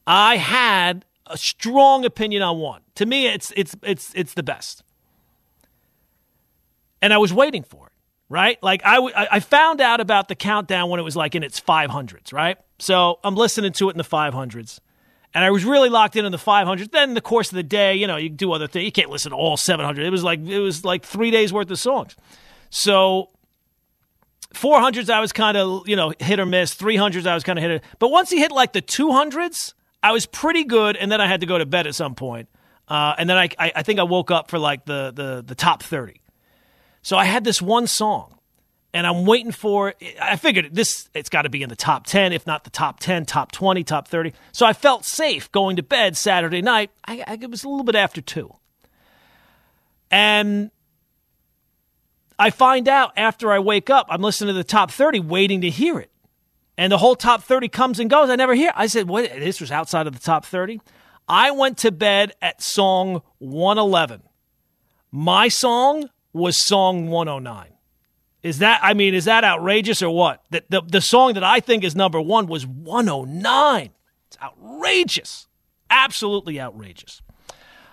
I 0.06 0.36
had 0.36 1.04
a 1.26 1.38
strong 1.38 2.04
opinion 2.04 2.42
on 2.42 2.58
one. 2.58 2.82
To 2.96 3.06
me, 3.06 3.26
it's 3.26 3.52
it's 3.56 3.76
it's 3.82 4.12
it's 4.14 4.34
the 4.34 4.42
best 4.42 4.82
and 7.04 7.12
I 7.12 7.18
was 7.18 7.34
waiting 7.34 7.62
for 7.62 7.88
it, 7.88 7.92
right? 8.30 8.60
Like 8.62 8.80
I, 8.82 8.94
w- 8.94 9.14
I 9.14 9.38
found 9.40 9.82
out 9.82 10.00
about 10.00 10.28
the 10.28 10.34
countdown 10.34 10.88
when 10.88 10.98
it 10.98 11.02
was 11.02 11.14
like 11.14 11.34
in 11.34 11.42
its 11.42 11.60
500s, 11.60 12.32
right? 12.32 12.56
So 12.78 13.18
I'm 13.22 13.34
listening 13.34 13.74
to 13.74 13.90
it 13.90 13.92
in 13.92 13.98
the 13.98 14.04
500s, 14.04 14.80
and 15.34 15.44
I 15.44 15.50
was 15.50 15.66
really 15.66 15.90
locked 15.90 16.16
in 16.16 16.24
on 16.24 16.32
the 16.32 16.38
500s. 16.38 16.90
Then 16.90 17.10
in 17.10 17.14
the 17.14 17.20
course 17.20 17.50
of 17.50 17.56
the 17.56 17.62
day, 17.62 17.94
you 17.94 18.06
know, 18.06 18.16
you 18.16 18.30
do 18.30 18.52
other 18.52 18.66
things. 18.66 18.86
You 18.86 18.92
can't 18.92 19.10
listen 19.10 19.32
to 19.32 19.36
all 19.36 19.58
700. 19.58 20.02
It 20.02 20.08
was 20.08 20.24
like 20.24 20.40
it 20.46 20.60
was 20.60 20.82
like 20.82 21.04
three 21.04 21.30
days 21.30 21.52
worth 21.52 21.70
of 21.70 21.78
songs. 21.78 22.16
So 22.70 23.28
400s, 24.54 25.10
I 25.10 25.20
was 25.20 25.32
kind 25.32 25.56
of 25.56 25.88
you 25.88 25.96
know 25.96 26.12
hit 26.18 26.40
or 26.40 26.46
miss. 26.46 26.74
300s, 26.74 27.26
I 27.26 27.34
was 27.34 27.44
kind 27.44 27.58
of 27.58 27.62
hit. 27.62 27.70
Or, 27.70 27.80
but 27.98 28.10
once 28.10 28.30
he 28.30 28.38
hit 28.38 28.52
like 28.52 28.72
the 28.72 28.82
200s, 28.82 29.74
I 30.02 30.12
was 30.12 30.26
pretty 30.26 30.64
good, 30.64 30.96
and 30.96 31.10
then 31.10 31.20
I 31.20 31.26
had 31.26 31.40
to 31.40 31.46
go 31.46 31.58
to 31.58 31.66
bed 31.66 31.86
at 31.86 31.94
some 31.94 32.14
point. 32.14 32.48
Uh, 32.86 33.14
and 33.16 33.28
then 33.28 33.36
I, 33.38 33.48
I 33.58 33.72
I 33.76 33.82
think 33.82 33.98
I 34.00 34.02
woke 34.04 34.30
up 34.30 34.50
for 34.50 34.58
like 34.58 34.84
the 34.84 35.12
the 35.14 35.42
the 35.46 35.54
top 35.54 35.82
30. 35.82 36.20
So 37.02 37.18
I 37.18 37.26
had 37.26 37.44
this 37.44 37.60
one 37.60 37.86
song, 37.86 38.38
and 38.94 39.06
I'm 39.06 39.26
waiting 39.26 39.52
for. 39.52 39.94
I 40.20 40.36
figured 40.36 40.74
this 40.74 41.10
it's 41.14 41.28
got 41.28 41.42
to 41.42 41.50
be 41.50 41.62
in 41.62 41.68
the 41.68 41.76
top 41.76 42.06
ten, 42.06 42.32
if 42.32 42.46
not 42.46 42.64
the 42.64 42.70
top 42.70 43.00
ten, 43.00 43.26
top 43.26 43.52
twenty, 43.52 43.84
top 43.84 44.08
thirty. 44.08 44.32
So 44.52 44.64
I 44.64 44.72
felt 44.72 45.04
safe 45.04 45.52
going 45.52 45.76
to 45.76 45.82
bed 45.82 46.16
Saturday 46.16 46.62
night. 46.62 46.90
I, 47.04 47.22
I 47.26 47.38
it 47.40 47.50
was 47.50 47.64
a 47.64 47.68
little 47.68 47.84
bit 47.84 47.94
after 47.94 48.20
two, 48.22 48.54
and 50.10 50.70
I 52.38 52.50
find 52.50 52.88
out 52.88 53.12
after 53.16 53.52
I 53.52 53.58
wake 53.58 53.90
up, 53.90 54.06
I'm 54.10 54.22
listening 54.22 54.48
to 54.48 54.58
the 54.58 54.64
top 54.64 54.90
thirty, 54.90 55.20
waiting 55.20 55.60
to 55.62 55.70
hear 55.70 55.98
it, 55.98 56.10
and 56.76 56.90
the 56.90 56.98
whole 56.98 57.16
top 57.16 57.42
thirty 57.42 57.68
comes 57.68 58.00
and 58.00 58.10
goes. 58.10 58.30
I 58.30 58.36
never 58.36 58.54
hear. 58.54 58.72
I 58.74 58.86
said, 58.86 59.08
"What? 59.08 59.24
This 59.24 59.60
was 59.60 59.70
outside 59.70 60.06
of 60.06 60.12
the 60.12 60.20
top 60.20 60.44
30? 60.44 60.80
I 61.28 61.50
went 61.52 61.78
to 61.78 61.90
bed 61.90 62.32
at 62.42 62.62
song 62.62 63.22
111. 63.38 64.22
My 65.10 65.48
song 65.48 66.10
was 66.32 66.62
song 66.66 67.08
109. 67.08 67.72
Is 68.42 68.58
that 68.58 68.80
I 68.82 68.92
mean, 68.92 69.14
is 69.14 69.24
that 69.24 69.42
outrageous 69.42 70.02
or 70.02 70.14
what? 70.14 70.44
The, 70.50 70.64
the 70.68 70.82
the 70.82 71.00
song 71.00 71.34
that 71.34 71.44
I 71.44 71.60
think 71.60 71.82
is 71.82 71.96
number 71.96 72.20
1 72.20 72.46
was 72.46 72.66
109. 72.66 73.90
It's 74.26 74.38
outrageous. 74.42 75.48
Absolutely 75.88 76.60
outrageous. 76.60 77.22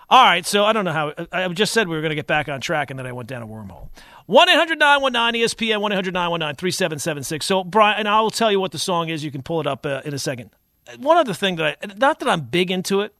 All 0.09 0.25
right, 0.25 0.45
so 0.45 0.65
I 0.65 0.73
don't 0.73 0.83
know 0.83 0.91
how 0.91 1.13
I 1.31 1.47
just 1.49 1.71
said 1.71 1.87
we 1.87 1.95
were 1.95 2.01
going 2.01 2.09
to 2.09 2.15
get 2.15 2.27
back 2.27 2.49
on 2.49 2.59
track 2.59 2.89
and 2.89 2.99
then 2.99 3.07
I 3.07 3.13
went 3.13 3.29
down 3.29 3.43
a 3.43 3.47
wormhole. 3.47 3.89
1-800-919-ESPN 4.29 5.79
1-800-919-3776. 5.79 7.43
So 7.43 7.63
Brian, 7.63 7.99
and 7.99 8.07
I 8.07 8.21
will 8.21 8.31
tell 8.31 8.51
you 8.51 8.59
what 8.59 8.71
the 8.71 8.79
song 8.79 9.09
is. 9.09 9.23
You 9.23 9.31
can 9.31 9.41
pull 9.41 9.59
it 9.59 9.67
up 9.67 9.85
uh, 9.85 10.01
in 10.05 10.13
a 10.13 10.19
second. 10.19 10.51
One 10.97 11.17
other 11.17 11.33
thing 11.33 11.55
that 11.57 11.77
I 11.81 11.93
not 11.97 12.19
that 12.19 12.29
I'm 12.29 12.41
big 12.41 12.71
into 12.71 13.01
it, 13.01 13.13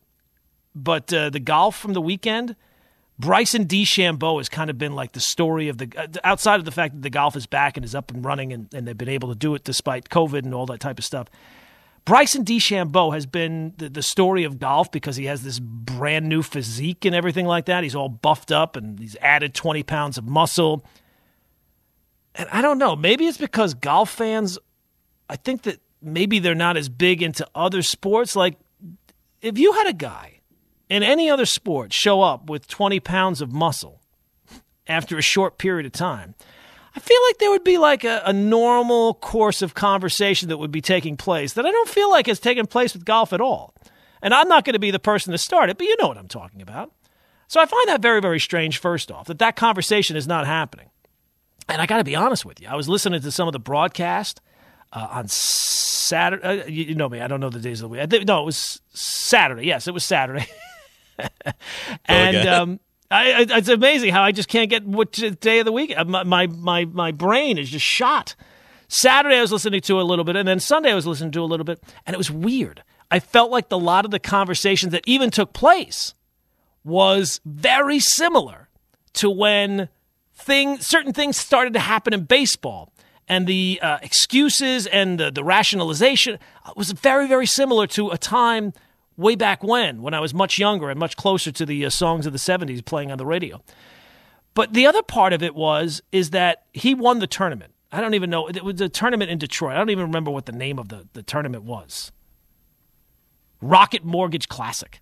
but 0.73 1.13
uh, 1.13 1.29
the 1.29 1.39
golf 1.39 1.77
from 1.77 1.93
the 1.93 2.01
weekend, 2.01 2.55
Bryson 3.19 3.65
DeChambeau 3.65 4.39
has 4.39 4.49
kind 4.49 4.69
of 4.69 4.77
been 4.77 4.93
like 4.93 5.11
the 5.11 5.19
story 5.19 5.67
of 5.67 5.77
the 5.77 5.91
uh, 5.95 6.07
outside 6.23 6.59
of 6.59 6.65
the 6.65 6.71
fact 6.71 6.95
that 6.95 7.01
the 7.01 7.09
golf 7.09 7.35
is 7.35 7.45
back 7.45 7.77
and 7.77 7.85
is 7.85 7.93
up 7.93 8.11
and 8.11 8.25
running 8.25 8.51
and, 8.51 8.73
and 8.73 8.87
they've 8.87 8.97
been 8.97 9.09
able 9.09 9.29
to 9.29 9.35
do 9.35 9.53
it 9.53 9.63
despite 9.63 10.09
COVID 10.09 10.43
and 10.43 10.53
all 10.53 10.65
that 10.65 10.79
type 10.79 10.97
of 10.97 11.05
stuff. 11.05 11.27
Bryson 12.05 12.43
DeChambeau 12.43 13.13
has 13.13 13.25
been 13.25 13.73
the, 13.77 13.89
the 13.89 14.01
story 14.01 14.43
of 14.43 14.59
golf 14.59 14.91
because 14.91 15.15
he 15.15 15.25
has 15.25 15.43
this 15.43 15.59
brand 15.59 16.27
new 16.27 16.41
physique 16.41 17.05
and 17.05 17.13
everything 17.13 17.45
like 17.45 17.65
that. 17.65 17.83
He's 17.83 17.95
all 17.95 18.09
buffed 18.09 18.51
up 18.51 18.75
and 18.75 18.99
he's 18.99 19.15
added 19.21 19.53
20 19.53 19.83
pounds 19.83 20.17
of 20.17 20.25
muscle. 20.25 20.85
And 22.33 22.49
I 22.49 22.61
don't 22.61 22.77
know, 22.77 22.95
maybe 22.95 23.27
it's 23.27 23.37
because 23.37 23.73
golf 23.73 24.09
fans, 24.09 24.57
I 25.29 25.35
think 25.35 25.63
that 25.63 25.79
maybe 26.01 26.39
they're 26.39 26.55
not 26.55 26.77
as 26.77 26.89
big 26.89 27.21
into 27.21 27.47
other 27.53 27.81
sports. 27.81 28.35
Like, 28.35 28.57
if 29.41 29.57
you 29.57 29.73
had 29.73 29.87
a 29.87 29.93
guy 29.93 30.39
in 30.89 31.03
any 31.03 31.29
other 31.29 31.45
sport 31.45 31.93
show 31.93 32.21
up 32.21 32.49
with 32.49 32.67
20 32.67 32.99
pounds 32.99 33.41
of 33.41 33.51
muscle 33.51 34.01
after 34.87 35.17
a 35.17 35.21
short 35.21 35.57
period 35.57 35.85
of 35.85 35.91
time, 35.91 36.35
I 36.95 36.99
feel 36.99 37.19
like 37.29 37.37
there 37.37 37.51
would 37.51 37.63
be 37.63 37.77
like 37.77 38.03
a, 38.03 38.21
a 38.25 38.33
normal 38.33 39.13
course 39.15 39.61
of 39.61 39.73
conversation 39.73 40.49
that 40.49 40.57
would 40.57 40.71
be 40.71 40.81
taking 40.81 41.15
place 41.15 41.53
that 41.53 41.65
I 41.65 41.71
don't 41.71 41.89
feel 41.89 42.09
like 42.09 42.27
has 42.27 42.39
taken 42.39 42.67
place 42.67 42.93
with 42.93 43.05
golf 43.05 43.31
at 43.31 43.39
all. 43.39 43.73
And 44.21 44.33
I'm 44.33 44.47
not 44.47 44.65
going 44.65 44.73
to 44.73 44.79
be 44.79 44.91
the 44.91 44.99
person 44.99 45.31
to 45.31 45.37
start 45.37 45.69
it, 45.69 45.77
but 45.77 45.87
you 45.87 45.95
know 45.99 46.07
what 46.07 46.17
I'm 46.17 46.27
talking 46.27 46.61
about. 46.61 46.91
So 47.47 47.59
I 47.59 47.65
find 47.65 47.87
that 47.87 48.01
very, 48.01 48.21
very 48.21 48.39
strange, 48.39 48.77
first 48.77 49.11
off, 49.11 49.27
that 49.27 49.39
that 49.39 49.55
conversation 49.55 50.15
is 50.15 50.27
not 50.27 50.45
happening. 50.45 50.89
And 51.67 51.81
I 51.81 51.85
got 51.85 51.97
to 51.97 52.03
be 52.03 52.15
honest 52.15 52.45
with 52.45 52.61
you, 52.61 52.67
I 52.67 52.75
was 52.75 52.89
listening 52.89 53.21
to 53.21 53.31
some 53.31 53.47
of 53.47 53.53
the 53.53 53.59
broadcast 53.59 54.41
uh, 54.93 55.07
on 55.11 55.27
Saturday. 55.27 56.43
Uh, 56.43 56.65
you, 56.65 56.85
you 56.85 56.95
know 56.95 57.09
me, 57.09 57.21
I 57.21 57.27
don't 57.27 57.39
know 57.39 57.49
the 57.49 57.59
days 57.59 57.81
of 57.81 57.89
the 57.89 57.89
week. 57.89 58.01
I 58.01 58.05
think, 58.05 58.27
no, 58.27 58.41
it 58.41 58.45
was 58.45 58.81
Saturday. 58.93 59.65
Yes, 59.65 59.87
it 59.87 59.93
was 59.93 60.03
Saturday. 60.03 60.45
and 62.05 62.47
um, 62.47 62.79
I, 63.11 63.45
it's 63.49 63.67
amazing 63.67 64.11
how 64.11 64.23
I 64.23 64.31
just 64.31 64.47
can't 64.47 64.69
get 64.69 64.85
what 64.85 65.11
day 65.39 65.59
of 65.59 65.65
the 65.65 65.71
week. 65.71 65.93
Uh, 65.95 66.05
My, 66.05 66.23
my 66.23 66.47
my 66.47 66.85
my 66.85 67.11
brain 67.11 67.57
is 67.57 67.69
just 67.69 67.85
shot. 67.85 68.35
Saturday 68.87 69.35
I 69.37 69.41
was 69.41 69.51
listening 69.51 69.81
to 69.81 69.99
a 69.99 70.03
little 70.03 70.25
bit, 70.25 70.35
and 70.35 70.47
then 70.47 70.59
Sunday 70.59 70.91
I 70.91 70.95
was 70.95 71.05
listening 71.05 71.31
to 71.31 71.41
a 71.41 71.45
little 71.45 71.63
bit, 71.65 71.83
and 72.05 72.13
it 72.13 72.17
was 72.17 72.31
weird. 72.31 72.83
I 73.09 73.19
felt 73.19 73.51
like 73.51 73.69
the 73.69 73.77
lot 73.77 74.05
of 74.05 74.11
the 74.11 74.19
conversations 74.19 74.93
that 74.93 75.03
even 75.05 75.29
took 75.29 75.51
place 75.53 76.13
was 76.83 77.41
very 77.45 77.99
similar 77.99 78.69
to 79.13 79.29
when 79.29 79.89
thing 80.33 80.79
certain 80.79 81.13
things 81.13 81.37
started 81.37 81.73
to 81.73 81.79
happen 81.79 82.13
in 82.13 82.23
baseball 82.23 82.91
and 83.27 83.45
the 83.45 83.79
uh, 83.81 83.99
excuses 84.01 84.87
and 84.87 85.19
the, 85.19 85.29
the 85.29 85.43
rationalization 85.43 86.39
was 86.75 86.91
very 86.91 87.27
very 87.27 87.45
similar 87.45 87.85
to 87.85 88.09
a 88.09 88.17
time 88.17 88.73
way 89.21 89.35
back 89.35 89.63
when 89.63 90.01
when 90.01 90.13
i 90.13 90.19
was 90.19 90.33
much 90.33 90.57
younger 90.59 90.89
and 90.89 90.99
much 90.99 91.15
closer 91.15 91.51
to 91.51 91.65
the 91.65 91.85
uh, 91.85 91.89
songs 91.89 92.25
of 92.25 92.33
the 92.33 92.39
70s 92.39 92.83
playing 92.83 93.11
on 93.11 93.17
the 93.17 93.25
radio 93.25 93.61
but 94.53 94.73
the 94.73 94.85
other 94.85 95.01
part 95.01 95.31
of 95.31 95.41
it 95.41 95.55
was 95.55 96.01
is 96.11 96.31
that 96.31 96.65
he 96.73 96.93
won 96.93 97.19
the 97.19 97.27
tournament 97.27 97.73
I 97.91 97.99
don't 97.99 98.13
even 98.13 98.29
know. 98.29 98.47
It 98.47 98.63
was 98.63 98.79
a 98.79 98.87
tournament 98.87 99.31
in 99.31 99.37
Detroit. 99.37 99.73
I 99.73 99.77
don't 99.77 99.89
even 99.89 100.05
remember 100.05 100.31
what 100.31 100.45
the 100.45 100.53
name 100.53 100.79
of 100.79 100.87
the, 100.87 101.07
the 101.13 101.23
tournament 101.23 101.63
was. 101.63 102.11
Rocket 103.59 104.05
Mortgage 104.05 104.47
Classic. 104.47 105.01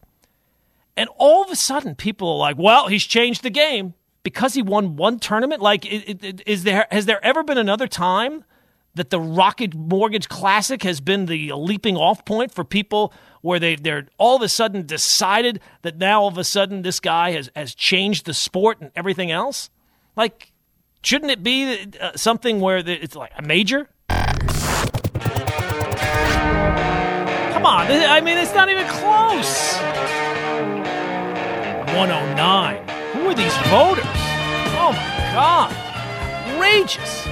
And 0.98 1.08
all 1.18 1.44
of 1.44 1.52
a 1.52 1.56
sudden, 1.56 1.96
people 1.96 2.28
are 2.30 2.38
like, 2.38 2.58
well, 2.58 2.88
he's 2.88 3.06
changed 3.06 3.44
the 3.44 3.52
game 3.52 3.94
because 4.24 4.56
he 4.56 4.62
won 4.62 4.96
one 4.96 5.20
tournament. 5.20 5.62
Like, 5.62 5.86
is 5.86 6.64
there, 6.64 6.88
has 6.90 7.06
there 7.06 7.24
ever 7.24 7.44
been 7.44 7.60
another 7.60 7.88
time 7.88 8.44
that 8.96 9.12
the 9.12 9.20
Rocket 9.20 9.76
Mortgage 9.76 10.28
Classic 10.28 10.82
has 10.84 11.00
been 11.00 11.28
the 11.28 11.54
leaping 11.54 11.96
off 11.96 12.26
point 12.26 12.54
for 12.54 12.64
people 12.64 13.14
where 13.42 13.60
they, 13.60 13.76
they're 13.76 14.08
all 14.18 14.36
of 14.36 14.42
a 14.42 14.50
sudden 14.50 14.86
decided 14.86 15.60
that 15.82 15.98
now 15.98 16.22
all 16.22 16.28
of 16.28 16.38
a 16.38 16.44
sudden 16.44 16.82
this 16.82 17.00
guy 17.00 17.32
has, 17.32 17.50
has 17.56 17.74
changed 17.76 18.26
the 18.26 18.34
sport 18.34 18.80
and 18.82 18.92
everything 18.96 19.32
else? 19.32 19.70
Like, 20.16 20.52
Shouldn't 21.02 21.32
it 21.32 21.44
be 21.44 21.88
uh, 22.00 22.12
something 22.16 22.60
where 22.60 22.78
it's 22.78 23.16
like 23.16 23.32
a 23.38 23.42
major? 23.42 23.88
Come 24.10 24.20
on. 27.66 27.88
I 27.88 28.20
mean, 28.22 28.38
it's 28.38 28.54
not 28.54 28.70
even 28.70 28.86
close. 28.88 29.78
109. 31.96 32.88
Who 33.14 33.28
are 33.28 33.34
these 33.34 33.56
voters? 33.70 34.04
Oh 34.76 34.92
my 34.92 35.32
God. 35.34 35.74
Outrageous. 36.52 37.26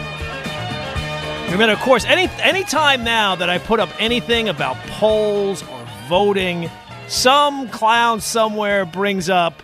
Remember, 1.52 1.74
of 1.74 1.80
course, 1.80 2.06
any 2.06 2.30
any 2.42 2.64
time 2.64 3.04
now 3.04 3.36
that 3.36 3.50
I 3.50 3.58
put 3.58 3.82
up 3.82 3.90
anything 4.00 4.48
about 4.50 4.78
polls 4.88 5.62
or 5.64 5.77
voting, 6.08 6.70
some 7.08 7.70
clown 7.70 8.22
somewhere 8.22 8.86
brings 8.86 9.30
up 9.30 9.62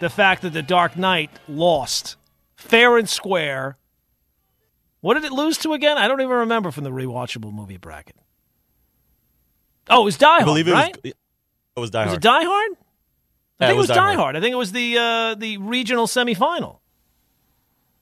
the 0.00 0.10
fact 0.10 0.42
that 0.42 0.52
the 0.52 0.62
Dark 0.62 0.96
Knight 0.96 1.30
lost 1.48 2.16
fair 2.56 2.98
and 2.98 3.08
square. 3.08 3.76
What 5.00 5.14
did 5.14 5.24
it 5.24 5.32
lose 5.32 5.58
to 5.58 5.72
again? 5.72 5.96
I 5.96 6.08
don't 6.08 6.20
even 6.20 6.32
remember 6.32 6.70
from 6.70 6.84
the 6.84 6.90
rewatchable 6.90 7.52
movie 7.52 7.76
bracket. 7.76 8.16
Oh, 9.88 10.02
it 10.02 10.04
was 10.04 10.18
Die 10.18 10.26
Hard, 10.26 10.42
I 10.42 10.44
believe 10.44 10.68
it 10.68 10.72
right? 10.72 10.96
Was, 11.02 11.12
it 11.76 11.80
was 11.80 11.90
Die 11.90 11.98
Hard. 11.98 12.08
Was 12.08 12.16
it 12.16 12.22
Die 12.22 12.44
Hard? 12.44 12.70
I 13.60 13.64
yeah, 13.64 13.68
think 13.68 13.76
it 13.76 13.78
was, 13.78 13.90
it 13.90 13.92
was 13.92 13.96
Die, 13.96 14.14
Hard. 14.14 14.36
I 14.36 14.40
think 14.40 14.52
it 14.52 14.56
was 14.56 14.72
the 14.72 14.98
uh, 14.98 15.34
the 15.34 15.56
regional 15.58 16.06
semifinal. 16.06 16.80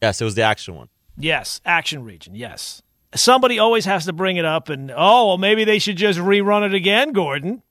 Yes, 0.02 0.20
it 0.20 0.24
was 0.24 0.34
the 0.34 0.42
action 0.42 0.74
one. 0.74 0.88
Yes, 1.16 1.60
action 1.64 2.04
region. 2.04 2.34
Yes. 2.34 2.82
Somebody 3.14 3.58
always 3.58 3.86
has 3.86 4.04
to 4.04 4.12
bring 4.12 4.36
it 4.36 4.44
up, 4.44 4.68
and 4.68 4.92
oh, 4.94 5.28
well, 5.28 5.38
maybe 5.38 5.64
they 5.64 5.78
should 5.78 5.96
just 5.96 6.18
rerun 6.18 6.66
it 6.66 6.74
again, 6.74 7.12
Gordon. 7.12 7.62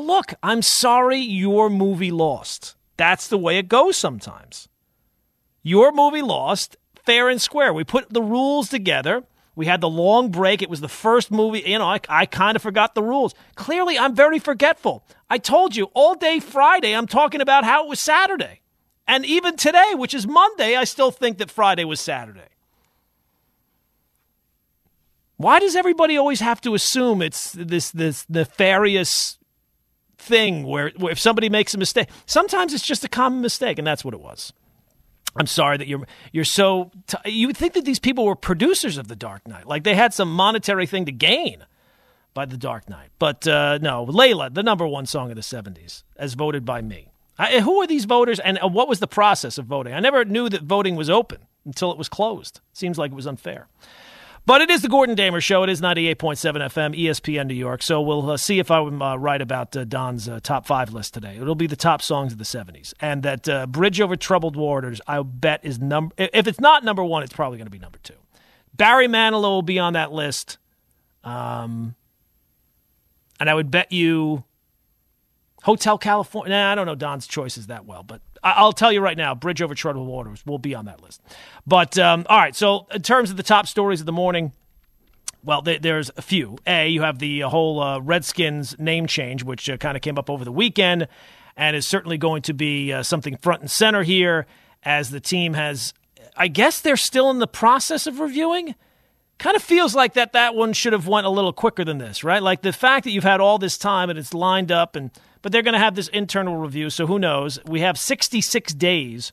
Look, 0.00 0.34
I'm 0.42 0.60
sorry 0.60 1.18
your 1.18 1.70
movie 1.70 2.10
lost. 2.10 2.74
That's 2.96 3.28
the 3.28 3.38
way 3.38 3.58
it 3.58 3.68
goes 3.68 3.96
sometimes. 3.96 4.68
Your 5.62 5.92
movie 5.92 6.22
lost 6.22 6.76
fair 7.04 7.28
and 7.28 7.40
square. 7.40 7.72
We 7.72 7.84
put 7.84 8.12
the 8.12 8.22
rules 8.22 8.68
together. 8.68 9.22
We 9.56 9.66
had 9.66 9.80
the 9.80 9.88
long 9.88 10.30
break. 10.30 10.62
It 10.62 10.70
was 10.70 10.80
the 10.80 10.88
first 10.88 11.30
movie. 11.30 11.62
You 11.64 11.78
know, 11.78 11.86
I, 11.86 12.00
I 12.08 12.26
kind 12.26 12.56
of 12.56 12.62
forgot 12.62 12.94
the 12.94 13.02
rules. 13.02 13.34
Clearly, 13.54 13.96
I'm 13.96 14.14
very 14.14 14.38
forgetful. 14.38 15.04
I 15.30 15.38
told 15.38 15.76
you 15.76 15.90
all 15.94 16.14
day 16.14 16.40
Friday, 16.40 16.92
I'm 16.92 17.06
talking 17.06 17.40
about 17.40 17.64
how 17.64 17.84
it 17.84 17.88
was 17.88 18.00
Saturday. 18.00 18.60
And 19.06 19.24
even 19.24 19.56
today, 19.56 19.92
which 19.94 20.14
is 20.14 20.26
Monday, 20.26 20.76
I 20.76 20.84
still 20.84 21.10
think 21.10 21.38
that 21.38 21.50
Friday 21.50 21.84
was 21.84 22.00
Saturday. 22.00 22.48
Why 25.36 25.60
does 25.60 25.76
everybody 25.76 26.16
always 26.16 26.40
have 26.40 26.60
to 26.62 26.74
assume 26.74 27.20
it's 27.20 27.52
this 27.52 27.90
this 27.90 28.24
nefarious 28.28 29.38
thing 30.24 30.64
where, 30.64 30.90
where 30.96 31.12
if 31.12 31.18
somebody 31.18 31.48
makes 31.48 31.74
a 31.74 31.78
mistake, 31.78 32.08
sometimes 32.26 32.72
it's 32.74 32.86
just 32.86 33.04
a 33.04 33.08
common 33.08 33.40
mistake, 33.40 33.78
and 33.78 33.86
that's 33.86 34.04
what 34.04 34.14
it 34.14 34.20
was. 34.20 34.52
I'm 35.36 35.46
sorry 35.46 35.76
that 35.78 35.88
you're 35.88 36.06
you're 36.32 36.44
so. 36.44 36.90
T- 37.06 37.30
you 37.30 37.46
would 37.48 37.56
think 37.56 37.72
that 37.74 37.84
these 37.84 37.98
people 37.98 38.24
were 38.24 38.36
producers 38.36 38.98
of 38.98 39.08
The 39.08 39.16
Dark 39.16 39.46
Knight, 39.48 39.66
like 39.66 39.84
they 39.84 39.94
had 39.94 40.14
some 40.14 40.32
monetary 40.32 40.86
thing 40.86 41.06
to 41.06 41.12
gain 41.12 41.66
by 42.34 42.44
The 42.44 42.56
Dark 42.56 42.88
Knight. 42.88 43.10
But 43.18 43.46
uh, 43.46 43.78
no, 43.82 44.06
Layla, 44.06 44.54
the 44.54 44.62
number 44.62 44.86
one 44.86 45.06
song 45.06 45.30
of 45.30 45.36
the 45.36 45.42
'70s, 45.42 46.04
as 46.16 46.34
voted 46.34 46.64
by 46.64 46.82
me. 46.82 47.08
I, 47.36 47.60
who 47.60 47.80
are 47.82 47.86
these 47.86 48.04
voters, 48.04 48.38
and 48.38 48.58
uh, 48.62 48.68
what 48.68 48.88
was 48.88 49.00
the 49.00 49.08
process 49.08 49.58
of 49.58 49.66
voting? 49.66 49.92
I 49.92 49.98
never 49.98 50.24
knew 50.24 50.48
that 50.48 50.62
voting 50.62 50.94
was 50.94 51.10
open 51.10 51.38
until 51.64 51.90
it 51.90 51.98
was 51.98 52.08
closed. 52.08 52.60
Seems 52.72 52.96
like 52.96 53.10
it 53.10 53.16
was 53.16 53.26
unfair. 53.26 53.66
But 54.46 54.60
it 54.60 54.68
is 54.68 54.82
the 54.82 54.88
Gordon 54.88 55.14
Damer 55.14 55.40
Show. 55.40 55.62
It 55.62 55.70
is 55.70 55.80
98.7 55.80 56.16
FM, 56.16 56.98
ESPN 56.98 57.46
New 57.46 57.54
York. 57.54 57.82
So 57.82 58.02
we'll 58.02 58.30
uh, 58.30 58.36
see 58.36 58.58
if 58.58 58.70
I'm 58.70 59.00
uh, 59.00 59.16
right 59.16 59.40
about 59.40 59.74
uh, 59.74 59.84
Don's 59.84 60.28
uh, 60.28 60.38
top 60.42 60.66
five 60.66 60.92
list 60.92 61.14
today. 61.14 61.38
It'll 61.40 61.54
be 61.54 61.66
the 61.66 61.76
top 61.76 62.02
songs 62.02 62.32
of 62.32 62.38
the 62.38 62.44
70s. 62.44 62.92
And 63.00 63.22
that 63.22 63.48
uh, 63.48 63.66
Bridge 63.66 64.02
Over 64.02 64.16
Troubled 64.16 64.54
Waters, 64.54 65.00
I 65.06 65.22
bet, 65.22 65.60
is 65.62 65.78
number. 65.78 66.14
If 66.18 66.46
it's 66.46 66.60
not 66.60 66.84
number 66.84 67.02
one, 67.02 67.22
it's 67.22 67.32
probably 67.32 67.56
going 67.56 67.66
to 67.66 67.70
be 67.70 67.78
number 67.78 67.98
two. 68.02 68.14
Barry 68.74 69.08
Manilow 69.08 69.42
will 69.42 69.62
be 69.62 69.78
on 69.78 69.94
that 69.94 70.12
list. 70.12 70.58
Um, 71.22 71.94
and 73.40 73.48
I 73.48 73.54
would 73.54 73.70
bet 73.70 73.92
you 73.92 74.44
Hotel 75.62 75.96
California. 75.96 76.50
Nah, 76.50 76.72
I 76.72 76.74
don't 76.74 76.84
know 76.84 76.94
Don's 76.94 77.26
choices 77.26 77.68
that 77.68 77.86
well, 77.86 78.02
but 78.02 78.20
I'll 78.44 78.72
tell 78.72 78.92
you 78.92 79.00
right 79.00 79.16
now, 79.16 79.34
Bridge 79.34 79.62
Over 79.62 79.74
Troubled 79.74 80.06
Waters 80.06 80.44
will 80.44 80.58
be 80.58 80.74
on 80.74 80.84
that 80.84 81.02
list. 81.02 81.22
But 81.66 81.98
um, 81.98 82.26
all 82.28 82.38
right, 82.38 82.54
so 82.54 82.86
in 82.92 83.02
terms 83.02 83.30
of 83.30 83.38
the 83.38 83.42
top 83.42 83.66
stories 83.66 84.00
of 84.00 84.06
the 84.06 84.12
morning, 84.12 84.52
well, 85.42 85.62
there's 85.62 86.10
a 86.16 86.22
few. 86.22 86.56
A, 86.66 86.88
you 86.88 87.02
have 87.02 87.18
the 87.18 87.40
whole 87.40 87.80
uh, 87.80 88.00
Redskins 88.00 88.78
name 88.78 89.06
change, 89.06 89.44
which 89.44 89.68
uh, 89.68 89.76
kind 89.76 89.96
of 89.96 90.02
came 90.02 90.18
up 90.18 90.30
over 90.30 90.44
the 90.44 90.52
weekend, 90.52 91.08
and 91.56 91.76
is 91.76 91.86
certainly 91.86 92.18
going 92.18 92.42
to 92.42 92.54
be 92.54 92.92
uh, 92.92 93.02
something 93.02 93.36
front 93.38 93.60
and 93.60 93.70
center 93.70 94.02
here 94.02 94.46
as 94.82 95.10
the 95.10 95.20
team 95.20 95.54
has. 95.54 95.92
I 96.36 96.48
guess 96.48 96.80
they're 96.80 96.96
still 96.96 97.30
in 97.30 97.38
the 97.38 97.46
process 97.46 98.06
of 98.06 98.20
reviewing. 98.20 98.74
Kind 99.38 99.56
of 99.56 99.62
feels 99.62 99.94
like 99.94 100.14
that 100.14 100.32
that 100.32 100.54
one 100.54 100.72
should 100.72 100.92
have 100.92 101.06
went 101.06 101.26
a 101.26 101.30
little 101.30 101.52
quicker 101.52 101.84
than 101.84 101.98
this, 101.98 102.24
right? 102.24 102.42
Like 102.42 102.62
the 102.62 102.72
fact 102.72 103.04
that 103.04 103.10
you've 103.10 103.24
had 103.24 103.40
all 103.40 103.58
this 103.58 103.76
time 103.76 104.08
and 104.10 104.18
it's 104.18 104.32
lined 104.32 104.72
up 104.72 104.96
and 104.96 105.10
but 105.44 105.52
they're 105.52 105.60
going 105.60 105.74
to 105.74 105.78
have 105.78 105.94
this 105.94 106.08
internal 106.08 106.56
review, 106.56 106.88
so 106.88 107.06
who 107.06 107.18
knows? 107.18 107.60
We 107.66 107.80
have 107.80 107.98
66 107.98 108.72
days 108.72 109.30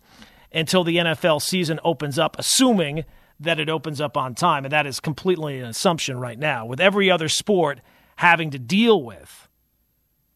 until 0.51 0.83
the 0.83 0.97
NFL 0.97 1.41
season 1.41 1.79
opens 1.85 2.19
up, 2.19 2.37
assuming 2.37 3.05
that 3.39 3.61
it 3.61 3.69
opens 3.69 4.01
up 4.01 4.17
on 4.17 4.35
time. 4.35 4.65
And 4.65 4.73
that 4.73 4.85
is 4.85 4.99
completely 4.99 5.59
an 5.59 5.67
assumption 5.67 6.19
right 6.19 6.37
now, 6.37 6.65
with 6.65 6.81
every 6.81 7.09
other 7.09 7.29
sport 7.29 7.79
having 8.17 8.51
to 8.51 8.59
deal 8.59 9.01
with 9.01 9.47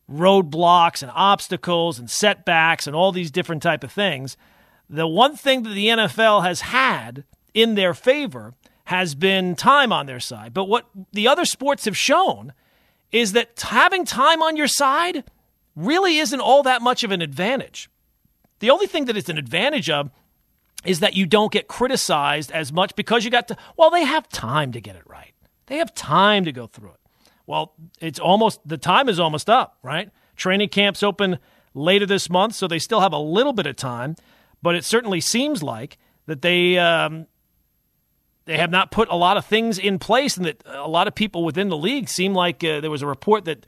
roadblocks 0.09 1.01
and 1.01 1.11
obstacles 1.13 1.99
and 1.99 2.09
setbacks 2.09 2.87
and 2.87 2.95
all 2.95 3.11
these 3.11 3.29
different 3.29 3.61
type 3.61 3.83
of 3.83 3.91
things. 3.91 4.37
The 4.89 5.05
one 5.05 5.35
thing 5.35 5.63
that 5.63 5.73
the 5.73 5.87
NFL 5.87 6.45
has 6.45 6.61
had 6.61 7.25
in 7.53 7.75
their 7.75 7.93
favor 7.93 8.53
has 8.85 9.13
been 9.13 9.57
time 9.57 9.91
on 9.91 10.05
their 10.05 10.21
side. 10.21 10.53
But 10.53 10.69
what 10.69 10.85
the 11.11 11.27
other 11.27 11.43
sports 11.43 11.83
have 11.83 11.97
shown 11.97 12.53
is 13.11 13.33
that 13.33 13.59
having 13.59 14.05
time 14.05 14.41
on 14.41 14.55
your 14.55 14.67
side 14.67 15.25
really 15.75 16.17
isn't 16.17 16.39
all 16.39 16.63
that 16.63 16.81
much 16.81 17.03
of 17.03 17.11
an 17.11 17.21
advantage. 17.21 17.89
The 18.59 18.69
only 18.69 18.87
thing 18.87 19.05
that 19.05 19.17
it's 19.17 19.29
an 19.29 19.37
advantage 19.37 19.89
of 19.89 20.09
is 20.85 20.99
that 20.99 21.15
you 21.15 21.25
don't 21.25 21.51
get 21.51 21.67
criticized 21.67 22.51
as 22.51 22.71
much 22.71 22.95
because 22.95 23.25
you 23.25 23.31
got 23.31 23.47
to, 23.49 23.57
well, 23.77 23.89
they 23.89 24.05
have 24.05 24.29
time 24.29 24.71
to 24.71 24.81
get 24.81 24.95
it 24.95 25.03
right. 25.05 25.33
They 25.65 25.77
have 25.77 25.93
time 25.93 26.45
to 26.45 26.51
go 26.51 26.67
through 26.67 26.91
it. 26.91 26.99
Well, 27.47 27.73
it's 27.99 28.19
almost, 28.19 28.59
the 28.65 28.77
time 28.77 29.09
is 29.09 29.19
almost 29.19 29.49
up, 29.49 29.77
right? 29.83 30.09
Training 30.35 30.69
camps 30.69 31.03
open 31.03 31.39
later 31.73 32.05
this 32.05 32.29
month, 32.29 32.55
so 32.55 32.67
they 32.67 32.79
still 32.79 33.01
have 33.01 33.13
a 33.13 33.19
little 33.19 33.53
bit 33.53 33.65
of 33.65 33.75
time, 33.75 34.15
but 34.61 34.75
it 34.75 34.85
certainly 34.85 35.19
seems 35.19 35.61
like 35.61 35.97
that 36.27 36.41
they, 36.41 36.77
um, 36.77 37.27
they 38.45 38.57
have 38.57 38.71
not 38.71 38.91
put 38.91 39.09
a 39.09 39.15
lot 39.15 39.37
of 39.37 39.45
things 39.45 39.77
in 39.77 39.99
place, 39.99 40.37
and 40.37 40.45
that 40.45 40.63
a 40.65 40.87
lot 40.87 41.07
of 41.07 41.15
people 41.15 41.43
within 41.43 41.69
the 41.69 41.77
league 41.77 42.09
seem 42.09 42.33
like 42.33 42.63
uh, 42.63 42.79
there 42.79 42.91
was 42.91 43.01
a 43.01 43.07
report 43.07 43.45
that 43.45 43.65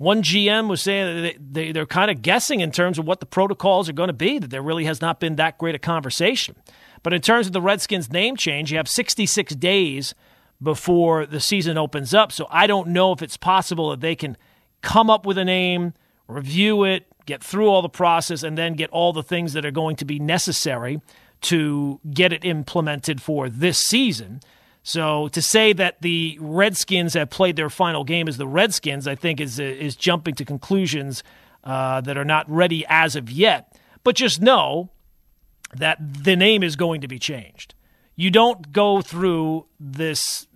one 0.00 0.22
GM 0.22 0.66
was 0.70 0.80
saying 0.80 1.22
that 1.24 1.34
they, 1.52 1.72
they're 1.72 1.84
kind 1.84 2.10
of 2.10 2.22
guessing 2.22 2.60
in 2.60 2.70
terms 2.70 2.98
of 2.98 3.06
what 3.06 3.20
the 3.20 3.26
protocols 3.26 3.86
are 3.86 3.92
going 3.92 4.06
to 4.06 4.14
be, 4.14 4.38
that 4.38 4.48
there 4.48 4.62
really 4.62 4.86
has 4.86 5.02
not 5.02 5.20
been 5.20 5.36
that 5.36 5.58
great 5.58 5.74
a 5.74 5.78
conversation. 5.78 6.56
But 7.02 7.12
in 7.12 7.20
terms 7.20 7.46
of 7.46 7.52
the 7.52 7.60
Redskins 7.60 8.10
name 8.10 8.34
change, 8.34 8.72
you 8.72 8.78
have 8.78 8.88
66 8.88 9.54
days 9.56 10.14
before 10.62 11.26
the 11.26 11.38
season 11.38 11.76
opens 11.76 12.14
up. 12.14 12.32
So 12.32 12.46
I 12.48 12.66
don't 12.66 12.88
know 12.88 13.12
if 13.12 13.20
it's 13.20 13.36
possible 13.36 13.90
that 13.90 14.00
they 14.00 14.16
can 14.16 14.38
come 14.80 15.10
up 15.10 15.26
with 15.26 15.36
a 15.36 15.44
name, 15.44 15.92
review 16.28 16.82
it, 16.84 17.04
get 17.26 17.44
through 17.44 17.68
all 17.68 17.82
the 17.82 17.90
process, 17.90 18.42
and 18.42 18.56
then 18.56 18.72
get 18.72 18.88
all 18.88 19.12
the 19.12 19.22
things 19.22 19.52
that 19.52 19.66
are 19.66 19.70
going 19.70 19.96
to 19.96 20.06
be 20.06 20.18
necessary 20.18 21.02
to 21.42 22.00
get 22.10 22.32
it 22.32 22.42
implemented 22.42 23.20
for 23.20 23.50
this 23.50 23.78
season. 23.80 24.40
So 24.82 25.28
to 25.28 25.42
say 25.42 25.72
that 25.74 26.00
the 26.00 26.38
Redskins 26.40 27.14
have 27.14 27.30
played 27.30 27.56
their 27.56 27.70
final 27.70 28.04
game 28.04 28.28
as 28.28 28.38
the 28.38 28.46
Redskins, 28.46 29.06
I 29.06 29.14
think 29.14 29.40
is 29.40 29.58
is 29.58 29.96
jumping 29.96 30.34
to 30.36 30.44
conclusions 30.44 31.22
uh, 31.64 32.00
that 32.00 32.16
are 32.16 32.24
not 32.24 32.50
ready 32.50 32.84
as 32.88 33.16
of 33.16 33.30
yet. 33.30 33.76
But 34.02 34.16
just 34.16 34.40
know 34.40 34.90
that 35.74 35.98
the 36.00 36.36
name 36.36 36.62
is 36.62 36.76
going 36.76 37.02
to 37.02 37.08
be 37.08 37.18
changed. 37.18 37.74
You 38.16 38.30
don't 38.30 38.72
go 38.72 39.02
through 39.02 39.66
this 39.78 40.46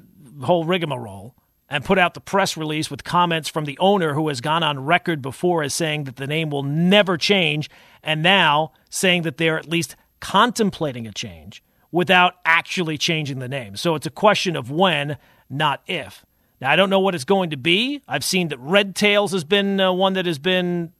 whole 0.43 0.65
rigmarole 0.65 1.35
and 1.69 1.85
put 1.85 1.99
out 1.99 2.15
the 2.15 2.21
press 2.21 2.57
release 2.57 2.91
with 2.91 3.05
comments 3.05 3.49
from 3.49 3.65
the 3.65 3.79
owner 3.79 4.15
who 4.15 4.29
has 4.29 4.41
gone 4.41 4.63
on 4.63 4.85
record 4.85 5.23
before 5.23 5.63
as 5.63 5.75
saying 5.75 6.05
that 6.05 6.17
the 6.17 6.27
name 6.27 6.51
will 6.51 6.63
never 6.63 7.17
change, 7.17 7.71
and 8.03 8.23
now 8.23 8.73
saying 8.91 9.23
that 9.23 9.39
they're 9.39 9.59
at 9.59 9.69
least 9.69 9.97
contemplating 10.21 11.07
a 11.07 11.13
change 11.13 11.63
without 11.95 12.35
actually 12.45 12.99
changing 12.99 13.39
the 13.39 13.47
name. 13.47 13.77
So 13.77 13.95
it's 13.95 14.05
a 14.05 14.11
question 14.11 14.57
of 14.57 14.69
when, 14.69 15.17
not 15.49 15.81
if. 15.87 16.27
Now, 16.61 16.73
I 16.73 16.75
don't 16.75 16.91
know 16.91 16.99
what 16.99 17.15
it's 17.15 17.25
going 17.25 17.51
to 17.51 17.57
be. 17.57 18.03
I've 18.09 18.25
seen 18.25 18.49
that 18.49 18.59
Red 18.59 18.97
Tails 18.97 19.31
has 19.31 19.45
been 19.45 19.81
uh, 19.81 19.93
one 19.93 20.15
that 20.15 20.27
has 20.27 20.41
been 20.41 20.93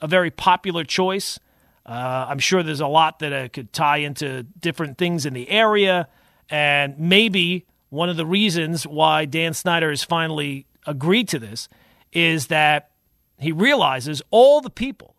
a 0.00 0.08
very 0.08 0.32
popular 0.32 0.82
choice. 0.82 1.38
Uh, 1.86 2.26
I'm 2.28 2.40
sure 2.40 2.64
there's 2.64 2.80
a 2.80 2.88
lot 2.88 3.20
that 3.20 3.32
uh, 3.32 3.48
could 3.48 3.72
tie 3.72 3.98
into 3.98 4.42
different 4.42 4.98
things 4.98 5.24
in 5.24 5.34
the 5.34 5.48
area. 5.48 6.08
And 6.50 6.98
maybe 6.98 7.64
one 7.90 8.08
of 8.08 8.16
the 8.16 8.26
reasons 8.26 8.88
why 8.88 9.26
Dan 9.26 9.54
Snyder 9.54 9.90
has 9.90 10.02
finally 10.02 10.66
agreed 10.84 11.28
to 11.28 11.38
this 11.38 11.68
is 12.12 12.48
that 12.48 12.90
he 13.38 13.52
realizes 13.52 14.20
all 14.32 14.60
the 14.60 14.68
people 14.68 15.14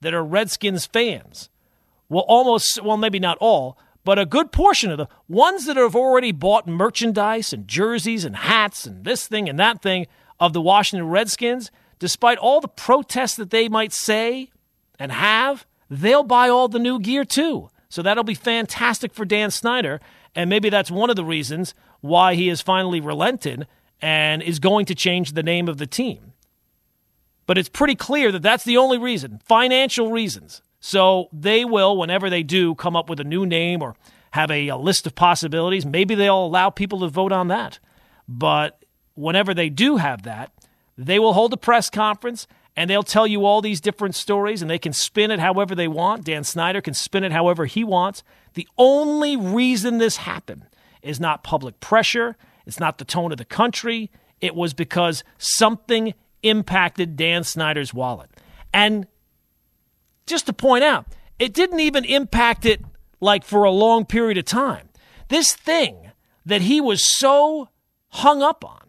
that 0.00 0.12
are 0.12 0.24
Redskins 0.24 0.84
fans 0.84 1.48
will 2.08 2.24
almost, 2.26 2.82
well, 2.82 2.96
maybe 2.96 3.20
not 3.20 3.38
all, 3.40 3.78
but 4.04 4.18
a 4.18 4.26
good 4.26 4.52
portion 4.52 4.90
of 4.90 4.98
the 4.98 5.08
ones 5.28 5.66
that 5.66 5.76
have 5.76 5.94
already 5.94 6.32
bought 6.32 6.66
merchandise 6.66 7.52
and 7.52 7.68
jerseys 7.68 8.24
and 8.24 8.36
hats 8.36 8.86
and 8.86 9.04
this 9.04 9.26
thing 9.26 9.48
and 9.48 9.58
that 9.58 9.82
thing 9.82 10.06
of 10.40 10.52
the 10.52 10.60
Washington 10.60 11.08
Redskins, 11.08 11.70
despite 11.98 12.38
all 12.38 12.60
the 12.60 12.68
protests 12.68 13.36
that 13.36 13.50
they 13.50 13.68
might 13.68 13.92
say 13.92 14.50
and 14.98 15.12
have, 15.12 15.64
they'll 15.88 16.24
buy 16.24 16.48
all 16.48 16.68
the 16.68 16.78
new 16.78 16.98
gear 16.98 17.24
too. 17.24 17.68
So 17.88 18.02
that'll 18.02 18.24
be 18.24 18.34
fantastic 18.34 19.12
for 19.12 19.24
Dan 19.24 19.50
Snyder. 19.50 20.00
And 20.34 20.48
maybe 20.48 20.70
that's 20.70 20.90
one 20.90 21.10
of 21.10 21.16
the 21.16 21.24
reasons 21.24 21.74
why 22.00 22.34
he 22.34 22.48
has 22.48 22.60
finally 22.60 23.00
relented 23.00 23.66
and 24.00 24.42
is 24.42 24.58
going 24.58 24.86
to 24.86 24.94
change 24.94 25.32
the 25.32 25.42
name 25.42 25.68
of 25.68 25.78
the 25.78 25.86
team. 25.86 26.32
But 27.46 27.58
it's 27.58 27.68
pretty 27.68 27.94
clear 27.94 28.32
that 28.32 28.42
that's 28.42 28.64
the 28.64 28.76
only 28.76 28.98
reason 28.98 29.40
financial 29.44 30.10
reasons. 30.10 30.62
So 30.84 31.28
they 31.32 31.64
will, 31.64 31.96
whenever 31.96 32.28
they 32.28 32.42
do, 32.42 32.74
come 32.74 32.96
up 32.96 33.08
with 33.08 33.20
a 33.20 33.24
new 33.24 33.46
name 33.46 33.82
or 33.82 33.94
have 34.32 34.50
a, 34.50 34.66
a 34.66 34.76
list 34.76 35.06
of 35.06 35.14
possibilities. 35.14 35.86
Maybe 35.86 36.16
they'll 36.16 36.44
allow 36.44 36.70
people 36.70 37.00
to 37.00 37.08
vote 37.08 37.30
on 37.30 37.46
that. 37.48 37.78
But 38.26 38.84
whenever 39.14 39.54
they 39.54 39.68
do 39.68 39.98
have 39.98 40.24
that, 40.24 40.50
they 40.98 41.20
will 41.20 41.34
hold 41.34 41.52
a 41.52 41.56
press 41.56 41.88
conference 41.88 42.48
and 42.76 42.90
they'll 42.90 43.04
tell 43.04 43.28
you 43.28 43.46
all 43.46 43.60
these 43.60 43.80
different 43.80 44.16
stories 44.16 44.60
and 44.60 44.68
they 44.68 44.78
can 44.78 44.92
spin 44.92 45.30
it 45.30 45.38
however 45.38 45.76
they 45.76 45.86
want. 45.86 46.24
Dan 46.24 46.42
Snyder 46.42 46.80
can 46.80 46.94
spin 46.94 47.22
it 47.22 47.30
however 47.30 47.66
he 47.66 47.84
wants. 47.84 48.24
The 48.54 48.66
only 48.76 49.36
reason 49.36 49.98
this 49.98 50.16
happened 50.16 50.66
is 51.00 51.20
not 51.20 51.44
public 51.44 51.78
pressure, 51.78 52.36
it's 52.66 52.80
not 52.80 52.98
the 52.98 53.04
tone 53.04 53.30
of 53.30 53.38
the 53.38 53.44
country. 53.44 54.10
It 54.40 54.56
was 54.56 54.74
because 54.74 55.22
something 55.38 56.14
impacted 56.42 57.14
Dan 57.14 57.44
Snyder's 57.44 57.94
wallet. 57.94 58.30
And 58.74 59.06
just 60.26 60.46
to 60.46 60.52
point 60.52 60.84
out, 60.84 61.06
it 61.38 61.52
didn't 61.52 61.80
even 61.80 62.04
impact 62.04 62.64
it 62.64 62.82
like 63.20 63.44
for 63.44 63.64
a 63.64 63.70
long 63.70 64.04
period 64.04 64.38
of 64.38 64.44
time. 64.44 64.88
This 65.28 65.54
thing 65.54 66.12
that 66.44 66.62
he 66.62 66.80
was 66.80 67.02
so 67.18 67.68
hung 68.08 68.42
up 68.42 68.64
on, 68.64 68.88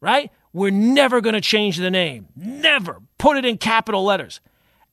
right? 0.00 0.30
We're 0.52 0.70
never 0.70 1.20
going 1.20 1.34
to 1.34 1.40
change 1.40 1.76
the 1.76 1.90
name. 1.90 2.28
Never. 2.34 3.00
Put 3.18 3.36
it 3.36 3.44
in 3.44 3.58
capital 3.58 4.04
letters. 4.04 4.40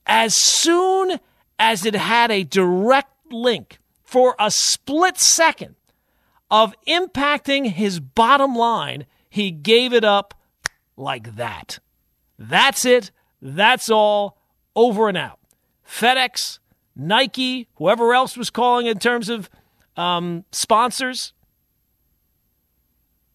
As 0.06 0.36
soon 0.36 1.20
as 1.60 1.86
it 1.86 1.96
had 1.96 2.30
a 2.30 2.44
direct 2.44 3.32
link 3.32 3.80
for 4.04 4.36
a 4.40 4.52
split 4.52 5.18
second 5.18 5.76
of 6.52 6.76
impacting 6.88 7.72
his 7.72 8.00
bottom 8.00 8.56
line, 8.56 9.06
he 9.30 9.52
gave 9.52 9.94
it 9.94 10.04
up 10.04 10.34
like 10.96 11.36
that. 11.36 11.80
That's 12.38 12.86
it. 12.86 13.12
That's 13.42 13.90
all. 13.90 14.38
Over 14.76 15.10
and 15.10 15.18
out. 15.18 15.37
FedEx, 15.88 16.60
Nike, 16.96 17.68
whoever 17.76 18.14
else 18.14 18.36
was 18.36 18.50
calling 18.50 18.88
in 18.88 19.00
terms 19.00 19.30
of 19.30 19.50
um, 19.96 20.46
sponsors. 20.52 21.34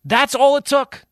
That's 0.04 0.34
all 0.34 0.56
it 0.56 0.64
took. 0.64 1.04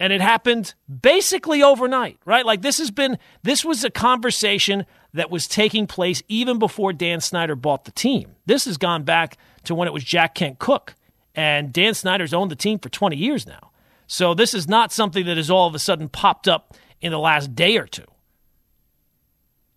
And 0.00 0.12
it 0.12 0.20
happened 0.20 0.74
basically 1.00 1.62
overnight, 1.62 2.18
right? 2.24 2.44
Like 2.44 2.62
this 2.62 2.78
has 2.78 2.90
been, 2.90 3.18
this 3.42 3.64
was 3.64 3.84
a 3.84 3.90
conversation 3.90 4.84
that 5.14 5.30
was 5.30 5.46
taking 5.46 5.86
place 5.86 6.22
even 6.26 6.58
before 6.58 6.92
Dan 6.92 7.20
Snyder 7.20 7.54
bought 7.54 7.84
the 7.84 7.92
team. 7.92 8.34
This 8.46 8.64
has 8.64 8.78
gone 8.78 9.04
back 9.04 9.36
to 9.64 9.74
when 9.74 9.86
it 9.86 9.94
was 9.94 10.02
Jack 10.02 10.34
Kent 10.34 10.58
Cooke. 10.58 10.94
And 11.34 11.72
Dan 11.72 11.94
Snyder's 11.94 12.34
owned 12.34 12.50
the 12.50 12.56
team 12.56 12.78
for 12.78 12.88
20 12.88 13.16
years 13.16 13.46
now. 13.46 13.70
So 14.06 14.34
this 14.34 14.54
is 14.54 14.68
not 14.68 14.92
something 14.92 15.24
that 15.26 15.36
has 15.36 15.50
all 15.50 15.68
of 15.68 15.74
a 15.74 15.78
sudden 15.78 16.08
popped 16.08 16.48
up 16.48 16.74
in 17.00 17.12
the 17.12 17.18
last 17.18 17.54
day 17.54 17.76
or 17.76 17.86
two. 17.86 18.04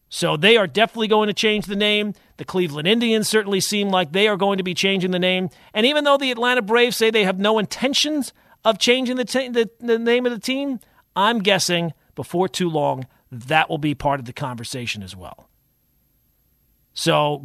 So 0.09 0.37
they 0.37 0.55
are 0.55 0.67
definitely 0.67 1.07
going 1.07 1.27
to 1.27 1.33
change 1.33 1.65
the 1.65 1.75
name. 1.75 2.13
The 2.37 2.45
Cleveland 2.45 2.87
Indians 2.87 3.27
certainly 3.27 3.59
seem 3.59 3.89
like 3.89 4.11
they 4.11 4.27
are 4.27 4.37
going 4.37 4.57
to 4.57 4.63
be 4.63 4.73
changing 4.73 5.11
the 5.11 5.19
name. 5.19 5.49
And 5.73 5.85
even 5.85 6.03
though 6.03 6.17
the 6.17 6.31
Atlanta 6.31 6.61
Braves 6.61 6.95
say 6.95 7.09
they 7.09 7.23
have 7.23 7.39
no 7.39 7.59
intentions 7.59 8.31
of 8.63 8.79
changing 8.79 9.17
the, 9.17 9.25
the, 9.25 9.69
the 9.79 9.99
name 9.99 10.25
of 10.25 10.31
the 10.31 10.39
team, 10.39 10.79
I'm 11.15 11.39
guessing 11.39 11.93
before 12.15 12.47
too 12.47 12.69
long 12.69 13.07
that 13.31 13.69
will 13.69 13.77
be 13.77 13.95
part 13.95 14.19
of 14.19 14.25
the 14.25 14.33
conversation 14.33 15.03
as 15.03 15.15
well. 15.15 15.49
So 16.93 17.43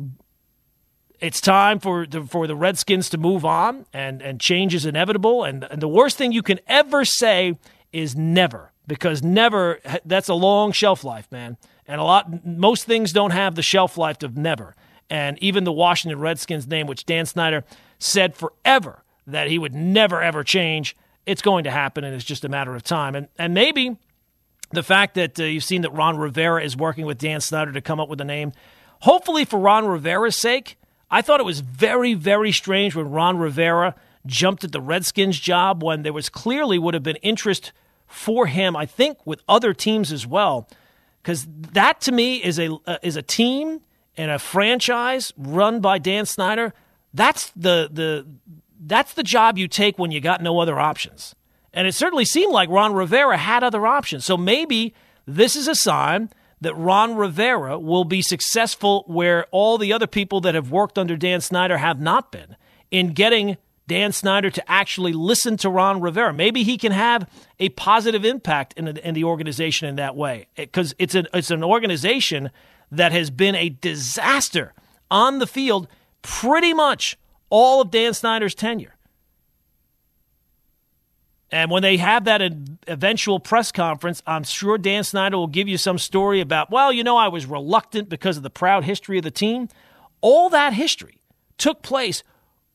it's 1.18 1.40
time 1.40 1.80
for 1.80 2.06
the, 2.06 2.22
for 2.22 2.46
the 2.46 2.54
Redskins 2.54 3.10
to 3.10 3.18
move 3.18 3.44
on, 3.44 3.86
and, 3.92 4.22
and 4.22 4.40
change 4.40 4.74
is 4.74 4.86
inevitable. 4.86 5.44
And, 5.44 5.64
and 5.64 5.82
the 5.82 5.88
worst 5.88 6.16
thing 6.16 6.32
you 6.32 6.42
can 6.42 6.60
ever 6.66 7.04
say 7.04 7.58
is 7.92 8.14
never, 8.14 8.72
because 8.86 9.22
never, 9.22 9.80
that's 10.04 10.28
a 10.28 10.34
long 10.34 10.72
shelf 10.72 11.02
life, 11.02 11.30
man. 11.32 11.56
And 11.90 12.00
a 12.00 12.04
lot, 12.04 12.46
most 12.46 12.84
things 12.84 13.12
don't 13.12 13.32
have 13.32 13.56
the 13.56 13.62
shelf 13.62 13.98
life 13.98 14.22
of 14.22 14.36
never. 14.36 14.76
And 15.10 15.36
even 15.42 15.64
the 15.64 15.72
Washington 15.72 16.20
Redskins 16.20 16.68
name, 16.68 16.86
which 16.86 17.04
Dan 17.04 17.26
Snyder 17.26 17.64
said 17.98 18.36
forever 18.36 19.02
that 19.26 19.48
he 19.48 19.58
would 19.58 19.74
never 19.74 20.22
ever 20.22 20.44
change, 20.44 20.96
it's 21.26 21.42
going 21.42 21.64
to 21.64 21.70
happen, 21.70 22.04
and 22.04 22.14
it's 22.14 22.24
just 22.24 22.44
a 22.44 22.48
matter 22.48 22.76
of 22.76 22.84
time. 22.84 23.16
And 23.16 23.26
and 23.40 23.54
maybe 23.54 23.96
the 24.70 24.84
fact 24.84 25.16
that 25.16 25.40
uh, 25.40 25.44
you've 25.44 25.64
seen 25.64 25.82
that 25.82 25.90
Ron 25.90 26.16
Rivera 26.16 26.62
is 26.62 26.76
working 26.76 27.06
with 27.06 27.18
Dan 27.18 27.40
Snyder 27.40 27.72
to 27.72 27.80
come 27.80 27.98
up 27.98 28.08
with 28.08 28.20
a 28.20 28.24
name, 28.24 28.52
hopefully 29.00 29.44
for 29.44 29.58
Ron 29.58 29.84
Rivera's 29.86 30.36
sake. 30.36 30.76
I 31.10 31.22
thought 31.22 31.40
it 31.40 31.46
was 31.46 31.58
very 31.58 32.14
very 32.14 32.52
strange 32.52 32.94
when 32.94 33.10
Ron 33.10 33.36
Rivera 33.36 33.96
jumped 34.26 34.62
at 34.62 34.70
the 34.70 34.80
Redskins 34.80 35.40
job 35.40 35.82
when 35.82 36.04
there 36.04 36.12
was 36.12 36.28
clearly 36.28 36.78
would 36.78 36.94
have 36.94 37.02
been 37.02 37.16
interest 37.16 37.72
for 38.06 38.46
him. 38.46 38.76
I 38.76 38.86
think 38.86 39.18
with 39.26 39.42
other 39.48 39.74
teams 39.74 40.12
as 40.12 40.24
well 40.24 40.68
because 41.22 41.46
that 41.72 42.00
to 42.02 42.12
me 42.12 42.36
is 42.36 42.58
a 42.58 42.72
uh, 42.86 42.98
is 43.02 43.16
a 43.16 43.22
team 43.22 43.80
and 44.16 44.30
a 44.30 44.38
franchise 44.38 45.32
run 45.36 45.80
by 45.80 45.98
Dan 45.98 46.26
Snyder. 46.26 46.72
That's 47.12 47.50
the 47.50 47.88
the 47.92 48.26
that's 48.80 49.14
the 49.14 49.22
job 49.22 49.58
you 49.58 49.68
take 49.68 49.98
when 49.98 50.10
you 50.10 50.20
got 50.20 50.42
no 50.42 50.58
other 50.60 50.78
options. 50.78 51.34
And 51.72 51.86
it 51.86 51.94
certainly 51.94 52.24
seemed 52.24 52.52
like 52.52 52.68
Ron 52.68 52.94
Rivera 52.94 53.36
had 53.36 53.62
other 53.62 53.86
options. 53.86 54.24
So 54.24 54.36
maybe 54.36 54.94
this 55.26 55.54
is 55.54 55.68
a 55.68 55.74
sign 55.74 56.30
that 56.60 56.74
Ron 56.74 57.14
Rivera 57.16 57.78
will 57.78 58.04
be 58.04 58.22
successful 58.22 59.04
where 59.06 59.46
all 59.50 59.78
the 59.78 59.92
other 59.92 60.06
people 60.06 60.40
that 60.42 60.54
have 60.54 60.70
worked 60.70 60.98
under 60.98 61.16
Dan 61.16 61.40
Snyder 61.40 61.78
have 61.78 62.00
not 62.00 62.32
been 62.32 62.56
in 62.90 63.12
getting 63.12 63.56
Dan 63.90 64.12
Snyder 64.12 64.50
to 64.50 64.70
actually 64.70 65.12
listen 65.12 65.56
to 65.56 65.68
Ron 65.68 66.00
Rivera. 66.00 66.32
Maybe 66.32 66.62
he 66.62 66.78
can 66.78 66.92
have 66.92 67.28
a 67.58 67.70
positive 67.70 68.24
impact 68.24 68.72
in 68.76 68.84
the, 68.84 69.04
in 69.04 69.14
the 69.14 69.24
organization 69.24 69.88
in 69.88 69.96
that 69.96 70.14
way 70.14 70.46
because 70.54 70.94
it's 71.00 71.16
an, 71.16 71.26
it's 71.34 71.50
an 71.50 71.64
organization 71.64 72.52
that 72.92 73.10
has 73.10 73.30
been 73.30 73.56
a 73.56 73.68
disaster 73.68 74.74
on 75.10 75.40
the 75.40 75.46
field 75.46 75.88
pretty 76.22 76.72
much 76.72 77.18
all 77.48 77.80
of 77.80 77.90
Dan 77.90 78.14
Snyder's 78.14 78.54
tenure. 78.54 78.94
And 81.50 81.68
when 81.68 81.82
they 81.82 81.96
have 81.96 82.26
that 82.26 82.40
eventual 82.86 83.40
press 83.40 83.72
conference, 83.72 84.22
I'm 84.24 84.44
sure 84.44 84.78
Dan 84.78 85.02
Snyder 85.02 85.36
will 85.36 85.48
give 85.48 85.66
you 85.66 85.78
some 85.78 85.98
story 85.98 86.40
about, 86.40 86.70
well, 86.70 86.92
you 86.92 87.02
know, 87.02 87.16
I 87.16 87.26
was 87.26 87.44
reluctant 87.44 88.08
because 88.08 88.36
of 88.36 88.44
the 88.44 88.50
proud 88.50 88.84
history 88.84 89.18
of 89.18 89.24
the 89.24 89.32
team. 89.32 89.68
All 90.20 90.48
that 90.50 90.74
history 90.74 91.18
took 91.58 91.82
place 91.82 92.22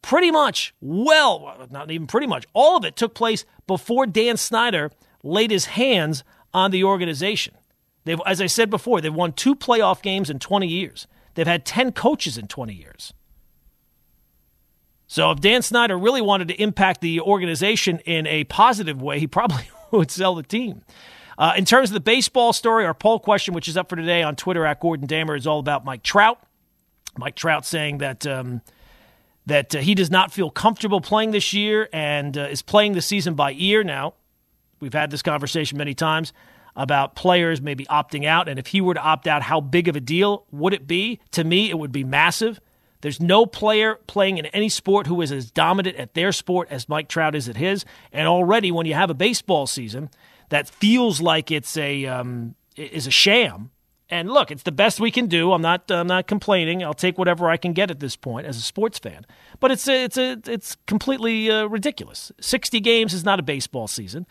pretty 0.05 0.29
much, 0.29 0.71
well, 0.81 1.67
not 1.71 1.89
even 1.89 2.05
pretty 2.05 2.27
much, 2.27 2.45
all 2.53 2.77
of 2.77 2.85
it 2.85 2.95
took 2.95 3.15
place 3.15 3.43
before 3.65 4.05
Dan 4.05 4.37
Snyder 4.37 4.91
laid 5.23 5.49
his 5.49 5.65
hands 5.65 6.23
on 6.53 6.69
the 6.69 6.83
organization. 6.83 7.55
They've, 8.03 8.21
as 8.23 8.39
I 8.39 8.45
said 8.45 8.69
before, 8.69 9.01
they've 9.01 9.11
won 9.11 9.33
two 9.33 9.55
playoff 9.55 10.03
games 10.03 10.29
in 10.29 10.37
20 10.37 10.67
years. 10.67 11.07
They've 11.33 11.47
had 11.47 11.65
10 11.65 11.93
coaches 11.93 12.37
in 12.37 12.45
20 12.45 12.71
years. 12.71 13.13
So 15.07 15.31
if 15.31 15.41
Dan 15.41 15.63
Snyder 15.63 15.97
really 15.97 16.21
wanted 16.21 16.49
to 16.49 16.61
impact 16.61 17.01
the 17.01 17.19
organization 17.19 17.97
in 18.05 18.27
a 18.27 18.43
positive 18.43 19.01
way, 19.01 19.19
he 19.19 19.25
probably 19.25 19.67
would 19.91 20.11
sell 20.11 20.35
the 20.35 20.43
team. 20.43 20.83
Uh, 21.35 21.53
in 21.57 21.65
terms 21.65 21.89
of 21.89 21.95
the 21.95 21.99
baseball 21.99 22.53
story, 22.53 22.85
our 22.85 22.93
poll 22.93 23.19
question, 23.19 23.55
which 23.55 23.67
is 23.67 23.75
up 23.75 23.89
for 23.89 23.95
today 23.95 24.21
on 24.21 24.35
Twitter 24.35 24.67
at 24.67 24.79
Gordon 24.79 25.07
Damer, 25.07 25.35
is 25.35 25.47
all 25.47 25.57
about 25.57 25.83
Mike 25.83 26.03
Trout. 26.03 26.39
Mike 27.17 27.35
Trout 27.35 27.65
saying 27.65 27.97
that 27.97 28.27
um, 28.27 28.61
that 29.45 29.75
uh, 29.75 29.79
he 29.79 29.95
does 29.95 30.09
not 30.09 30.31
feel 30.31 30.49
comfortable 30.49 31.01
playing 31.01 31.31
this 31.31 31.53
year 31.53 31.89
and 31.93 32.37
uh, 32.37 32.41
is 32.41 32.61
playing 32.61 32.93
the 32.93 33.01
season 33.01 33.35
by 33.35 33.53
ear 33.53 33.83
now. 33.83 34.13
We've 34.79 34.93
had 34.93 35.11
this 35.11 35.21
conversation 35.21 35.77
many 35.77 35.93
times 35.93 36.33
about 36.75 37.15
players 37.15 37.61
maybe 37.61 37.85
opting 37.85 38.25
out. 38.25 38.49
And 38.49 38.59
if 38.59 38.67
he 38.67 38.81
were 38.81 38.93
to 38.93 39.01
opt 39.01 39.27
out, 39.27 39.41
how 39.41 39.61
big 39.61 39.87
of 39.87 39.95
a 39.95 40.01
deal 40.01 40.45
would 40.51 40.73
it 40.73 40.87
be? 40.87 41.19
To 41.31 41.43
me, 41.43 41.69
it 41.69 41.79
would 41.79 41.91
be 41.91 42.03
massive. 42.03 42.59
There's 43.01 43.21
no 43.21 43.45
player 43.45 43.99
playing 44.07 44.39
in 44.39 44.47
any 44.47 44.67
sport 44.67 45.07
who 45.07 45.21
is 45.21 45.31
as 45.31 45.51
dominant 45.51 45.95
at 45.97 46.15
their 46.15 46.31
sport 46.31 46.67
as 46.71 46.89
Mike 46.89 47.07
Trout 47.07 47.35
is 47.35 47.47
at 47.47 47.55
his. 47.55 47.85
And 48.11 48.27
already, 48.27 48.71
when 48.71 48.85
you 48.85 48.95
have 48.95 49.09
a 49.09 49.13
baseball 49.13 49.67
season 49.67 50.09
that 50.49 50.67
feels 50.67 51.21
like 51.21 51.51
it's 51.51 51.77
a 51.77 52.05
um, 52.07 52.55
is 52.75 53.07
a 53.07 53.11
sham, 53.11 53.71
and 54.09 54.29
look, 54.29 54.51
it's 54.51 54.63
the 54.63 54.71
best 54.71 54.99
we 54.99 55.09
can 55.09 55.27
do. 55.27 55.51
I'm 55.51 55.61
not 55.61 55.89
I'm 55.89 56.07
not 56.07 56.27
complaining. 56.27 56.83
I'll 56.83 56.93
take 56.93 57.17
whatever 57.17 57.49
I 57.49 57.57
can 57.57 57.73
get 57.73 57.89
at 57.89 57.99
this 57.99 58.15
point 58.15 58.45
as 58.45 58.57
a 58.57 58.61
sports 58.61 58.99
fan. 58.99 59.25
But 59.59 59.71
it's 59.71 59.87
a, 59.87 60.03
it's 60.03 60.17
a, 60.17 60.39
it's 60.45 60.75
completely 60.85 61.49
uh, 61.49 61.65
ridiculous. 61.65 62.31
60 62.39 62.79
games 62.81 63.13
is 63.13 63.23
not 63.23 63.39
a 63.39 63.43
baseball 63.43 63.87
season. 63.87 64.27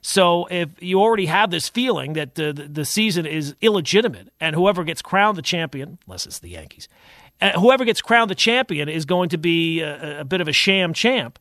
So 0.00 0.46
if 0.50 0.70
you 0.82 1.00
already 1.00 1.26
have 1.26 1.52
this 1.52 1.68
feeling 1.68 2.14
that 2.14 2.34
the, 2.34 2.52
the 2.52 2.84
season 2.84 3.24
is 3.24 3.54
illegitimate 3.60 4.32
and 4.40 4.56
whoever 4.56 4.82
gets 4.82 5.00
crowned 5.00 5.38
the 5.38 5.42
champion, 5.42 5.98
unless 6.06 6.26
it's 6.26 6.40
the 6.40 6.50
Yankees, 6.50 6.88
uh, 7.40 7.52
whoever 7.52 7.84
gets 7.84 8.02
crowned 8.02 8.28
the 8.28 8.34
champion 8.34 8.88
is 8.88 9.04
going 9.04 9.28
to 9.28 9.38
be 9.38 9.80
a, 9.80 10.20
a 10.20 10.24
bit 10.24 10.40
of 10.40 10.48
a 10.48 10.52
sham 10.52 10.92
champ. 10.92 11.38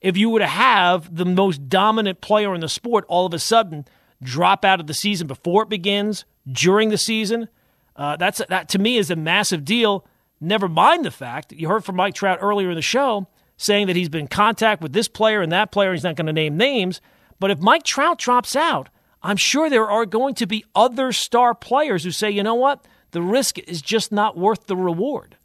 If 0.00 0.16
you 0.16 0.30
were 0.30 0.38
to 0.38 0.46
have 0.46 1.14
the 1.14 1.24
most 1.24 1.68
dominant 1.68 2.20
player 2.20 2.54
in 2.54 2.60
the 2.60 2.68
sport 2.68 3.04
all 3.08 3.26
of 3.26 3.34
a 3.34 3.38
sudden 3.40 3.84
drop 4.22 4.64
out 4.64 4.78
of 4.78 4.86
the 4.86 4.94
season 4.94 5.26
before 5.26 5.64
it 5.64 5.68
begins, 5.68 6.24
during 6.50 6.90
the 6.90 6.98
season, 6.98 7.48
uh, 7.96 8.16
that's 8.16 8.42
that 8.48 8.68
to 8.70 8.78
me 8.78 8.96
is 8.96 9.10
a 9.10 9.16
massive 9.16 9.64
deal. 9.64 10.06
Never 10.40 10.68
mind 10.68 11.04
the 11.04 11.10
fact 11.10 11.52
you 11.52 11.68
heard 11.68 11.84
from 11.84 11.96
Mike 11.96 12.14
Trout 12.14 12.38
earlier 12.40 12.70
in 12.70 12.76
the 12.76 12.82
show 12.82 13.28
saying 13.56 13.86
that 13.86 13.96
he's 13.96 14.08
been 14.08 14.22
in 14.22 14.28
contact 14.28 14.82
with 14.82 14.92
this 14.92 15.08
player 15.08 15.40
and 15.40 15.52
that 15.52 15.70
player. 15.70 15.92
He's 15.92 16.02
not 16.02 16.16
going 16.16 16.26
to 16.26 16.32
name 16.32 16.56
names, 16.56 17.00
but 17.38 17.50
if 17.50 17.60
Mike 17.60 17.84
Trout 17.84 18.18
drops 18.18 18.56
out, 18.56 18.88
I'm 19.22 19.36
sure 19.36 19.70
there 19.70 19.88
are 19.88 20.06
going 20.06 20.34
to 20.34 20.46
be 20.46 20.64
other 20.74 21.12
star 21.12 21.54
players 21.54 22.04
who 22.04 22.10
say, 22.10 22.30
you 22.30 22.42
know 22.42 22.56
what, 22.56 22.84
the 23.12 23.22
risk 23.22 23.58
is 23.60 23.80
just 23.80 24.12
not 24.12 24.36
worth 24.36 24.66
the 24.66 24.76
reward. 24.76 25.36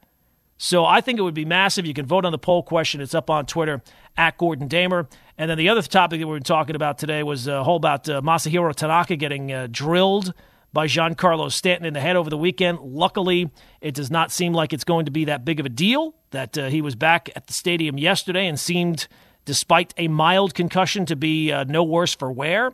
So 0.57 0.83
I 0.83 0.99
think 0.99 1.17
it 1.17 1.21
would 1.21 1.33
be 1.33 1.45
massive. 1.45 1.85
You 1.85 1.93
can 1.93 2.05
vote 2.05 2.25
on 2.25 2.33
the 2.33 2.37
poll 2.37 2.63
question. 2.63 2.99
It's 2.99 3.15
up 3.15 3.29
on 3.29 3.45
Twitter 3.45 3.81
at 4.17 4.37
Gordon 4.37 4.67
Damer. 4.67 5.07
And 5.37 5.49
then 5.49 5.57
the 5.57 5.69
other 5.69 5.81
topic 5.81 6.19
that 6.19 6.27
we 6.27 6.33
were 6.33 6.41
talking 6.41 6.75
about 6.75 6.97
today 6.97 7.23
was 7.23 7.47
a 7.47 7.63
whole 7.63 7.77
about 7.77 8.09
uh, 8.09 8.21
Masahiro 8.21 8.75
Tanaka 8.75 9.15
getting 9.15 9.53
uh, 9.53 9.67
drilled 9.71 10.33
by 10.71 10.87
Giancarlo 10.87 11.51
Stanton 11.51 11.85
in 11.85 11.93
the 11.93 11.99
head 11.99 12.15
over 12.15 12.29
the 12.29 12.37
weekend. 12.37 12.79
Luckily, 12.79 13.49
it 13.81 13.93
does 13.93 14.11
not 14.11 14.31
seem 14.31 14.53
like 14.53 14.73
it's 14.73 14.83
going 14.83 15.05
to 15.05 15.11
be 15.11 15.25
that 15.25 15.45
big 15.45 15.59
of 15.59 15.65
a 15.65 15.69
deal. 15.69 16.15
That 16.31 16.57
uh, 16.57 16.67
he 16.67 16.81
was 16.81 16.95
back 16.95 17.29
at 17.35 17.47
the 17.47 17.53
stadium 17.53 17.97
yesterday 17.97 18.47
and 18.47 18.59
seemed, 18.59 19.07
despite 19.45 19.93
a 19.97 20.07
mild 20.07 20.53
concussion, 20.53 21.05
to 21.07 21.15
be 21.15 21.51
uh, 21.51 21.63
no 21.63 21.83
worse 21.83 22.13
for 22.13 22.31
wear. 22.31 22.71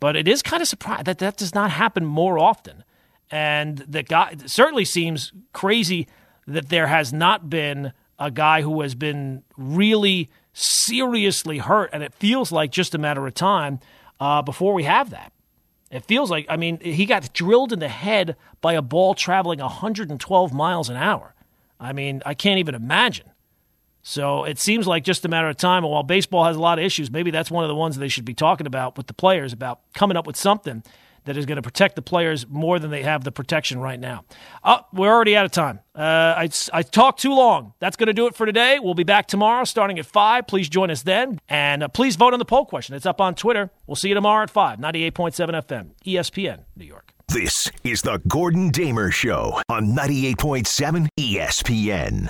But 0.00 0.14
it 0.14 0.28
is 0.28 0.42
kind 0.42 0.62
of 0.62 0.68
surprising 0.68 1.04
that 1.04 1.18
that 1.18 1.36
does 1.36 1.54
not 1.54 1.70
happen 1.70 2.04
more 2.04 2.38
often. 2.38 2.84
And 3.30 3.78
the 3.78 4.02
guy 4.02 4.36
certainly 4.46 4.84
seems 4.84 5.32
crazy 5.52 6.06
that 6.46 6.68
there 6.68 6.86
has 6.86 7.12
not 7.12 7.50
been 7.50 7.92
a 8.18 8.30
guy 8.30 8.62
who 8.62 8.80
has 8.82 8.94
been 8.94 9.42
really 9.56 10.30
seriously 10.52 11.58
hurt, 11.58 11.90
and 11.92 12.02
it 12.02 12.14
feels 12.14 12.50
like 12.50 12.72
just 12.72 12.94
a 12.94 12.98
matter 12.98 13.26
of 13.26 13.34
time 13.34 13.80
uh, 14.18 14.42
before 14.42 14.74
we 14.74 14.84
have 14.84 15.10
that. 15.10 15.32
It 15.90 16.04
feels 16.04 16.30
like, 16.30 16.46
I 16.48 16.56
mean, 16.56 16.80
he 16.80 17.06
got 17.06 17.32
drilled 17.32 17.72
in 17.72 17.78
the 17.78 17.88
head 17.88 18.36
by 18.60 18.74
a 18.74 18.82
ball 18.82 19.14
traveling 19.14 19.58
112 19.58 20.52
miles 20.52 20.90
an 20.90 20.96
hour. 20.96 21.34
I 21.80 21.92
mean, 21.92 22.22
I 22.26 22.34
can't 22.34 22.58
even 22.58 22.74
imagine. 22.74 23.30
So 24.02 24.44
it 24.44 24.58
seems 24.58 24.86
like 24.86 25.04
just 25.04 25.24
a 25.24 25.28
matter 25.28 25.48
of 25.48 25.56
time. 25.56 25.84
And 25.84 25.92
while 25.92 26.02
baseball 26.02 26.44
has 26.44 26.56
a 26.56 26.60
lot 26.60 26.78
of 26.78 26.84
issues, 26.84 27.10
maybe 27.10 27.30
that's 27.30 27.50
one 27.50 27.64
of 27.64 27.68
the 27.68 27.74
ones 27.74 27.96
they 27.96 28.08
should 28.08 28.24
be 28.24 28.34
talking 28.34 28.66
about 28.66 28.96
with 28.96 29.06
the 29.06 29.14
players 29.14 29.52
about 29.52 29.80
coming 29.94 30.16
up 30.16 30.26
with 30.26 30.36
something 30.36 30.82
that 31.28 31.36
is 31.36 31.44
going 31.44 31.56
to 31.56 31.62
protect 31.62 31.94
the 31.94 32.00
players 32.00 32.48
more 32.48 32.78
than 32.78 32.90
they 32.90 33.02
have 33.02 33.22
the 33.22 33.30
protection 33.30 33.78
right 33.80 34.00
now. 34.00 34.24
Oh, 34.64 34.80
we're 34.94 35.12
already 35.12 35.36
out 35.36 35.44
of 35.44 35.50
time. 35.52 35.80
Uh, 35.94 36.00
I, 36.38 36.48
I 36.72 36.82
talked 36.82 37.20
too 37.20 37.34
long. 37.34 37.74
That's 37.80 37.96
going 37.96 38.06
to 38.06 38.14
do 38.14 38.26
it 38.28 38.34
for 38.34 38.46
today. 38.46 38.78
We'll 38.78 38.94
be 38.94 39.04
back 39.04 39.26
tomorrow 39.26 39.64
starting 39.64 39.98
at 39.98 40.06
5. 40.06 40.46
Please 40.46 40.70
join 40.70 40.90
us 40.90 41.02
then. 41.02 41.38
And 41.46 41.82
uh, 41.82 41.88
please 41.88 42.16
vote 42.16 42.32
on 42.32 42.38
the 42.38 42.46
poll 42.46 42.64
question. 42.64 42.94
It's 42.94 43.04
up 43.04 43.20
on 43.20 43.34
Twitter. 43.34 43.70
We'll 43.86 43.96
see 43.96 44.08
you 44.08 44.14
tomorrow 44.14 44.42
at 44.42 44.50
5, 44.50 44.78
98.7 44.78 45.12
FM, 45.12 45.90
ESPN, 46.06 46.64
New 46.76 46.86
York. 46.86 47.12
This 47.28 47.70
is 47.84 48.00
the 48.00 48.22
Gordon 48.26 48.70
Damer 48.70 49.10
Show 49.10 49.60
on 49.68 49.88
98.7 49.88 51.08
ESPN. 51.20 52.26